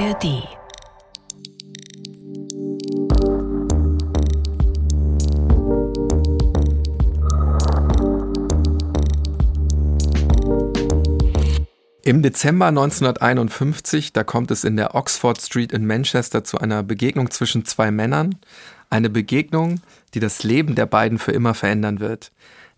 ARD. 0.00 0.48
Im 12.02 12.22
Dezember 12.22 12.66
1951, 12.68 14.14
da 14.14 14.24
kommt 14.24 14.50
es 14.50 14.64
in 14.64 14.76
der 14.78 14.94
Oxford 14.94 15.38
Street 15.38 15.72
in 15.72 15.86
Manchester 15.86 16.44
zu 16.44 16.58
einer 16.58 16.82
Begegnung 16.82 17.30
zwischen 17.30 17.66
zwei 17.66 17.90
Männern. 17.90 18.36
Eine 18.88 19.10
Begegnung, 19.10 19.82
die 20.14 20.20
das 20.20 20.42
Leben 20.42 20.76
der 20.76 20.86
beiden 20.86 21.18
für 21.18 21.32
immer 21.32 21.52
verändern 21.52 22.00
wird. 22.00 22.32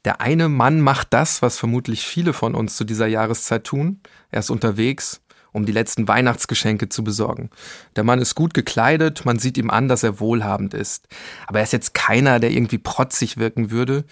Der 0.04 0.20
eine 0.20 0.48
Mann 0.48 0.80
macht 0.80 1.12
das, 1.12 1.41
was 1.41 1.57
vermutlich 1.57 2.04
viele 2.04 2.32
von 2.32 2.57
uns 2.57 2.77
zu 2.77 2.82
dieser 2.82 3.07
Jahreszeit 3.07 3.62
tun. 3.62 4.00
Er 4.32 4.41
ist 4.41 4.50
unterwegs, 4.50 5.23
um 5.52 5.66
die 5.66 5.72
letzten 5.72 6.08
Weihnachtsgeschenke 6.08 6.88
zu 6.88 7.04
besorgen. 7.04 7.50
Der 7.96 8.04
Mann 8.04 8.20
ist 8.20 8.34
gut 8.34 8.54
gekleidet, 8.54 9.24
man 9.24 9.38
sieht 9.38 9.58
ihm 9.58 9.70
an, 9.70 9.88
dass 9.88 10.02
er 10.02 10.18
wohlhabend 10.18 10.75
ist. 10.75 11.08
Aber 11.46 11.58
er 11.58 11.64
ist 11.64 11.72
jetzt 11.72 11.94
keiner, 11.94 12.40
der 12.40 12.50
irgendwie 12.50 12.78
protzig 12.78 13.36
wirken 13.36 13.70
würde. 13.70 14.04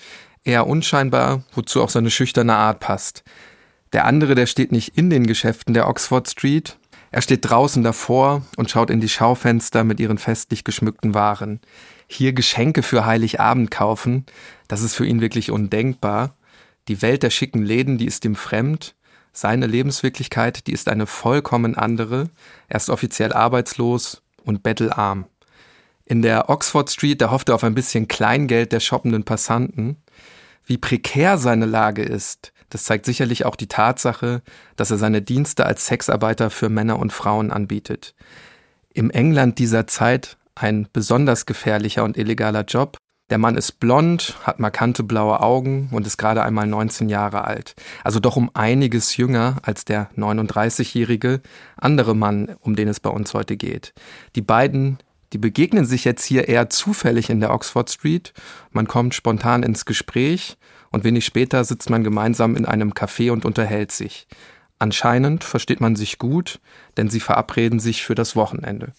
Eher 0.44 0.66
unscheinbar, 0.66 1.44
wozu 1.52 1.82
auch 1.82 1.90
seine 1.90 2.10
schüchterne 2.10 2.54
Art 2.54 2.80
passt. 2.80 3.24
Der 3.92 4.04
andere, 4.04 4.34
der 4.34 4.46
steht 4.46 4.72
nicht 4.72 4.96
in 4.96 5.10
den 5.10 5.26
Geschäften 5.26 5.74
der 5.74 5.88
Oxford 5.88 6.28
Street. 6.28 6.78
Er 7.10 7.22
steht 7.22 7.48
draußen 7.48 7.82
davor 7.82 8.42
und 8.56 8.70
schaut 8.70 8.90
in 8.90 9.00
die 9.00 9.08
Schaufenster 9.08 9.82
mit 9.82 9.98
ihren 9.98 10.18
festlich 10.18 10.62
geschmückten 10.62 11.12
Waren. 11.12 11.60
Hier 12.06 12.32
Geschenke 12.32 12.82
für 12.82 13.04
Heiligabend 13.04 13.70
kaufen, 13.70 14.26
das 14.68 14.82
ist 14.82 14.94
für 14.94 15.06
ihn 15.06 15.20
wirklich 15.20 15.50
undenkbar. 15.50 16.34
Die 16.88 17.02
Welt 17.02 17.22
der 17.22 17.30
schicken 17.30 17.62
Läden, 17.62 17.98
die 17.98 18.06
ist 18.06 18.24
ihm 18.24 18.36
fremd. 18.36 18.94
Seine 19.32 19.66
Lebenswirklichkeit, 19.66 20.66
die 20.66 20.72
ist 20.72 20.88
eine 20.88 21.06
vollkommen 21.06 21.76
andere. 21.76 22.30
Er 22.68 22.76
ist 22.76 22.90
offiziell 22.90 23.32
arbeitslos 23.32 24.22
und 24.44 24.62
bettelarm. 24.62 25.26
In 26.04 26.22
der 26.22 26.50
Oxford 26.50 26.90
Street, 26.90 27.20
da 27.20 27.30
hofft 27.30 27.48
er 27.48 27.54
auf 27.54 27.64
ein 27.64 27.74
bisschen 27.74 28.08
Kleingeld 28.08 28.72
der 28.72 28.80
shoppenden 28.80 29.24
Passanten. 29.24 29.96
Wie 30.64 30.78
prekär 30.78 31.38
seine 31.38 31.66
Lage 31.66 32.02
ist, 32.02 32.52
das 32.70 32.84
zeigt 32.84 33.04
sicherlich 33.04 33.44
auch 33.44 33.56
die 33.56 33.68
Tatsache, 33.68 34.42
dass 34.76 34.90
er 34.90 34.98
seine 34.98 35.22
Dienste 35.22 35.66
als 35.66 35.86
Sexarbeiter 35.86 36.50
für 36.50 36.68
Männer 36.68 36.98
und 36.98 37.12
Frauen 37.12 37.50
anbietet. 37.50 38.14
Im 38.92 39.10
England 39.10 39.58
dieser 39.58 39.86
Zeit 39.86 40.36
ein 40.54 40.88
besonders 40.92 41.46
gefährlicher 41.46 42.04
und 42.04 42.16
illegaler 42.16 42.64
Job. 42.64 42.96
Der 43.30 43.38
Mann 43.38 43.56
ist 43.56 43.78
blond, 43.78 44.36
hat 44.42 44.58
markante 44.58 45.04
blaue 45.04 45.40
Augen 45.40 45.88
und 45.92 46.04
ist 46.04 46.16
gerade 46.16 46.42
einmal 46.42 46.66
19 46.66 47.08
Jahre 47.08 47.44
alt. 47.44 47.76
Also 48.02 48.18
doch 48.18 48.36
um 48.36 48.50
einiges 48.54 49.16
jünger 49.16 49.58
als 49.62 49.84
der 49.84 50.10
39-jährige 50.16 51.40
andere 51.76 52.16
Mann, 52.16 52.56
um 52.60 52.74
den 52.74 52.88
es 52.88 52.98
bei 52.98 53.10
uns 53.10 53.32
heute 53.32 53.56
geht. 53.56 53.94
Die 54.34 54.42
beiden, 54.42 54.98
die 55.32 55.38
begegnen 55.38 55.84
sich 55.84 56.04
jetzt 56.04 56.24
hier 56.24 56.48
eher 56.48 56.70
zufällig 56.70 57.30
in 57.30 57.38
der 57.38 57.52
Oxford 57.52 57.88
Street. 57.88 58.32
Man 58.72 58.88
kommt 58.88 59.14
spontan 59.14 59.62
ins 59.62 59.84
Gespräch 59.84 60.56
und 60.90 61.04
wenig 61.04 61.24
später 61.24 61.62
sitzt 61.62 61.88
man 61.88 62.02
gemeinsam 62.02 62.56
in 62.56 62.66
einem 62.66 62.94
Café 62.94 63.30
und 63.30 63.44
unterhält 63.44 63.92
sich. 63.92 64.26
Anscheinend 64.80 65.44
versteht 65.44 65.80
man 65.80 65.94
sich 65.94 66.18
gut, 66.18 66.58
denn 66.96 67.08
sie 67.08 67.20
verabreden 67.20 67.78
sich 67.78 68.02
für 68.02 68.16
das 68.16 68.34
Wochenende. 68.34 68.92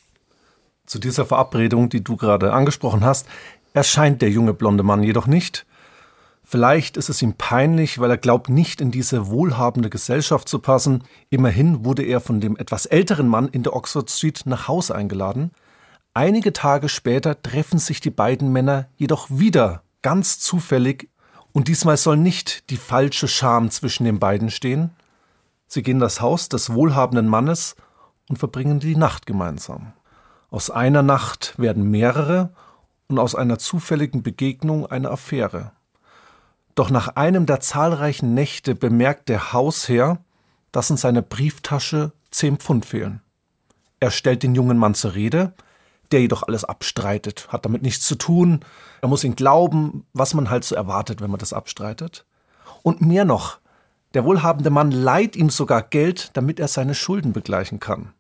Zu 0.85 0.99
dieser 0.99 1.25
Verabredung, 1.25 1.89
die 1.89 2.03
du 2.03 2.15
gerade 2.17 2.53
angesprochen 2.53 3.03
hast, 3.03 3.27
erscheint 3.73 4.21
der 4.21 4.29
junge 4.29 4.53
blonde 4.53 4.83
Mann 4.83 5.03
jedoch 5.03 5.27
nicht. 5.27 5.65
Vielleicht 6.43 6.97
ist 6.97 7.09
es 7.09 7.21
ihm 7.21 7.35
peinlich, 7.35 7.99
weil 7.99 8.09
er 8.09 8.17
glaubt, 8.17 8.49
nicht 8.49 8.81
in 8.81 8.91
diese 8.91 9.29
wohlhabende 9.29 9.89
Gesellschaft 9.89 10.49
zu 10.49 10.59
passen. 10.59 11.03
Immerhin 11.29 11.85
wurde 11.85 12.03
er 12.03 12.19
von 12.19 12.41
dem 12.41 12.57
etwas 12.57 12.85
älteren 12.85 13.27
Mann 13.27 13.47
in 13.47 13.63
der 13.63 13.75
Oxford 13.75 14.09
Street 14.09 14.41
nach 14.45 14.67
Hause 14.67 14.93
eingeladen. 14.95 15.51
Einige 16.13 16.51
Tage 16.51 16.89
später 16.89 17.41
treffen 17.41 17.79
sich 17.79 18.01
die 18.01 18.09
beiden 18.09 18.51
Männer 18.51 18.89
jedoch 18.97 19.27
wieder, 19.29 19.83
ganz 20.01 20.39
zufällig, 20.39 21.09
und 21.53 21.67
diesmal 21.67 21.97
soll 21.97 22.17
nicht 22.17 22.69
die 22.69 22.77
falsche 22.77 23.27
Scham 23.27 23.71
zwischen 23.71 24.05
den 24.05 24.19
beiden 24.19 24.49
stehen. 24.49 24.91
Sie 25.67 25.83
gehen 25.83 25.99
das 25.99 26.19
Haus 26.19 26.49
des 26.49 26.73
wohlhabenden 26.73 27.27
Mannes 27.27 27.75
und 28.29 28.37
verbringen 28.37 28.79
die 28.79 28.95
Nacht 28.95 29.25
gemeinsam. 29.25 29.93
Aus 30.49 30.69
einer 30.69 31.03
Nacht 31.03 31.53
werden 31.57 31.89
mehrere 31.89 32.53
und 33.11 33.19
aus 33.19 33.35
einer 33.35 33.59
zufälligen 33.59 34.23
Begegnung 34.23 34.85
eine 34.85 35.11
Affäre. 35.11 35.71
Doch 36.75 36.89
nach 36.89 37.09
einem 37.09 37.45
der 37.45 37.59
zahlreichen 37.59 38.33
Nächte 38.33 38.73
bemerkt 38.73 39.29
der 39.29 39.53
Hausherr, 39.53 40.19
dass 40.71 40.89
in 40.89 40.97
seiner 40.97 41.21
Brieftasche 41.21 42.13
zehn 42.31 42.57
Pfund 42.57 42.85
fehlen. 42.85 43.21
Er 43.99 44.09
stellt 44.09 44.43
den 44.43 44.55
jungen 44.55 44.77
Mann 44.77 44.95
zur 44.95 45.13
Rede, 45.13 45.53
der 46.11 46.21
jedoch 46.21 46.43
alles 46.43 46.63
abstreitet, 46.63 47.49
hat 47.49 47.65
damit 47.65 47.81
nichts 47.83 48.05
zu 48.05 48.15
tun, 48.15 48.61
er 49.01 49.09
muss 49.09 49.23
ihn 49.23 49.35
glauben, 49.35 50.05
was 50.13 50.33
man 50.33 50.49
halt 50.49 50.63
so 50.63 50.75
erwartet, 50.75 51.21
wenn 51.21 51.31
man 51.31 51.39
das 51.39 51.53
abstreitet. 51.53 52.25
Und 52.83 53.01
mehr 53.01 53.25
noch, 53.25 53.59
der 54.13 54.25
wohlhabende 54.25 54.69
Mann 54.69 54.91
leiht 54.91 55.35
ihm 55.35 55.49
sogar 55.49 55.81
Geld, 55.81 56.31
damit 56.33 56.59
er 56.59 56.67
seine 56.67 56.95
Schulden 56.95 57.33
begleichen 57.33 57.79
kann. 57.79 58.13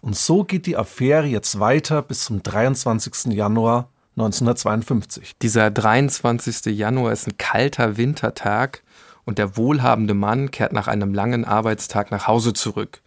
Und 0.00 0.16
so 0.16 0.44
geht 0.44 0.66
die 0.66 0.76
Affäre 0.76 1.26
jetzt 1.26 1.60
weiter 1.60 2.02
bis 2.02 2.24
zum 2.24 2.42
23. 2.42 3.32
Januar 3.32 3.88
1952. 4.16 5.36
Dieser 5.42 5.70
23. 5.72 6.66
Januar 6.66 7.12
ist 7.12 7.26
ein 7.26 7.36
kalter 7.36 7.96
Wintertag 7.96 8.82
und 9.24 9.38
der 9.38 9.56
wohlhabende 9.56 10.14
Mann 10.14 10.52
kehrt 10.52 10.72
nach 10.72 10.86
einem 10.86 11.14
langen 11.14 11.44
Arbeitstag 11.44 12.10
nach 12.12 12.28
Hause 12.28 12.52
zurück. 12.52 13.00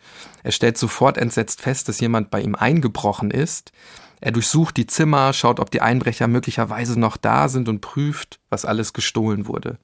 Er 0.43 0.51
stellt 0.51 0.77
sofort 0.77 1.17
entsetzt 1.17 1.61
fest, 1.61 1.87
dass 1.87 2.01
jemand 2.01 2.29
bei 2.29 2.41
ihm 2.41 2.55
eingebrochen 2.55 3.31
ist. 3.31 3.71
Er 4.19 4.31
durchsucht 4.31 4.75
die 4.75 4.87
Zimmer, 4.87 5.31
schaut, 5.31 5.59
ob 5.59 5.71
die 5.71 5.81
Einbrecher 5.81 6.27
möglicherweise 6.27 6.99
noch 6.99 7.17
da 7.17 7.47
sind 7.47 7.69
und 7.69 7.81
prüft, 7.81 8.39
was 8.49 8.65
alles 8.65 8.91
gestohlen 8.91 9.47
wurde. 9.47 9.77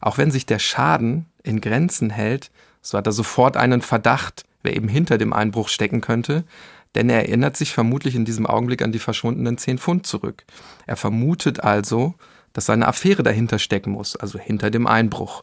Auch 0.00 0.18
wenn 0.18 0.30
sich 0.30 0.46
der 0.46 0.58
Schaden 0.58 1.26
in 1.42 1.60
Grenzen 1.60 2.10
hält, 2.10 2.50
so 2.82 2.98
hat 2.98 3.06
er 3.06 3.12
sofort 3.12 3.56
einen 3.56 3.80
Verdacht, 3.80 4.44
wer 4.62 4.76
eben 4.76 4.88
hinter 4.88 5.18
dem 5.18 5.32
Einbruch 5.32 5.68
stecken 5.68 6.00
könnte, 6.00 6.44
denn 6.94 7.08
er 7.08 7.20
erinnert 7.20 7.56
sich 7.56 7.72
vermutlich 7.72 8.14
in 8.14 8.24
diesem 8.24 8.46
Augenblick 8.46 8.82
an 8.82 8.92
die 8.92 8.98
verschwundenen 8.98 9.58
zehn 9.58 9.78
Pfund 9.78 10.06
zurück. 10.06 10.44
Er 10.86 10.96
vermutet 10.96 11.60
also, 11.60 12.14
dass 12.52 12.66
seine 12.66 12.86
Affäre 12.86 13.22
dahinter 13.22 13.58
stecken 13.58 13.92
muss, 13.92 14.16
also 14.16 14.38
hinter 14.38 14.70
dem 14.70 14.86
Einbruch. 14.86 15.42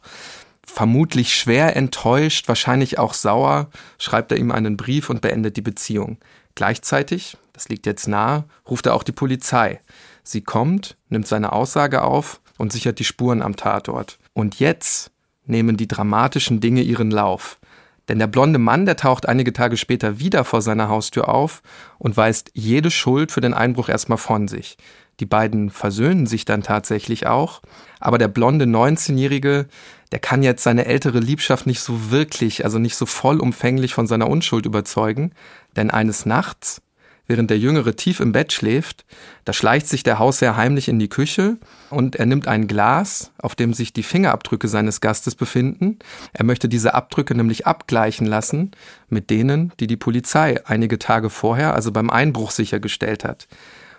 Vermutlich 0.63 1.35
schwer 1.35 1.75
enttäuscht, 1.75 2.47
wahrscheinlich 2.47 2.99
auch 2.99 3.15
sauer, 3.15 3.69
schreibt 3.97 4.31
er 4.31 4.37
ihm 4.37 4.51
einen 4.51 4.77
Brief 4.77 5.09
und 5.09 5.21
beendet 5.21 5.57
die 5.57 5.61
Beziehung. 5.61 6.17
Gleichzeitig, 6.53 7.37
das 7.53 7.69
liegt 7.69 7.85
jetzt 7.85 8.07
nahe, 8.07 8.43
ruft 8.69 8.85
er 8.85 8.93
auch 8.93 9.03
die 9.03 9.11
Polizei. 9.11 9.81
Sie 10.23 10.41
kommt, 10.41 10.95
nimmt 11.09 11.27
seine 11.27 11.53
Aussage 11.53 12.03
auf 12.03 12.39
und 12.57 12.71
sichert 12.71 12.99
die 12.99 13.05
Spuren 13.05 13.41
am 13.41 13.55
Tatort. 13.55 14.19
Und 14.33 14.59
jetzt 14.59 15.11
nehmen 15.45 15.75
die 15.75 15.87
dramatischen 15.87 16.59
Dinge 16.59 16.81
ihren 16.81 17.09
Lauf. 17.09 17.59
Denn 18.09 18.19
der 18.19 18.27
blonde 18.27 18.59
Mann, 18.59 18.85
der 18.85 18.97
taucht 18.97 19.29
einige 19.29 19.53
Tage 19.53 19.77
später 19.77 20.19
wieder 20.19 20.43
vor 20.43 20.61
seiner 20.61 20.89
Haustür 20.89 21.29
auf 21.29 21.61
und 21.99 22.17
weist 22.17 22.51
jede 22.53 22.91
Schuld 22.91 23.31
für 23.31 23.41
den 23.41 23.53
Einbruch 23.53 23.87
erstmal 23.87 24.17
von 24.17 24.47
sich. 24.47 24.77
Die 25.19 25.25
beiden 25.25 25.69
versöhnen 25.69 26.25
sich 26.25 26.43
dann 26.43 26.63
tatsächlich 26.63 27.27
auch, 27.27 27.61
aber 27.99 28.17
der 28.17 28.29
blonde 28.29 28.65
19-Jährige, 28.65 29.67
der 30.11 30.19
kann 30.19 30.43
jetzt 30.43 30.63
seine 30.63 30.85
ältere 30.85 31.19
Liebschaft 31.19 31.67
nicht 31.67 31.81
so 31.81 32.09
wirklich, 32.09 32.63
also 32.65 32.79
nicht 32.79 32.95
so 32.95 33.05
vollumfänglich 33.05 33.93
von 33.93 34.07
seiner 34.07 34.29
Unschuld 34.29 34.65
überzeugen, 34.65 35.33
denn 35.75 35.91
eines 35.91 36.25
Nachts 36.25 36.81
während 37.29 37.51
der 37.51 37.59
Jüngere 37.59 37.95
tief 37.95 38.19
im 38.19 38.31
Bett 38.31 38.51
schläft, 38.51 39.05
da 39.45 39.53
schleicht 39.53 39.87
sich 39.87 40.01
der 40.01 40.17
Hausherr 40.17 40.57
heimlich 40.57 40.89
in 40.89 40.97
die 40.97 41.07
Küche 41.07 41.57
und 41.91 42.15
er 42.15 42.25
nimmt 42.25 42.47
ein 42.47 42.67
Glas, 42.67 43.31
auf 43.37 43.53
dem 43.53 43.73
sich 43.75 43.93
die 43.93 44.03
Fingerabdrücke 44.03 44.67
seines 44.67 44.99
Gastes 44.99 45.35
befinden. 45.35 45.99
Er 46.33 46.43
möchte 46.43 46.67
diese 46.67 46.95
Abdrücke 46.95 47.35
nämlich 47.35 47.67
abgleichen 47.67 48.25
lassen 48.25 48.71
mit 49.09 49.29
denen, 49.29 49.71
die 49.79 49.85
die 49.85 49.95
Polizei 49.95 50.59
einige 50.65 50.97
Tage 50.97 51.29
vorher, 51.29 51.75
also 51.75 51.91
beim 51.91 52.09
Einbruch 52.09 52.49
sichergestellt 52.49 53.23
hat. 53.23 53.47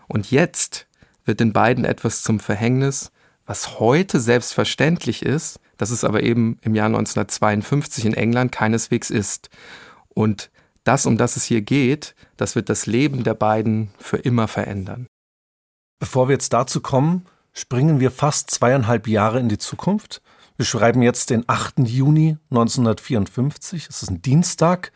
Und 0.09 0.33
jetzt 0.33 0.89
wird 1.25 1.39
den 1.39 1.53
beiden 1.53 1.85
etwas 1.85 2.25
zum 2.25 2.41
Verhängnis, 2.41 3.13
was 3.47 3.79
heute 3.79 4.19
selbstverständlich 4.19 5.25
ist, 5.25 5.61
dass 5.77 5.91
es 5.91 6.03
aber 6.03 6.25
eben 6.25 6.59
im 6.63 6.75
Jahr 6.75 6.87
1952 6.87 8.07
in 8.07 8.15
England 8.15 8.51
keineswegs 8.51 9.09
ist. 9.09 9.51
Und 10.09 10.51
das, 10.91 11.07
um 11.07 11.17
das 11.17 11.37
es 11.37 11.45
hier 11.45 11.63
geht, 11.63 12.17
das 12.37 12.57
wird 12.57 12.69
das 12.69 12.87
Leben 12.87 13.23
der 13.23 13.35
beiden 13.35 13.91
für 14.01 14.17
immer 14.17 14.49
verändern. 14.49 15.07
Bevor 16.01 16.27
wir 16.27 16.33
jetzt 16.33 16.53
dazu 16.53 16.81
kommen, 16.81 17.27
springen 17.53 18.01
wir 18.01 18.11
fast 18.11 18.51
zweieinhalb 18.51 19.07
Jahre 19.07 19.39
in 19.39 19.49
die 19.49 19.59
Zukunft. 19.59 20.21
Wir 20.57 20.67
schreiben 20.67 21.01
jetzt 21.01 21.31
den 21.31 21.45
8. 21.47 21.79
Juni 21.87 22.39
1954. 22.51 23.87
Es 23.89 24.03
ist 24.03 24.11
ein 24.11 24.21
Dienstag. 24.21 24.91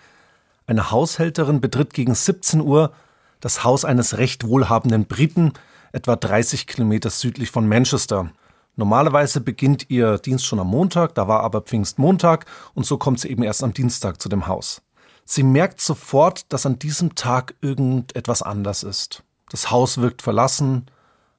Eine 0.66 0.90
Haushälterin 0.90 1.60
betritt 1.60 1.94
gegen 1.94 2.16
17 2.16 2.60
Uhr 2.60 2.92
das 3.38 3.62
Haus 3.62 3.84
eines 3.84 4.18
recht 4.18 4.48
wohlhabenden 4.48 5.06
Briten, 5.06 5.52
etwa 5.92 6.16
30 6.16 6.66
Kilometer 6.66 7.10
südlich 7.10 7.52
von 7.52 7.68
Manchester. 7.68 8.32
Normalerweise 8.74 9.40
beginnt 9.40 9.90
ihr 9.90 10.18
Dienst 10.18 10.44
schon 10.44 10.58
am 10.58 10.66
Montag, 10.66 11.14
da 11.14 11.28
war 11.28 11.44
aber 11.44 11.60
Pfingstmontag 11.60 12.46
und 12.74 12.84
so 12.84 12.98
kommt 12.98 13.20
sie 13.20 13.28
eben 13.28 13.44
erst 13.44 13.62
am 13.62 13.74
Dienstag 13.74 14.20
zu 14.20 14.28
dem 14.28 14.48
Haus. 14.48 14.82
Sie 15.24 15.42
merkt 15.42 15.80
sofort, 15.80 16.52
dass 16.52 16.66
an 16.66 16.78
diesem 16.78 17.14
Tag 17.14 17.54
irgendetwas 17.60 18.42
anders 18.42 18.82
ist. 18.82 19.22
Das 19.50 19.70
Haus 19.70 19.98
wirkt 19.98 20.22
verlassen, 20.22 20.86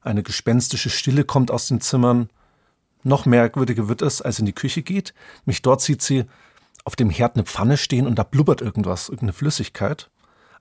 eine 0.02 0.24
gespenstische 0.24 0.90
Stille 0.90 1.24
kommt 1.24 1.52
aus 1.52 1.68
den 1.68 1.82
Zimmern. 1.82 2.30
Noch 3.04 3.26
merkwürdiger 3.26 3.88
wird 3.88 4.02
es, 4.02 4.22
als 4.22 4.38
sie 4.38 4.42
in 4.42 4.46
die 4.48 4.54
Küche 4.54 4.82
geht. 4.82 5.14
Mich 5.46 5.62
dort 5.62 5.82
sieht 5.82 6.02
sie 6.02 6.26
auf 6.84 6.96
dem 6.96 7.10
Herd 7.10 7.36
eine 7.36 7.44
Pfanne 7.44 7.78
stehen 7.78 8.08
und 8.08 8.16
da 8.16 8.24
blubbert 8.24 8.62
irgendwas, 8.62 9.10
irgendeine 9.10 9.34
Flüssigkeit. 9.34 10.10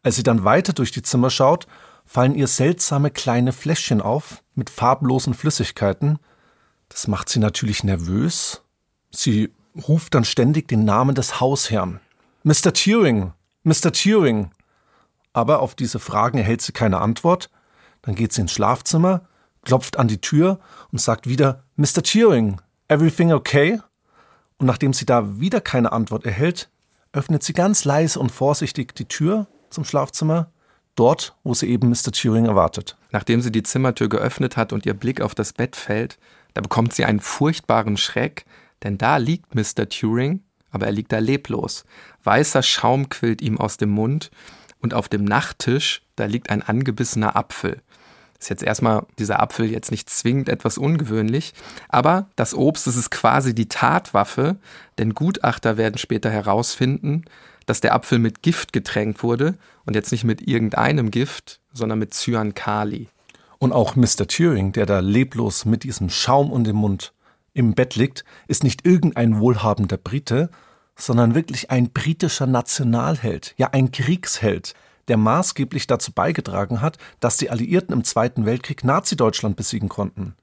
Als 0.03 0.17
sie 0.17 0.23
dann 0.23 0.45
weiter 0.45 0.73
durch 0.73 0.91
die 0.91 1.03
Zimmer 1.03 1.31
schaut, 1.31 1.67
fallen 2.07 2.35
ihr 2.35 2.47
seltsame 2.47 3.11
kleine 3.11 3.53
Fläschchen 3.53 4.01
auf 4.01 4.43
mit 4.55 4.71
farblosen 4.71 5.35
Flüssigkeiten. 5.35 6.19
Das 6.89 7.09
macht 7.09 7.29
sie 7.29 7.39
natürlich 7.39 7.85
nervös. 7.85 8.63
Sie 9.11 9.51
ruft 9.89 10.15
dann 10.15 10.25
ständig 10.25 10.69
den 10.69 10.85
Namen 10.85 11.15
des 11.15 11.41
Hausherrn. 11.41 12.01
Mr. 12.47 12.75
Turing, 12.75 13.33
Mr. 13.63 13.91
Turing. 13.91 14.51
Aber 15.33 15.61
auf 15.61 15.75
diese 15.75 15.99
Fragen 15.99 16.37
erhält 16.37 16.61
sie 16.61 16.73
keine 16.73 17.01
Antwort. 17.01 17.49
Dann 18.03 18.15
geht 18.15 18.35
sie 18.35 18.43
ins 18.43 18.53
Schlafzimmer, 18.53 19.23
klopft 19.63 19.99
an 19.99 20.09
die 20.09 20.21
Tür 20.21 20.61
und 20.93 21.01
sagt 21.01 21.27
wieder 21.27 21.65
Mr. 21.77 22.03
Turing, 22.03 22.61
everything 22.89 23.33
okay? 23.33 23.81
Und 24.59 24.67
nachdem 24.67 24.93
sie 24.93 25.07
da 25.07 25.41
wieder 25.41 25.63
keine 25.63 25.93
Antwort 25.93 26.27
erhält, 26.27 26.69
öffnet 27.15 27.43
sie 27.43 27.55
ganz 27.55 27.87
leise 27.87 28.21
und 28.21 28.31
vorsichtig 28.31 28.95
die 28.95 29.09
Tür 29.09 29.47
zum 29.71 29.87
Schlafzimmer, 29.87 30.53
dort, 30.97 31.35
wo 31.45 31.55
sie 31.55 31.71
eben 31.71 31.89
Mr. 31.89 32.13
Turing 32.13 32.45
erwartet. 32.45 32.99
Nachdem 33.11 33.41
sie 33.41 33.53
die 33.53 33.63
Zimmertür 33.63 34.11
geöffnet 34.11 34.59
hat 34.59 34.75
und 34.75 34.85
ihr 34.85 34.95
Blick 34.95 35.23
auf 35.23 35.35
das 35.35 35.55
Bett 35.55 35.77
fällt, 35.77 36.19
da 36.53 36.61
bekommt 36.61 36.93
sie 36.93 37.07
einen 37.07 37.21
furchtbaren 37.21 37.97
Schreck, 37.97 38.45
denn 38.83 38.99
da 38.99 39.17
liegt 39.17 39.55
Mr. 39.55 39.89
Turing, 39.89 40.43
aber 40.75 40.87
er 40.87 40.93
liegt 40.93 41.13
da 41.13 41.19
leblos. 41.19 41.85
Weißer 42.25 42.63
Schaum 42.63 43.09
quillt 43.09 43.41
ihm 43.41 43.59
aus 43.59 43.77
dem 43.77 43.91
Mund 43.91 44.31
und 44.81 44.93
auf 44.93 45.09
dem 45.09 45.25
Nachttisch, 45.25 46.03
da 46.17 46.27
liegt 46.27 46.51
ein 46.51 46.63
angebissener 46.63 47.37
Apfel. 47.37 47.81
Ist 48.41 48.51
jetzt 48.51 48.65
erstmal 48.65 49.07
dieser 49.19 49.41
Apfel 49.41 49.71
jetzt 49.71 49.93
nicht 49.93 50.11
zwingend 50.11 50.49
etwas 50.49 50.77
ungewöhnlich, 50.77 51.55
aber 51.89 52.29
das 52.37 52.55
Obst, 52.55 52.89
das 52.89 52.97
ist 52.97 53.11
quasi 53.11 53.55
die 53.55 53.69
Tatwaffe, 53.69 54.57
denn 54.99 55.15
Gutachter 55.15 55.77
werden 55.77 55.97
später 55.97 56.29
herausfinden, 56.29 57.25
dass 57.67 57.81
der 57.81 57.95
Apfel 57.95 58.19
mit 58.19 58.43
Gift 58.43 58.73
getränkt 58.73 59.23
wurde 59.23 59.57
und 59.87 59.95
jetzt 59.95 60.11
nicht 60.11 60.25
mit 60.25 60.47
irgendeinem 60.47 61.13
Gift, 61.13 61.61
sondern 61.73 62.01
mit 62.01 62.13
Cyankali. 62.13 63.09
Und 63.59 63.73
auch 63.73 63.95
Mr. 63.95 64.27
Turing, 64.27 64.73
der 64.73 64.87
da 64.87 64.99
leblos 64.99 65.65
mit 65.65 65.85
diesem 65.85 66.11
Schaum 66.11 66.51
und 66.51 66.65
dem 66.65 66.77
Mund 66.77 67.15
im 67.55 67.75
Bett 67.75 67.95
liegt, 67.95 68.25
ist 68.49 68.65
nicht 68.65 68.85
irgendein 68.85 69.39
wohlhabender 69.39 69.97
Brite, 69.97 70.51
sondern 70.97 71.35
wirklich 71.35 71.71
ein 71.71 71.91
britischer 71.91 72.47
Nationalheld, 72.47 73.55
ja 73.57 73.71
ein 73.73 73.91
Kriegsheld, 73.91 74.75
der 75.09 75.17
maßgeblich 75.17 75.87
dazu 75.87 76.13
beigetragen 76.13 76.81
hat, 76.81 76.99
dass 77.21 77.37
die 77.37 77.51
Alliierten 77.51 77.93
im 77.93 78.05
Zweiten 78.05 78.47
Weltkrieg 78.47 78.85
Nazi-Deutschland 78.85 79.57
besiegen 79.57 79.89
konnten. 79.89 80.35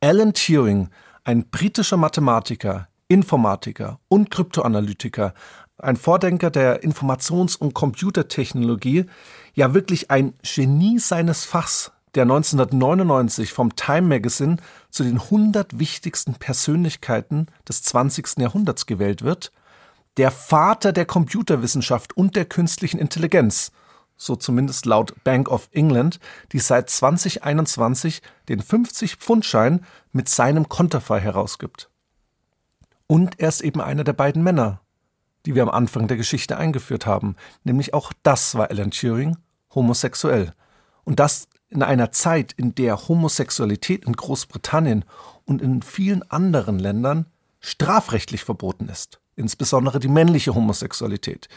Alan 0.00 0.34
Turing, 0.34 0.88
ein 1.24 1.46
britischer 1.48 1.96
Mathematiker, 1.96 2.88
Informatiker 3.08 4.00
und 4.08 4.30
Kryptoanalytiker, 4.30 5.34
ein 5.78 5.96
Vordenker 5.96 6.50
der 6.50 6.82
Informations- 6.82 7.56
und 7.56 7.74
Computertechnologie, 7.74 9.06
ja 9.54 9.74
wirklich 9.74 10.10
ein 10.10 10.34
Genie 10.42 10.98
seines 10.98 11.44
Fachs, 11.44 11.92
der 12.14 12.22
1999 12.22 13.52
vom 13.52 13.74
Time 13.74 14.02
Magazine 14.02 14.56
zu 14.90 15.02
den 15.02 15.18
100 15.18 15.78
wichtigsten 15.78 16.34
Persönlichkeiten 16.34 17.46
des 17.68 17.82
20. 17.82 18.38
Jahrhunderts 18.38 18.86
gewählt 18.86 19.22
wird, 19.22 19.52
der 20.16 20.30
Vater 20.30 20.92
der 20.92 21.06
Computerwissenschaft 21.06 22.16
und 22.16 22.36
der 22.36 22.44
künstlichen 22.44 22.98
Intelligenz 22.98 23.72
so 24.22 24.36
zumindest 24.36 24.86
laut 24.86 25.24
Bank 25.24 25.48
of 25.48 25.68
England, 25.72 26.20
die 26.52 26.60
seit 26.60 26.88
2021 26.90 28.22
den 28.48 28.62
50-Pfund-Schein 28.62 29.84
mit 30.12 30.28
seinem 30.28 30.68
Konterfei 30.68 31.20
herausgibt. 31.20 31.90
Und 33.06 33.40
er 33.40 33.48
ist 33.48 33.60
eben 33.60 33.80
einer 33.80 34.04
der 34.04 34.12
beiden 34.12 34.42
Männer, 34.42 34.80
die 35.44 35.54
wir 35.54 35.62
am 35.64 35.70
Anfang 35.70 36.06
der 36.06 36.16
Geschichte 36.16 36.56
eingeführt 36.56 37.04
haben, 37.04 37.36
nämlich 37.64 37.94
auch 37.94 38.12
das 38.22 38.54
war 38.54 38.70
Alan 38.70 38.92
Turing, 38.92 39.38
homosexuell. 39.74 40.54
Und 41.04 41.18
das 41.18 41.48
in 41.68 41.82
einer 41.82 42.12
Zeit, 42.12 42.52
in 42.52 42.74
der 42.74 43.08
Homosexualität 43.08 44.04
in 44.04 44.12
Großbritannien 44.12 45.04
und 45.44 45.60
in 45.60 45.82
vielen 45.82 46.22
anderen 46.30 46.78
Ländern 46.78 47.26
strafrechtlich 47.60 48.44
verboten 48.44 48.88
ist 48.88 49.21
insbesondere 49.36 49.98
die 49.98 50.08
männliche 50.08 50.54
Homosexualität, 50.54 51.48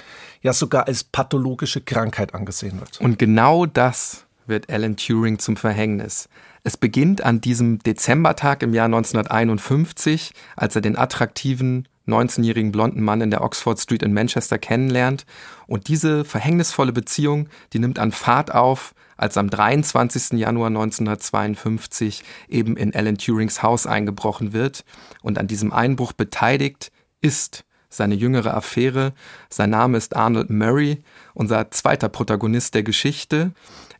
ja 0.41 0.53
sogar 0.53 0.87
als 0.87 1.03
pathologische 1.03 1.81
Krankheit 1.81 2.33
angesehen 2.33 2.79
wird. 2.79 2.99
Und 3.01 3.19
genau 3.19 3.65
das 3.65 4.25
wird 4.47 4.69
Alan 4.69 4.95
Turing 4.95 5.39
zum 5.39 5.57
Verhängnis. 5.57 6.29
Es 6.63 6.77
beginnt 6.77 7.23
an 7.23 7.41
diesem 7.41 7.79
Dezembertag 7.79 8.63
im 8.63 8.73
Jahr 8.73 8.85
1951, 8.85 10.33
als 10.55 10.75
er 10.75 10.81
den 10.81 10.97
attraktiven 10.97 11.87
19-jährigen 12.07 12.71
blonden 12.71 13.03
Mann 13.03 13.21
in 13.21 13.31
der 13.31 13.43
Oxford 13.43 13.79
Street 13.79 14.03
in 14.03 14.13
Manchester 14.13 14.57
kennenlernt. 14.57 15.25
Und 15.67 15.87
diese 15.87 16.23
verhängnisvolle 16.23 16.91
Beziehung, 16.91 17.49
die 17.73 17.79
nimmt 17.79 17.99
an 17.99 18.11
Fahrt 18.11 18.53
auf, 18.53 18.93
als 19.17 19.37
am 19.37 19.49
23. 19.49 20.39
Januar 20.39 20.67
1952 20.67 22.23
eben 22.49 22.77
in 22.77 22.93
Alan 22.93 23.17
Turings 23.17 23.63
Haus 23.63 23.87
eingebrochen 23.87 24.53
wird. 24.53 24.83
Und 25.21 25.37
an 25.37 25.47
diesem 25.47 25.71
Einbruch 25.71 26.13
beteiligt 26.13 26.91
ist 27.25 27.65
seine 27.89 28.13
jüngere 28.13 28.53
Affäre. 28.53 29.13
Sein 29.49 29.71
Name 29.71 29.97
ist 29.97 30.15
Arnold 30.15 30.51
Murray, 30.51 31.01
unser 31.33 31.71
zweiter 31.71 32.07
Protagonist 32.07 32.75
der 32.75 32.83
Geschichte. 32.83 33.51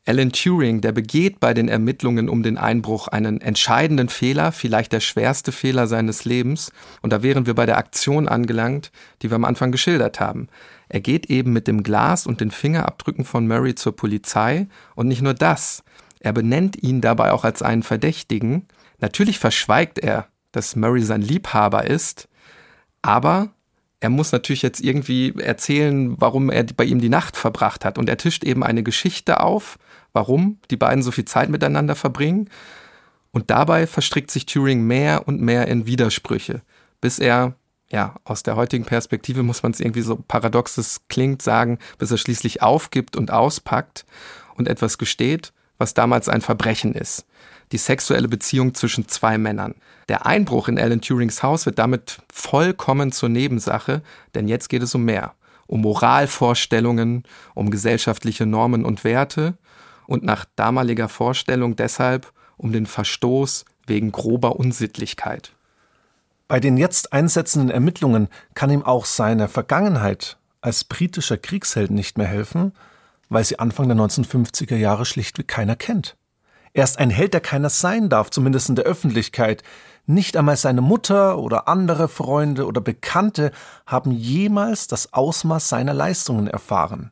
Alan 0.06 0.32
Turing, 0.32 0.82
der 0.82 0.92
begeht 0.92 1.40
bei 1.40 1.56
den 1.56 1.68
Ermittlungen 1.68 2.30
um 2.30 2.44
den 2.44 2.60
Einbruch 2.60 3.08
einen 3.08 3.42
entscheidenden 3.42 4.10
Fehler, 4.10 4.52
vielleicht 4.52 4.92
der 4.92 5.00
schwerste 5.00 5.52
Fehler 5.52 5.88
seines 5.88 6.24
Lebens. 6.24 6.72
Und 7.02 7.12
da 7.14 7.24
wären 7.24 7.48
wir 7.48 7.56
bei 7.56 7.66
der 7.66 7.80
Aktion 7.80 8.28
angelangt, 8.28 8.92
die 9.24 9.32
wir 9.32 9.36
am 9.36 9.46
Anfang 9.46 9.72
geschildert 9.72 10.20
haben. 10.20 10.50
Er 10.88 11.00
geht 11.00 11.32
eben 11.32 11.52
mit 11.52 11.68
dem 11.68 11.82
Glas 11.82 12.28
und 12.28 12.42
den 12.42 12.52
Fingerabdrücken 12.52 13.26
von 13.26 13.48
Murray 13.48 13.74
zur 13.74 13.96
Polizei. 13.96 14.68
Und 14.94 15.08
nicht 15.08 15.24
nur 15.24 15.34
das, 15.34 15.84
er 16.20 16.34
benennt 16.34 16.84
ihn 16.84 17.02
dabei 17.02 17.32
auch 17.32 17.44
als 17.44 17.64
einen 17.64 17.82
Verdächtigen. 17.82 18.68
Natürlich 19.00 19.40
verschweigt 19.40 19.98
er, 19.98 20.28
dass 20.52 20.76
Murray 20.76 21.02
sein 21.02 21.24
Liebhaber 21.24 21.86
ist, 21.86 22.30
aber 23.06 23.50
er 24.00 24.10
muss 24.10 24.32
natürlich 24.32 24.64
jetzt 24.64 24.82
irgendwie 24.82 25.34
erzählen, 25.38 26.20
warum 26.20 26.50
er 26.50 26.64
bei 26.64 26.86
ihm 26.86 27.00
die 27.00 27.10
Nacht 27.10 27.38
verbracht 27.38 27.86
hat. 27.86 28.00
Und 28.00 28.10
er 28.10 28.18
tischt 28.18 28.44
eben 28.44 28.64
eine 28.64 28.82
Geschichte 28.82 29.42
auf, 29.42 29.78
warum 30.12 30.58
die 30.72 30.76
beiden 30.76 31.04
so 31.04 31.12
viel 31.12 31.26
Zeit 31.26 31.50
miteinander 31.50 31.96
verbringen. 31.96 32.50
Und 33.32 33.52
dabei 33.52 33.86
verstrickt 33.86 34.32
sich 34.32 34.48
Turing 34.48 34.82
mehr 34.82 35.28
und 35.28 35.40
mehr 35.40 35.68
in 35.68 35.86
Widersprüche, 35.86 36.62
bis 37.00 37.20
er, 37.20 37.54
ja, 37.92 38.16
aus 38.24 38.42
der 38.42 38.56
heutigen 38.56 38.86
Perspektive 38.86 39.44
muss 39.44 39.62
man 39.62 39.72
es 39.72 39.80
irgendwie 39.80 40.02
so 40.02 40.16
paradoxes 40.16 41.02
klingt, 41.08 41.44
sagen, 41.44 41.78
bis 42.00 42.10
er 42.10 42.18
schließlich 42.18 42.64
aufgibt 42.64 43.16
und 43.16 43.30
auspackt 43.30 44.06
und 44.56 44.68
etwas 44.68 44.98
gesteht, 44.98 45.54
was 45.78 45.94
damals 45.94 46.28
ein 46.28 46.42
Verbrechen 46.42 46.96
ist 46.96 47.26
die 47.72 47.78
sexuelle 47.78 48.28
Beziehung 48.28 48.74
zwischen 48.74 49.08
zwei 49.08 49.38
Männern. 49.38 49.76
Der 50.08 50.26
Einbruch 50.26 50.68
in 50.68 50.80
Alan 50.80 51.02
Turings 51.02 51.42
Haus 51.44 51.66
wird 51.66 51.80
damit 51.80 52.20
vollkommen 52.32 53.12
zur 53.12 53.30
Nebensache, 53.30 54.02
denn 54.36 54.48
jetzt 54.48 54.70
geht 54.70 54.84
es 54.84 54.94
um 54.96 55.04
mehr. 55.04 55.34
Um 55.68 55.82
Moralvorstellungen, 55.82 57.24
um 57.56 57.72
gesellschaftliche 57.72 58.46
Normen 58.46 58.86
und 58.86 59.04
Werte 59.04 59.58
und 60.06 60.24
nach 60.24 60.46
damaliger 60.56 61.10
Vorstellung 61.10 61.76
deshalb 61.76 62.32
um 62.58 62.72
den 62.72 62.86
Verstoß 62.86 63.66
wegen 63.88 64.12
grober 64.12 64.58
Unsittlichkeit. 64.58 65.52
Bei 66.48 66.60
den 66.60 66.78
jetzt 66.78 67.12
einsetzenden 67.12 67.72
Ermittlungen 67.72 68.28
kann 68.54 68.70
ihm 68.70 68.84
auch 68.84 69.06
seine 69.06 69.48
Vergangenheit 69.48 70.38
als 70.62 70.84
britischer 70.84 71.38
Kriegsheld 71.38 71.92
nicht 71.92 72.18
mehr 72.18 72.28
helfen, 72.28 72.74
weil 73.30 73.44
sie 73.44 73.58
Anfang 73.58 73.88
der 73.88 73.98
1950er 73.98 74.76
Jahre 74.76 75.06
schlichtweg 75.06 75.48
keiner 75.48 75.76
kennt. 75.76 76.16
Er 76.76 76.84
ist 76.84 77.00
ein 77.00 77.10
Held, 77.10 77.34
der 77.34 77.40
keiner 77.40 77.70
sein 77.70 78.10
darf, 78.10 78.32
zumindest 78.32 78.68
in 78.68 78.76
der 78.76 78.84
Öffentlichkeit. 78.84 79.64
Nicht 80.08 80.36
einmal 80.36 80.58
seine 80.58 80.82
Mutter 80.82 81.38
oder 81.40 81.70
andere 81.70 82.10
Freunde 82.10 82.66
oder 82.66 82.82
Bekannte 82.82 83.52
haben 83.86 84.12
jemals 84.12 84.88
das 84.88 85.14
Ausmaß 85.14 85.70
seiner 85.70 85.94
Leistungen 85.94 86.48
erfahren. 86.48 87.12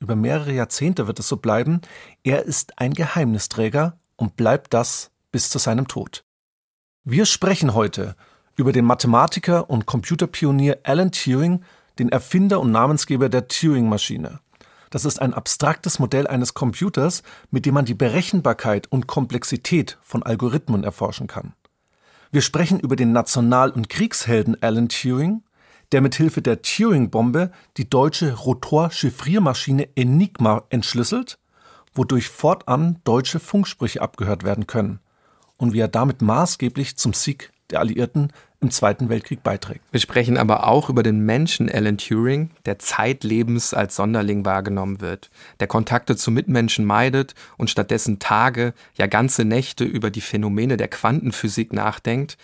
Über 0.00 0.16
mehrere 0.16 0.50
Jahrzehnte 0.50 1.06
wird 1.06 1.20
es 1.20 1.28
so 1.28 1.36
bleiben. 1.36 1.82
Er 2.24 2.42
ist 2.46 2.80
ein 2.80 2.94
Geheimnisträger 2.94 3.96
und 4.16 4.34
bleibt 4.34 4.74
das 4.74 5.12
bis 5.30 5.50
zu 5.50 5.58
seinem 5.58 5.86
Tod. 5.86 6.24
Wir 7.04 7.26
sprechen 7.26 7.74
heute 7.74 8.16
über 8.56 8.72
den 8.72 8.84
Mathematiker 8.84 9.70
und 9.70 9.86
Computerpionier 9.86 10.80
Alan 10.82 11.12
Turing, 11.12 11.62
den 12.00 12.08
Erfinder 12.08 12.58
und 12.58 12.72
Namensgeber 12.72 13.28
der 13.28 13.46
Turing-Maschine. 13.46 14.40
Das 14.90 15.04
ist 15.04 15.20
ein 15.20 15.34
abstraktes 15.34 15.98
Modell 15.98 16.26
eines 16.26 16.54
Computers, 16.54 17.22
mit 17.50 17.66
dem 17.66 17.74
man 17.74 17.84
die 17.84 17.94
Berechenbarkeit 17.94 18.90
und 18.90 19.06
Komplexität 19.06 19.98
von 20.02 20.22
Algorithmen 20.22 20.84
erforschen 20.84 21.26
kann. 21.26 21.54
Wir 22.30 22.42
sprechen 22.42 22.80
über 22.80 22.96
den 22.96 23.12
National- 23.12 23.70
und 23.70 23.88
Kriegshelden 23.88 24.60
Alan 24.62 24.88
Turing, 24.88 25.42
der 25.92 26.00
mithilfe 26.00 26.42
der 26.42 26.62
Turing-Bombe 26.62 27.52
die 27.76 27.88
deutsche 27.88 28.34
Rotor-Chiffriermaschine 28.34 29.96
Enigma 29.96 30.64
entschlüsselt, 30.70 31.38
wodurch 31.94 32.28
fortan 32.28 33.00
deutsche 33.04 33.38
Funksprüche 33.40 34.02
abgehört 34.02 34.44
werden 34.44 34.66
können 34.66 35.00
und 35.56 35.72
wie 35.72 35.80
er 35.80 35.88
damit 35.88 36.22
maßgeblich 36.22 36.96
zum 36.96 37.12
Sieg 37.12 37.52
der 37.70 37.80
Alliierten 37.80 38.32
im 38.60 38.70
Zweiten 38.70 39.08
Weltkrieg 39.08 39.42
beiträgt. 39.42 39.82
Wir 39.90 40.00
sprechen 40.00 40.38
aber 40.38 40.66
auch 40.66 40.88
über 40.88 41.02
den 41.02 41.20
Menschen 41.20 41.70
Alan 41.70 41.98
Turing, 41.98 42.50
der 42.64 42.78
zeitlebens 42.78 43.74
als 43.74 43.96
Sonderling 43.96 44.44
wahrgenommen 44.44 45.00
wird, 45.00 45.30
der 45.60 45.66
Kontakte 45.66 46.16
zu 46.16 46.30
Mitmenschen 46.30 46.84
meidet 46.84 47.34
und 47.58 47.70
stattdessen 47.70 48.18
Tage, 48.18 48.72
ja 48.94 49.06
ganze 49.06 49.44
Nächte 49.44 49.84
über 49.84 50.10
die 50.10 50.20
Phänomene 50.20 50.76
der 50.76 50.88
Quantenphysik 50.88 51.72
nachdenkt. 51.72 52.38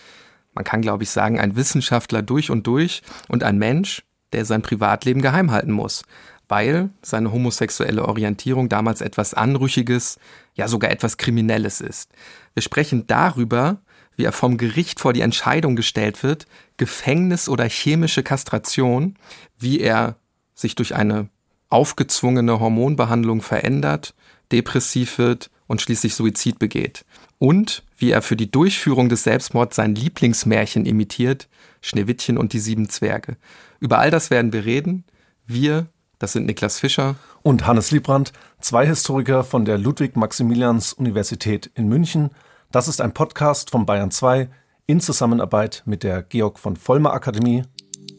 Man 0.54 0.64
kann, 0.64 0.82
glaube 0.82 1.04
ich, 1.04 1.10
sagen, 1.10 1.40
ein 1.40 1.56
Wissenschaftler 1.56 2.22
durch 2.22 2.50
und 2.50 2.66
durch 2.66 3.02
und 3.28 3.42
ein 3.42 3.58
Mensch, 3.58 4.02
der 4.32 4.44
sein 4.44 4.62
Privatleben 4.62 5.22
geheim 5.22 5.50
halten 5.50 5.72
muss, 5.72 6.04
weil 6.48 6.90
seine 7.00 7.32
homosexuelle 7.32 8.06
Orientierung 8.06 8.68
damals 8.68 9.00
etwas 9.00 9.32
Anrüchiges, 9.32 10.18
ja 10.54 10.68
sogar 10.68 10.90
etwas 10.90 11.16
Kriminelles 11.16 11.80
ist. 11.80 12.10
Wir 12.52 12.62
sprechen 12.62 13.06
darüber, 13.06 13.78
wie 14.16 14.24
er 14.24 14.32
vom 14.32 14.58
Gericht 14.58 15.00
vor 15.00 15.12
die 15.12 15.20
Entscheidung 15.20 15.76
gestellt 15.76 16.22
wird, 16.22 16.46
Gefängnis 16.76 17.48
oder 17.48 17.68
chemische 17.68 18.22
Kastration, 18.22 19.16
wie 19.58 19.80
er 19.80 20.16
sich 20.54 20.74
durch 20.74 20.94
eine 20.94 21.28
aufgezwungene 21.68 22.60
Hormonbehandlung 22.60 23.40
verändert, 23.40 24.14
depressiv 24.50 25.18
wird 25.18 25.50
und 25.66 25.80
schließlich 25.80 26.14
Suizid 26.14 26.58
begeht. 26.58 27.04
Und 27.38 27.82
wie 27.96 28.10
er 28.10 28.22
für 28.22 28.36
die 28.36 28.50
Durchführung 28.50 29.08
des 29.08 29.24
Selbstmords 29.24 29.76
sein 29.76 29.94
Lieblingsmärchen 29.94 30.84
imitiert, 30.86 31.48
Schneewittchen 31.80 32.38
und 32.38 32.52
die 32.52 32.58
sieben 32.58 32.88
Zwerge. 32.88 33.36
Über 33.80 33.98
all 33.98 34.10
das 34.10 34.30
werden 34.30 34.52
wir 34.52 34.64
reden. 34.64 35.04
Wir, 35.46 35.86
das 36.18 36.32
sind 36.32 36.46
Niklas 36.46 36.78
Fischer 36.78 37.16
und 37.42 37.66
Hannes 37.66 37.90
Liebrandt, 37.90 38.32
zwei 38.60 38.86
Historiker 38.86 39.42
von 39.42 39.64
der 39.64 39.78
Ludwig-Maximilians-Universität 39.78 41.70
in 41.74 41.88
München. 41.88 42.30
Das 42.72 42.88
ist 42.88 43.02
ein 43.02 43.12
Podcast 43.12 43.68
von 43.68 43.84
Bayern 43.84 44.10
2 44.10 44.48
in 44.86 44.98
Zusammenarbeit 44.98 45.82
mit 45.84 46.02
der 46.02 46.22
Georg 46.22 46.58
von 46.58 46.74
Vollmer 46.74 47.12
Akademie. 47.12 47.64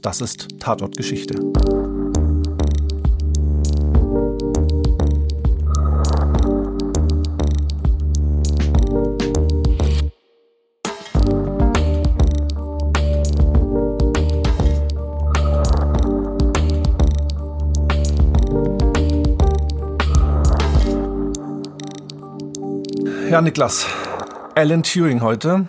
Das 0.03 0.21
ist 0.21 0.59
Tatort 0.59 0.95
Geschichte. 0.95 1.33
Ja, 23.31 23.41
Niklas, 23.41 23.87
Alan 24.55 24.83
Turing 24.83 25.21
heute. 25.21 25.67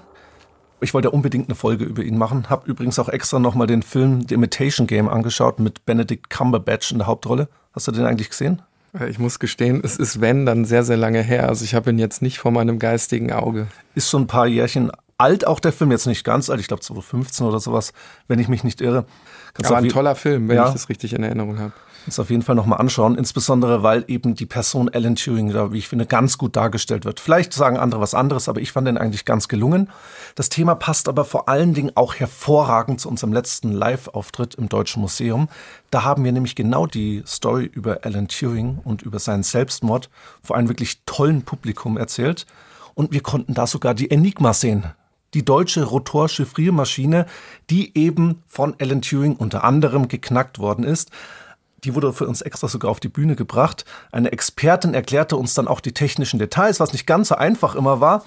Ich 0.80 0.92
wollte 0.92 1.10
unbedingt 1.10 1.48
eine 1.48 1.54
Folge 1.54 1.84
über 1.84 2.02
ihn 2.02 2.18
machen. 2.18 2.50
Hab 2.50 2.66
übrigens 2.66 2.98
auch 2.98 3.08
extra 3.08 3.38
nochmal 3.38 3.66
den 3.66 3.82
Film 3.82 4.26
The 4.28 4.34
Imitation 4.34 4.86
Game 4.86 5.08
angeschaut 5.08 5.58
mit 5.58 5.86
Benedict 5.86 6.28
Cumberbatch 6.28 6.92
in 6.92 6.98
der 6.98 7.06
Hauptrolle. 7.06 7.48
Hast 7.72 7.88
du 7.88 7.92
den 7.92 8.04
eigentlich 8.04 8.28
gesehen? 8.28 8.60
Ich 9.08 9.18
muss 9.18 9.38
gestehen, 9.38 9.80
es 9.82 9.96
ist 9.96 10.20
wenn 10.20 10.46
dann 10.46 10.64
sehr, 10.66 10.84
sehr 10.84 10.96
lange 10.96 11.22
her. 11.22 11.48
Also 11.48 11.64
ich 11.64 11.74
habe 11.74 11.90
ihn 11.90 11.98
jetzt 11.98 12.20
nicht 12.22 12.38
vor 12.38 12.52
meinem 12.52 12.78
geistigen 12.78 13.32
Auge. 13.32 13.66
Ist 13.94 14.10
so 14.10 14.18
ein 14.18 14.26
paar 14.26 14.46
Jährchen 14.46 14.92
alt 15.16 15.46
auch 15.46 15.60
der 15.60 15.72
Film, 15.72 15.90
jetzt 15.90 16.06
nicht 16.06 16.24
ganz 16.24 16.50
alt, 16.50 16.60
ich 16.60 16.68
glaube 16.68 16.82
2015 16.82 17.46
oder 17.46 17.60
sowas, 17.60 17.92
wenn 18.28 18.38
ich 18.38 18.48
mich 18.48 18.64
nicht 18.64 18.80
irre. 18.80 19.06
Kannst 19.54 19.70
Aber 19.70 19.78
ein 19.78 19.88
toller 19.88 20.14
Film, 20.14 20.48
wenn 20.48 20.56
ja. 20.56 20.66
ich 20.66 20.72
das 20.72 20.88
richtig 20.88 21.14
in 21.14 21.22
Erinnerung 21.22 21.58
habe 21.58 21.72
uns 22.06 22.18
auf 22.18 22.30
jeden 22.30 22.42
Fall 22.42 22.54
nochmal 22.54 22.80
anschauen, 22.80 23.16
insbesondere 23.16 23.82
weil 23.82 24.04
eben 24.08 24.34
die 24.34 24.46
Person 24.46 24.88
Alan 24.88 25.16
Turing 25.16 25.50
da, 25.52 25.73
wie 25.73 25.78
ich 25.78 25.88
finde, 25.88 26.06
ganz 26.06 26.38
gut 26.38 26.56
dargestellt 26.56 27.04
wird. 27.04 27.20
Vielleicht 27.20 27.52
sagen 27.52 27.76
andere 27.76 28.00
was 28.00 28.14
anderes, 28.14 28.49
aber 28.49 28.61
ich 28.61 28.73
fand 28.73 28.87
den 28.87 28.99
eigentlich 28.99 29.25
ganz 29.25 29.49
gelungen. 29.49 29.90
Das 30.34 30.49
Thema 30.49 30.75
passt 30.75 31.08
aber 31.08 31.25
vor 31.25 31.49
allen 31.49 31.75
Dingen 31.75 31.92
auch 31.94 32.14
hervorragend 32.14 33.00
zu 33.00 33.08
unserem 33.08 33.32
letzten 33.32 33.73
Live-Auftritt 33.73 34.54
im 34.54 34.68
Deutschen 34.68 35.00
Museum. 35.00 35.49
Da 35.90 36.04
haben 36.04 36.25
wir 36.25 36.32
nämlich 36.32 36.56
genau 36.56 36.87
die 36.87 37.23
Story 37.26 37.64
über 37.64 38.00
Alan 38.02 38.28
Turing 38.28 38.80
und 38.84 39.02
über 39.02 39.18
seinen 39.18 39.42
Selbstmord 39.42 40.11
vor 40.42 40.56
einem 40.56 40.68
wirklich 40.68 41.02
tollen 41.06 41.42
Publikum 41.42 41.96
erzählt. 41.96 42.46
Und 42.94 43.12
wir 43.12 43.23
konnten 43.23 43.54
da 43.54 43.66
sogar 43.66 43.94
die 43.94 44.11
Enigma 44.11 44.52
sehen, 44.52 44.84
die 45.34 45.44
deutsche 45.44 45.82
Rotor-Chiffriermaschine, 45.82 47.26
die 47.70 47.96
eben 47.99 48.42
von 48.46 48.75
Alan 48.80 49.02
Turing 49.02 49.37
unter 49.37 49.64
anderem 49.64 50.08
geknackt 50.08 50.58
worden 50.58 50.84
ist. 50.84 51.11
Die 51.84 51.94
wurde 51.94 52.12
für 52.12 52.26
uns 52.26 52.40
extra 52.40 52.68
sogar 52.68 52.90
auf 52.90 53.00
die 53.00 53.08
Bühne 53.08 53.36
gebracht. 53.36 53.84
Eine 54.12 54.32
Expertin 54.32 54.94
erklärte 54.94 55.36
uns 55.36 55.54
dann 55.54 55.68
auch 55.68 55.80
die 55.80 55.92
technischen 55.92 56.38
Details, 56.38 56.80
was 56.80 56.92
nicht 56.92 57.06
ganz 57.06 57.28
so 57.28 57.36
einfach 57.36 57.74
immer 57.74 58.00
war. 58.00 58.24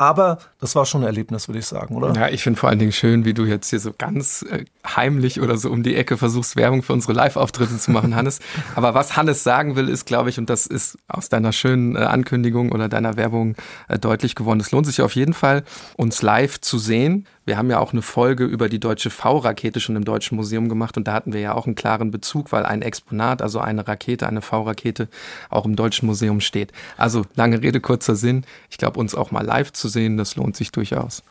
Aber 0.00 0.38
das 0.60 0.76
war 0.76 0.86
schon 0.86 1.02
ein 1.02 1.08
Erlebnis, 1.08 1.48
würde 1.48 1.58
ich 1.58 1.66
sagen, 1.66 1.96
oder? 1.96 2.12
Ja, 2.12 2.28
ich 2.28 2.44
finde 2.44 2.58
vor 2.58 2.68
allen 2.68 2.78
Dingen 2.78 2.92
schön, 2.92 3.24
wie 3.24 3.34
du 3.34 3.44
jetzt 3.44 3.68
hier 3.70 3.80
so 3.80 3.92
ganz 3.96 4.42
äh, 4.48 4.64
heimlich 4.86 5.40
oder 5.40 5.56
so 5.56 5.70
um 5.70 5.82
die 5.82 5.96
Ecke 5.96 6.16
versuchst, 6.16 6.54
Werbung 6.54 6.84
für 6.84 6.92
unsere 6.92 7.14
Live-Auftritte 7.14 7.76
zu 7.78 7.90
machen, 7.90 8.14
Hannes. 8.14 8.38
Aber 8.76 8.94
was 8.94 9.16
Hannes 9.16 9.42
sagen 9.42 9.74
will, 9.74 9.88
ist, 9.88 10.06
glaube 10.06 10.30
ich, 10.30 10.38
und 10.38 10.48
das 10.48 10.66
ist 10.66 10.98
aus 11.08 11.30
deiner 11.30 11.52
schönen 11.52 11.96
äh, 11.96 11.98
Ankündigung 11.98 12.70
oder 12.70 12.88
deiner 12.88 13.16
Werbung 13.16 13.56
äh, 13.88 13.98
deutlich 13.98 14.36
geworden, 14.36 14.60
es 14.60 14.70
lohnt 14.70 14.86
sich 14.86 15.02
auf 15.02 15.16
jeden 15.16 15.34
Fall, 15.34 15.64
uns 15.96 16.22
live 16.22 16.60
zu 16.60 16.78
sehen. 16.78 17.26
Wir 17.48 17.56
haben 17.56 17.70
ja 17.70 17.78
auch 17.78 17.94
eine 17.94 18.02
Folge 18.02 18.44
über 18.44 18.68
die 18.68 18.78
deutsche 18.78 19.08
V-Rakete 19.08 19.80
schon 19.80 19.96
im 19.96 20.04
Deutschen 20.04 20.36
Museum 20.36 20.68
gemacht 20.68 20.98
und 20.98 21.08
da 21.08 21.14
hatten 21.14 21.32
wir 21.32 21.40
ja 21.40 21.54
auch 21.54 21.64
einen 21.64 21.76
klaren 21.76 22.10
Bezug, 22.10 22.52
weil 22.52 22.66
ein 22.66 22.82
Exponat, 22.82 23.40
also 23.40 23.58
eine 23.58 23.88
Rakete, 23.88 24.26
eine 24.26 24.42
V-Rakete, 24.42 25.08
auch 25.48 25.64
im 25.64 25.74
Deutschen 25.74 26.04
Museum 26.04 26.42
steht. 26.42 26.72
Also 26.98 27.24
lange 27.36 27.62
Rede, 27.62 27.80
kurzer 27.80 28.16
Sinn. 28.16 28.44
Ich 28.68 28.76
glaube, 28.76 29.00
uns 29.00 29.14
auch 29.14 29.30
mal 29.30 29.46
live 29.46 29.72
zu 29.72 29.88
sehen, 29.88 30.18
das 30.18 30.36
lohnt 30.36 30.56
sich 30.56 30.72
durchaus. 30.72 31.22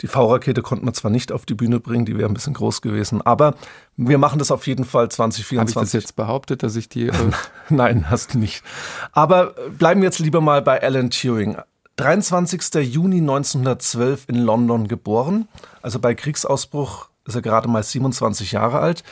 Die 0.00 0.06
V-Rakete 0.06 0.62
konnten 0.62 0.86
wir 0.86 0.94
zwar 0.94 1.10
nicht 1.10 1.32
auf 1.32 1.44
die 1.44 1.54
Bühne 1.54 1.80
bringen, 1.80 2.06
die 2.06 2.16
wäre 2.16 2.30
ein 2.30 2.34
bisschen 2.34 2.54
groß 2.54 2.80
gewesen, 2.80 3.20
aber 3.20 3.54
wir 3.98 4.16
machen 4.16 4.38
das 4.38 4.50
auf 4.50 4.66
jeden 4.66 4.86
Fall 4.86 5.10
2024. 5.10 5.76
Habe 5.76 5.84
ich 5.84 5.90
das 5.90 5.92
jetzt 5.92 6.16
behauptet, 6.16 6.62
dass 6.62 6.76
ich 6.76 6.88
die... 6.88 7.08
Äh 7.08 7.12
Nein, 7.68 8.08
hast 8.08 8.32
du 8.32 8.38
nicht. 8.38 8.64
Aber 9.12 9.54
bleiben 9.76 10.00
wir 10.00 10.06
jetzt 10.06 10.18
lieber 10.18 10.40
mal 10.40 10.62
bei 10.62 10.82
Alan 10.82 11.10
Turing. 11.10 11.58
23. 11.96 12.74
Juni 12.92 13.18
1912 13.18 14.24
in 14.28 14.36
London 14.36 14.88
geboren. 14.88 15.48
Also 15.82 15.98
bei 15.98 16.14
Kriegsausbruch 16.14 17.08
ist 17.26 17.34
er 17.34 17.42
gerade 17.42 17.68
mal 17.68 17.82
27 17.82 18.52
Jahre 18.52 18.80
alt. 18.80 19.04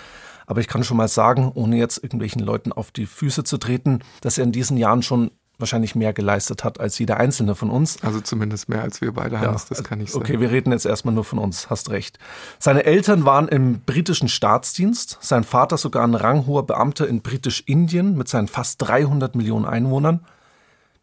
Aber 0.46 0.60
ich 0.60 0.66
kann 0.66 0.82
schon 0.82 0.96
mal 0.96 1.08
sagen, 1.08 1.52
ohne 1.54 1.76
jetzt 1.76 1.98
irgendwelchen 2.02 2.42
Leuten 2.42 2.72
auf 2.72 2.90
die 2.90 3.06
Füße 3.06 3.44
zu 3.44 3.58
treten, 3.58 4.00
dass 4.20 4.36
er 4.36 4.44
in 4.44 4.52
diesen 4.52 4.76
Jahren 4.76 5.02
schon 5.02 5.30
wahrscheinlich 5.60 5.94
mehr 5.94 6.12
geleistet 6.12 6.64
hat 6.64 6.80
als 6.80 6.98
jeder 6.98 7.18
einzelne 7.18 7.54
von 7.54 7.70
uns. 7.70 8.02
Also 8.02 8.20
zumindest 8.20 8.68
mehr 8.68 8.82
als 8.82 9.00
wir 9.00 9.12
beide, 9.12 9.36
ja, 9.36 9.42
Hans, 9.42 9.66
das 9.66 9.84
kann 9.84 10.00
ich 10.00 10.10
sagen. 10.10 10.24
Okay, 10.24 10.40
wir 10.40 10.50
reden 10.50 10.72
jetzt 10.72 10.86
erstmal 10.86 11.14
nur 11.14 11.24
von 11.24 11.38
uns, 11.38 11.70
hast 11.70 11.90
recht. 11.90 12.18
Seine 12.58 12.84
Eltern 12.84 13.24
waren 13.24 13.46
im 13.48 13.80
britischen 13.80 14.28
Staatsdienst, 14.28 15.18
sein 15.20 15.44
Vater 15.44 15.76
sogar 15.76 16.04
ein 16.04 16.14
ranghoher 16.14 16.66
Beamter 16.66 17.06
in 17.06 17.20
Britisch-Indien 17.20 18.16
mit 18.16 18.28
seinen 18.28 18.48
fast 18.48 18.82
300 18.82 19.34
Millionen 19.34 19.66
Einwohnern. 19.66 20.24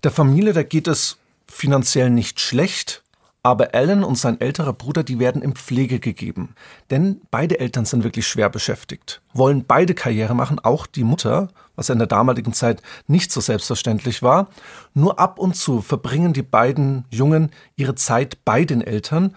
Der 0.04 0.12
Familie, 0.12 0.54
da 0.54 0.64
geht 0.64 0.88
es 0.88 1.18
finanziell 1.50 2.10
nicht 2.10 2.40
schlecht, 2.40 3.04
aber 3.44 3.74
Alan 3.74 4.04
und 4.04 4.18
sein 4.18 4.42
älterer 4.42 4.74
Bruder, 4.74 5.04
die 5.04 5.20
werden 5.20 5.42
in 5.42 5.56
Pflege 5.56 6.00
gegeben. 6.00 6.56
Denn 6.90 7.22
beide 7.32 7.60
Eltern 7.60 7.86
sind 7.86 8.04
wirklich 8.04 8.28
schwer 8.28 8.50
beschäftigt, 8.50 9.22
wollen 9.34 9.64
beide 9.66 9.94
Karriere 9.94 10.36
machen, 10.36 10.60
auch 10.60 10.86
die 10.86 11.06
Mutter, 11.06 11.48
was 11.76 11.90
in 11.90 11.98
der 11.98 12.08
damaligen 12.08 12.52
Zeit 12.52 12.82
nicht 13.08 13.32
so 13.32 13.40
selbstverständlich 13.40 14.22
war. 14.22 14.50
Nur 14.94 15.20
ab 15.20 15.40
und 15.40 15.56
zu 15.56 15.82
verbringen 15.82 16.34
die 16.34 16.42
beiden 16.42 17.06
Jungen 17.10 17.52
ihre 17.78 17.96
Zeit 17.96 18.44
bei 18.44 18.66
den 18.66 18.82
Eltern 18.82 19.34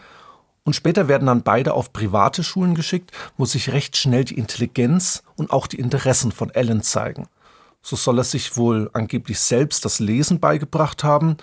und 0.65 0.75
später 0.75 1.09
werden 1.09 1.27
dann 1.27 1.43
beide 1.43 1.75
auf 1.75 1.93
private 1.93 2.43
Schulen 2.43 2.75
geschickt, 2.75 3.13
wo 3.37 3.45
sich 3.45 3.73
recht 3.73 3.97
schnell 3.97 4.25
die 4.25 4.39
Intelligenz 4.39 5.23
und 5.37 5.51
auch 5.53 5.67
die 5.67 5.79
Interessen 5.79 6.33
von 6.33 6.51
Alan 6.51 6.83
zeigen. 6.83 7.29
So 7.83 7.97
soll 7.97 8.19
er 8.19 8.25
sich 8.25 8.57
wohl 8.57 8.91
angeblich 8.93 9.41
selbst 9.41 9.85
das 9.85 10.01
Lesen 10.01 10.39
beigebracht 10.39 11.03
haben, 11.03 11.37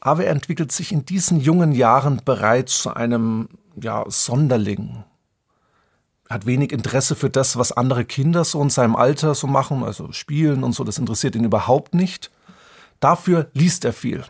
aber 0.00 0.24
er 0.24 0.32
entwickelt 0.32 0.72
sich 0.72 0.92
in 0.92 1.04
diesen 1.04 1.40
jungen 1.40 1.72
Jahren 1.72 2.22
bereits 2.24 2.82
zu 2.82 2.94
einem 2.94 3.48
ja, 3.80 4.04
Sonderling. 4.08 5.04
Er 6.28 6.34
hat 6.34 6.46
wenig 6.46 6.72
Interesse 6.72 7.16
für 7.16 7.30
das, 7.30 7.56
was 7.56 7.72
andere 7.72 8.04
Kinder 8.04 8.44
so 8.44 8.62
in 8.62 8.70
seinem 8.70 8.96
Alter 8.96 9.34
so 9.34 9.46
machen, 9.46 9.82
also 9.82 10.12
spielen 10.12 10.62
und 10.62 10.72
so, 10.72 10.84
das 10.84 10.98
interessiert 10.98 11.34
ihn 11.36 11.44
überhaupt 11.44 11.94
nicht. 11.94 12.30
Dafür 13.00 13.48
liest 13.54 13.84
er 13.84 13.92
viel. 13.92 14.24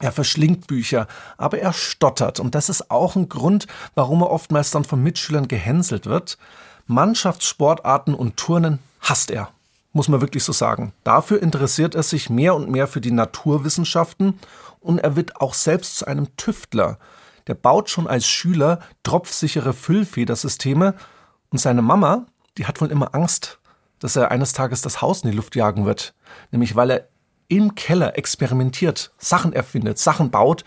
Er 0.00 0.12
verschlingt 0.12 0.66
Bücher, 0.66 1.06
aber 1.36 1.58
er 1.58 1.72
stottert. 1.72 2.40
Und 2.40 2.54
das 2.54 2.68
ist 2.68 2.90
auch 2.90 3.14
ein 3.16 3.28
Grund, 3.28 3.66
warum 3.94 4.22
er 4.22 4.30
oftmals 4.30 4.70
dann 4.70 4.84
von 4.84 5.02
Mitschülern 5.02 5.48
gehänselt 5.48 6.06
wird. 6.06 6.38
Mannschaftssportarten 6.86 8.14
und 8.14 8.36
Turnen 8.36 8.78
hasst 9.00 9.30
er, 9.30 9.48
muss 9.92 10.08
man 10.08 10.20
wirklich 10.20 10.44
so 10.44 10.52
sagen. 10.52 10.92
Dafür 11.04 11.42
interessiert 11.42 11.94
er 11.94 12.02
sich 12.02 12.28
mehr 12.28 12.54
und 12.54 12.70
mehr 12.70 12.86
für 12.86 13.00
die 13.00 13.12
Naturwissenschaften 13.12 14.38
und 14.84 14.98
er 14.98 15.16
wird 15.16 15.40
auch 15.40 15.54
selbst 15.54 15.96
zu 15.96 16.06
einem 16.06 16.36
Tüftler. 16.36 16.98
Der 17.46 17.54
baut 17.54 17.90
schon 17.90 18.06
als 18.06 18.26
Schüler 18.26 18.78
tropfsichere 19.02 19.72
Füllfedersysteme 19.72 20.94
und 21.50 21.58
seine 21.58 21.82
Mama, 21.82 22.26
die 22.56 22.66
hat 22.66 22.80
wohl 22.80 22.90
immer 22.90 23.14
Angst, 23.14 23.58
dass 23.98 24.16
er 24.16 24.30
eines 24.30 24.52
Tages 24.52 24.82
das 24.82 25.02
Haus 25.02 25.22
in 25.22 25.30
die 25.30 25.36
Luft 25.36 25.56
jagen 25.56 25.86
wird. 25.86 26.14
Nämlich 26.50 26.76
weil 26.76 26.90
er 26.90 27.08
im 27.48 27.74
Keller 27.74 28.16
experimentiert, 28.18 29.12
Sachen 29.18 29.52
erfindet, 29.52 29.98
Sachen 29.98 30.30
baut. 30.30 30.64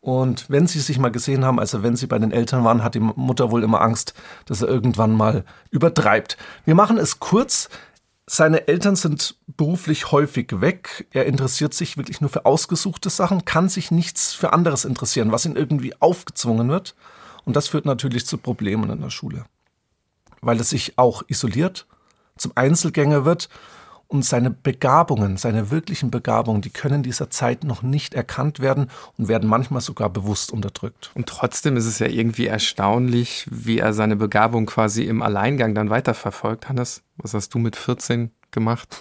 Und 0.00 0.48
wenn 0.48 0.66
sie 0.66 0.80
sich 0.80 0.98
mal 0.98 1.10
gesehen 1.10 1.44
haben, 1.44 1.60
also 1.60 1.82
wenn 1.82 1.94
sie 1.94 2.06
bei 2.06 2.18
den 2.18 2.32
Eltern 2.32 2.64
waren, 2.64 2.82
hat 2.82 2.94
die 2.94 3.00
Mutter 3.00 3.50
wohl 3.50 3.62
immer 3.62 3.82
Angst, 3.82 4.14
dass 4.46 4.62
er 4.62 4.68
irgendwann 4.68 5.12
mal 5.12 5.44
übertreibt. 5.70 6.38
Wir 6.64 6.74
machen 6.74 6.96
es 6.96 7.20
kurz. 7.20 7.68
Seine 8.32 8.68
Eltern 8.68 8.94
sind 8.94 9.34
beruflich 9.48 10.12
häufig 10.12 10.60
weg. 10.60 11.08
Er 11.10 11.26
interessiert 11.26 11.74
sich 11.74 11.96
wirklich 11.96 12.20
nur 12.20 12.30
für 12.30 12.46
ausgesuchte 12.46 13.10
Sachen, 13.10 13.44
kann 13.44 13.68
sich 13.68 13.90
nichts 13.90 14.34
für 14.34 14.52
anderes 14.52 14.84
interessieren, 14.84 15.32
was 15.32 15.46
ihm 15.46 15.56
irgendwie 15.56 16.00
aufgezwungen 16.00 16.68
wird. 16.68 16.94
Und 17.44 17.56
das 17.56 17.66
führt 17.66 17.86
natürlich 17.86 18.26
zu 18.26 18.38
Problemen 18.38 18.88
in 18.88 19.00
der 19.00 19.10
Schule. 19.10 19.46
Weil 20.42 20.58
er 20.58 20.64
sich 20.64 20.96
auch 20.96 21.24
isoliert, 21.26 21.88
zum 22.36 22.52
Einzelgänger 22.54 23.24
wird 23.24 23.48
und 24.10 24.24
seine 24.24 24.50
Begabungen, 24.50 25.36
seine 25.36 25.70
wirklichen 25.70 26.10
Begabungen, 26.10 26.62
die 26.62 26.70
können 26.70 27.04
dieser 27.04 27.30
Zeit 27.30 27.62
noch 27.62 27.82
nicht 27.82 28.12
erkannt 28.12 28.58
werden 28.58 28.90
und 29.16 29.28
werden 29.28 29.48
manchmal 29.48 29.80
sogar 29.80 30.10
bewusst 30.10 30.52
unterdrückt. 30.52 31.12
Und 31.14 31.28
trotzdem 31.28 31.76
ist 31.76 31.86
es 31.86 32.00
ja 32.00 32.08
irgendwie 32.08 32.48
erstaunlich, 32.48 33.46
wie 33.50 33.78
er 33.78 33.92
seine 33.92 34.16
Begabung 34.16 34.66
quasi 34.66 35.04
im 35.04 35.22
Alleingang 35.22 35.76
dann 35.76 35.90
weiterverfolgt. 35.90 36.68
Hannes, 36.68 37.02
was 37.18 37.34
hast 37.34 37.54
du 37.54 37.60
mit 37.60 37.76
14 37.76 38.32
gemacht? 38.50 39.00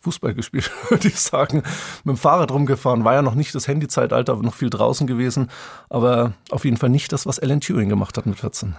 Fußball 0.00 0.34
gespielt, 0.34 0.68
würde 0.88 1.06
ich 1.06 1.20
sagen. 1.20 1.62
Mit 2.02 2.16
dem 2.16 2.18
Fahrrad 2.18 2.50
rumgefahren, 2.50 3.04
war 3.04 3.14
ja 3.14 3.22
noch 3.22 3.36
nicht 3.36 3.54
das 3.54 3.68
Handyzeitalter, 3.68 4.34
noch 4.36 4.54
viel 4.54 4.68
draußen 4.68 5.06
gewesen, 5.06 5.48
aber 5.88 6.32
auf 6.50 6.64
jeden 6.64 6.76
Fall 6.76 6.90
nicht 6.90 7.12
das, 7.12 7.24
was 7.24 7.38
Alan 7.38 7.60
Turing 7.60 7.88
gemacht 7.88 8.18
hat 8.18 8.26
mit 8.26 8.40
14. 8.40 8.74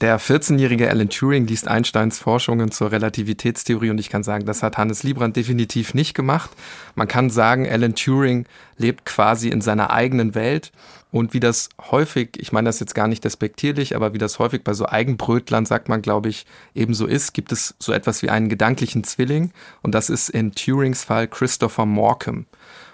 Der 0.00 0.18
14-jährige 0.18 0.88
Alan 0.88 1.10
Turing 1.10 1.46
liest 1.46 1.68
Einsteins 1.68 2.18
Forschungen 2.18 2.72
zur 2.72 2.90
Relativitätstheorie 2.90 3.90
und 3.90 3.98
ich 3.98 4.08
kann 4.08 4.24
sagen, 4.24 4.46
das 4.46 4.62
hat 4.62 4.76
Hannes 4.78 5.02
Liebrand 5.02 5.36
definitiv 5.36 5.94
nicht 5.94 6.14
gemacht. 6.14 6.50
Man 6.94 7.06
kann 7.06 7.30
sagen, 7.30 7.68
Alan 7.68 7.94
Turing 7.94 8.46
lebt 8.78 9.04
quasi 9.04 9.48
in 9.48 9.60
seiner 9.60 9.90
eigenen 9.90 10.34
Welt 10.34 10.72
und 11.12 11.34
wie 11.34 11.40
das 11.40 11.68
häufig, 11.90 12.30
ich 12.38 12.52
meine 12.52 12.68
das 12.68 12.80
jetzt 12.80 12.94
gar 12.94 13.06
nicht 13.06 13.22
despektierlich, 13.22 13.94
aber 13.94 14.14
wie 14.14 14.18
das 14.18 14.38
häufig 14.38 14.64
bei 14.64 14.72
so 14.72 14.88
Eigenbrötlern, 14.88 15.66
sagt 15.66 15.90
man, 15.90 16.00
glaube 16.00 16.30
ich, 16.30 16.46
ebenso 16.74 17.06
ist, 17.06 17.34
gibt 17.34 17.52
es 17.52 17.74
so 17.78 17.92
etwas 17.92 18.22
wie 18.22 18.30
einen 18.30 18.48
gedanklichen 18.48 19.04
Zwilling 19.04 19.52
und 19.82 19.94
das 19.94 20.08
ist 20.08 20.30
in 20.30 20.52
Turings 20.52 21.04
Fall 21.04 21.28
Christopher 21.28 21.84
Morcom. 21.86 22.46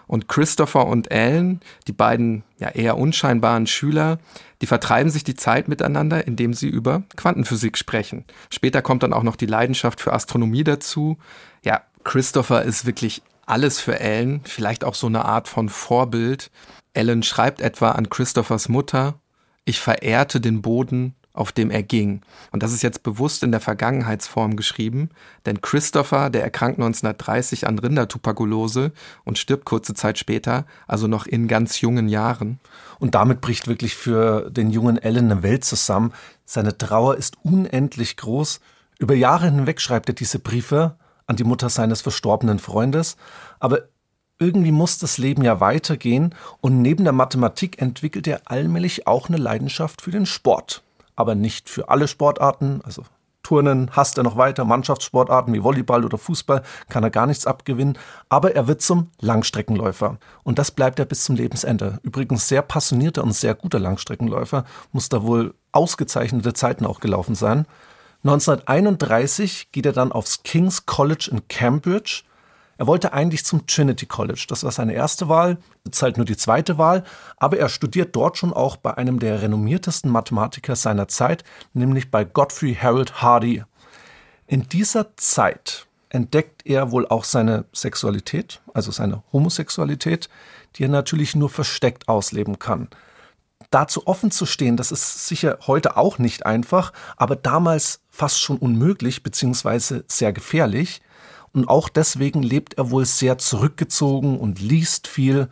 Und 0.08 0.26
Christopher 0.26 0.86
und 0.86 1.12
Alan, 1.12 1.60
die 1.86 1.92
beiden 1.92 2.42
ja 2.58 2.70
eher 2.70 2.98
unscheinbaren 2.98 3.68
Schüler, 3.68 4.18
die 4.60 4.66
vertreiben 4.66 5.10
sich 5.10 5.22
die 5.22 5.36
Zeit 5.36 5.68
miteinander, 5.68 6.26
indem 6.26 6.54
sie 6.54 6.68
über 6.68 7.04
Quantenphysik 7.16 7.78
sprechen. 7.78 8.24
Später 8.50 8.82
kommt 8.82 9.04
dann 9.04 9.12
auch 9.12 9.22
noch 9.22 9.36
die 9.36 9.46
Leidenschaft 9.46 10.00
für 10.00 10.12
Astronomie 10.12 10.64
dazu. 10.64 11.18
Ja, 11.64 11.82
Christopher 12.02 12.62
ist 12.62 12.86
wirklich 12.86 13.22
alles 13.46 13.80
für 13.80 14.00
Alan, 14.00 14.40
vielleicht 14.44 14.82
auch 14.82 14.94
so 14.94 15.06
eine 15.06 15.24
Art 15.24 15.46
von 15.46 15.68
Vorbild. 15.68 16.50
Alan 16.96 17.22
schreibt 17.22 17.60
etwa 17.60 17.92
an 17.92 18.08
Christophers 18.08 18.68
Mutter, 18.68 19.20
ich 19.64 19.80
verehrte 19.80 20.40
den 20.40 20.62
Boden, 20.62 21.14
auf 21.38 21.52
dem 21.52 21.70
er 21.70 21.84
ging. 21.84 22.20
Und 22.50 22.64
das 22.64 22.72
ist 22.72 22.82
jetzt 22.82 23.04
bewusst 23.04 23.44
in 23.44 23.52
der 23.52 23.60
Vergangenheitsform 23.60 24.56
geschrieben, 24.56 25.10
denn 25.46 25.60
Christopher, 25.60 26.30
der 26.30 26.42
erkrankt 26.42 26.78
1930 26.78 27.66
an 27.68 27.78
Rindertuberkulose 27.78 28.92
und 29.24 29.38
stirbt 29.38 29.64
kurze 29.64 29.94
Zeit 29.94 30.18
später, 30.18 30.66
also 30.88 31.06
noch 31.06 31.26
in 31.26 31.46
ganz 31.46 31.80
jungen 31.80 32.08
Jahren. 32.08 32.58
Und 32.98 33.14
damit 33.14 33.40
bricht 33.40 33.68
wirklich 33.68 33.94
für 33.94 34.50
den 34.50 34.70
jungen 34.70 34.98
Alan 34.98 35.30
eine 35.30 35.42
Welt 35.44 35.64
zusammen. 35.64 36.12
Seine 36.44 36.76
Trauer 36.76 37.16
ist 37.16 37.36
unendlich 37.44 38.16
groß. 38.16 38.58
Über 38.98 39.14
Jahre 39.14 39.44
hinweg 39.44 39.80
schreibt 39.80 40.08
er 40.08 40.16
diese 40.16 40.40
Briefe 40.40 40.96
an 41.28 41.36
die 41.36 41.44
Mutter 41.44 41.68
seines 41.68 42.00
verstorbenen 42.00 42.58
Freundes, 42.58 43.16
aber 43.60 43.82
irgendwie 44.40 44.72
muss 44.72 44.98
das 44.98 45.18
Leben 45.18 45.42
ja 45.42 45.60
weitergehen 45.60 46.34
und 46.60 46.80
neben 46.82 47.04
der 47.04 47.12
Mathematik 47.12 47.80
entwickelt 47.80 48.26
er 48.26 48.42
allmählich 48.46 49.06
auch 49.06 49.28
eine 49.28 49.36
Leidenschaft 49.36 50.00
für 50.02 50.10
den 50.10 50.26
Sport 50.26 50.82
aber 51.18 51.34
nicht 51.34 51.68
für 51.68 51.88
alle 51.88 52.06
Sportarten. 52.06 52.80
Also 52.84 53.02
Turnen 53.42 53.90
hasst 53.96 54.18
er 54.18 54.24
noch 54.24 54.36
weiter, 54.36 54.64
Mannschaftssportarten 54.64 55.52
wie 55.52 55.64
Volleyball 55.64 56.04
oder 56.04 56.16
Fußball 56.16 56.62
kann 56.88 57.02
er 57.02 57.10
gar 57.10 57.26
nichts 57.26 57.46
abgewinnen, 57.46 57.98
aber 58.28 58.54
er 58.54 58.68
wird 58.68 58.82
zum 58.82 59.10
Langstreckenläufer 59.20 60.18
und 60.44 60.58
das 60.60 60.70
bleibt 60.70 60.98
er 61.00 61.06
bis 61.06 61.24
zum 61.24 61.34
Lebensende. 61.34 61.98
Übrigens 62.02 62.46
sehr 62.46 62.62
passionierter 62.62 63.24
und 63.24 63.32
sehr 63.32 63.54
guter 63.54 63.80
Langstreckenläufer, 63.80 64.64
muss 64.92 65.08
da 65.08 65.24
wohl 65.24 65.54
ausgezeichnete 65.72 66.52
Zeiten 66.52 66.86
auch 66.86 67.00
gelaufen 67.00 67.34
sein. 67.34 67.66
1931 68.22 69.72
geht 69.72 69.86
er 69.86 69.92
dann 69.92 70.12
aufs 70.12 70.42
King's 70.44 70.86
College 70.86 71.30
in 71.32 71.48
Cambridge 71.48 72.22
er 72.78 72.86
wollte 72.86 73.12
eigentlich 73.12 73.44
zum 73.44 73.66
Trinity 73.66 74.06
College. 74.06 74.46
Das 74.48 74.62
war 74.62 74.70
seine 74.70 74.94
erste 74.94 75.28
Wahl, 75.28 75.58
jetzt 75.84 76.00
halt 76.00 76.16
nur 76.16 76.24
die 76.24 76.36
zweite 76.36 76.78
Wahl, 76.78 77.02
aber 77.36 77.58
er 77.58 77.68
studiert 77.68 78.14
dort 78.14 78.38
schon 78.38 78.52
auch 78.52 78.76
bei 78.76 78.96
einem 78.96 79.18
der 79.18 79.42
renommiertesten 79.42 80.10
Mathematiker 80.10 80.76
seiner 80.76 81.08
Zeit, 81.08 81.42
nämlich 81.74 82.10
bei 82.10 82.24
Godfrey 82.24 82.76
Harold 82.80 83.20
Hardy. 83.20 83.64
In 84.46 84.68
dieser 84.68 85.16
Zeit 85.16 85.88
entdeckt 86.08 86.62
er 86.64 86.92
wohl 86.92 87.06
auch 87.08 87.24
seine 87.24 87.64
Sexualität, 87.72 88.60
also 88.72 88.92
seine 88.92 89.24
Homosexualität, 89.32 90.28
die 90.76 90.84
er 90.84 90.88
natürlich 90.88 91.34
nur 91.34 91.50
versteckt 91.50 92.08
ausleben 92.08 92.60
kann. 92.60 92.88
Dazu 93.70 94.06
offen 94.06 94.30
zu 94.30 94.46
stehen, 94.46 94.76
das 94.76 94.92
ist 94.92 95.26
sicher 95.26 95.58
heute 95.66 95.96
auch 95.96 96.18
nicht 96.18 96.46
einfach, 96.46 96.92
aber 97.16 97.34
damals 97.34 98.00
fast 98.08 98.40
schon 98.40 98.56
unmöglich 98.56 99.24
bzw. 99.24 100.02
sehr 100.06 100.32
gefährlich. 100.32 101.02
Und 101.52 101.68
auch 101.68 101.88
deswegen 101.88 102.42
lebt 102.42 102.74
er 102.74 102.90
wohl 102.90 103.04
sehr 103.04 103.38
zurückgezogen 103.38 104.38
und 104.38 104.60
liest 104.60 105.06
viel, 105.06 105.48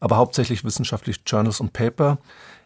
aber 0.00 0.16
hauptsächlich 0.16 0.64
wissenschaftlich 0.64 1.20
Journals 1.26 1.60
und 1.60 1.72
Paper. 1.72 2.18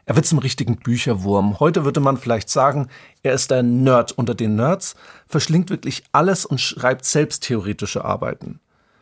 Er 0.04 0.16
wird 0.16 0.26
zum 0.26 0.38
richtigen 0.38 0.76
Bücherwurm. 0.76 1.60
Heute 1.60 1.84
würde 1.84 2.00
man 2.00 2.16
vielleicht 2.16 2.50
sagen, 2.50 2.88
er 3.22 3.34
ist 3.34 3.52
ein 3.52 3.84
Nerd 3.84 4.12
unter 4.12 4.34
den 4.34 4.56
Nerds, 4.56 4.96
verschlingt 5.26 5.70
wirklich 5.70 6.02
alles 6.12 6.44
und 6.44 6.60
schreibt 6.60 7.04
selbst 7.04 7.44
theoretische 7.44 8.04
Arbeiten. 8.04 8.60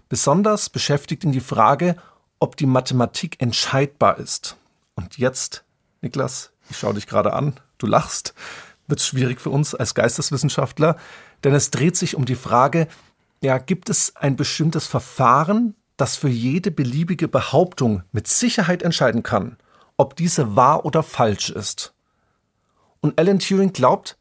Besonders 0.08 0.68
beschäftigt 0.68 1.24
ihn 1.24 1.32
die 1.32 1.40
Frage, 1.40 1.96
ob 2.38 2.56
die 2.56 2.66
Mathematik 2.66 3.40
entscheidbar 3.40 4.18
ist. 4.18 4.56
Und 4.94 5.18
jetzt, 5.18 5.64
Niklas, 6.02 6.52
ich 6.68 6.78
schaue 6.78 6.94
dich 6.94 7.06
gerade 7.06 7.32
an, 7.32 7.54
du 7.78 7.86
lachst, 7.86 8.34
wird 8.86 9.00
schwierig 9.00 9.40
für 9.40 9.50
uns 9.50 9.74
als 9.74 9.94
Geisteswissenschaftler, 9.94 10.96
denn 11.44 11.54
es 11.54 11.70
dreht 11.70 11.96
sich 11.96 12.16
um 12.16 12.24
die 12.26 12.34
Frage, 12.34 12.88
ja, 13.42 13.58
gibt 13.58 13.88
es 13.90 14.14
ein 14.16 14.36
bestimmtes 14.36 14.86
Verfahren, 14.86 15.74
das 15.96 16.16
für 16.16 16.28
jede 16.28 16.70
beliebige 16.70 17.28
Behauptung 17.28 18.02
mit 18.12 18.26
Sicherheit 18.26 18.82
entscheiden 18.82 19.22
kann, 19.22 19.56
ob 19.96 20.16
diese 20.16 20.56
wahr 20.56 20.84
oder 20.84 21.02
falsch 21.02 21.50
ist. 21.50 21.94
Und 23.00 23.18
Alan 23.18 23.38
Turing 23.38 23.72
glaubt, 23.72 24.18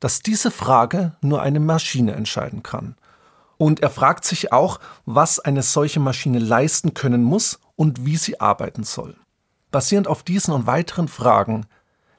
dass 0.00 0.20
diese 0.20 0.50
Frage 0.50 1.16
nur 1.20 1.42
eine 1.42 1.60
Maschine 1.60 2.12
entscheiden 2.14 2.62
kann. 2.62 2.96
Und 3.56 3.80
er 3.80 3.90
fragt 3.90 4.24
sich 4.24 4.52
auch, 4.52 4.80
was 5.06 5.38
eine 5.38 5.62
solche 5.62 6.00
Maschine 6.00 6.38
leisten 6.38 6.94
können 6.94 7.22
muss 7.22 7.60
und 7.76 8.04
wie 8.04 8.16
sie 8.16 8.40
arbeiten 8.40 8.84
soll. 8.84 9.16
Basierend 9.70 10.08
auf 10.08 10.22
diesen 10.22 10.52
und 10.52 10.66
weiteren 10.66 11.08
Fragen 11.08 11.66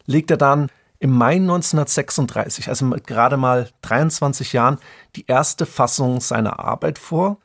legt 0.06 0.32
er 0.32 0.38
dann 0.38 0.70
im 1.04 1.12
Mai 1.12 1.36
1936, 1.36 2.70
also 2.70 2.86
mit 2.86 3.06
gerade 3.06 3.36
mal 3.36 3.70
23 3.82 4.54
Jahren, 4.54 4.78
die 5.18 5.26
erste 5.28 5.66
Fassung 5.66 6.22
seiner 6.22 6.62
Arbeit 6.62 6.98
vor. 6.98 7.40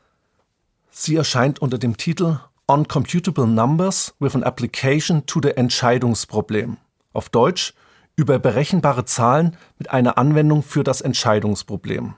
Sie 0.93 1.17
erscheint 1.17 1.59
unter 1.59 1.77
dem 1.77 1.97
Titel 1.97 2.39
On 2.69 2.87
Computable 2.87 3.49
Numbers 3.49 4.15
with 4.21 4.37
an 4.37 4.45
Application 4.45 5.27
to 5.27 5.41
the 5.43 5.57
Entscheidungsproblem. 5.57 6.77
Auf 7.13 7.31
Deutsch 7.31 7.75
über 8.15 8.39
berechenbare 8.39 9.05
Zahlen 9.07 9.57
mit 9.77 9.91
einer 9.91 10.19
Anwendung 10.19 10.63
für 10.63 10.85
das 10.85 11.01
Entscheidungsproblem. 11.01 12.15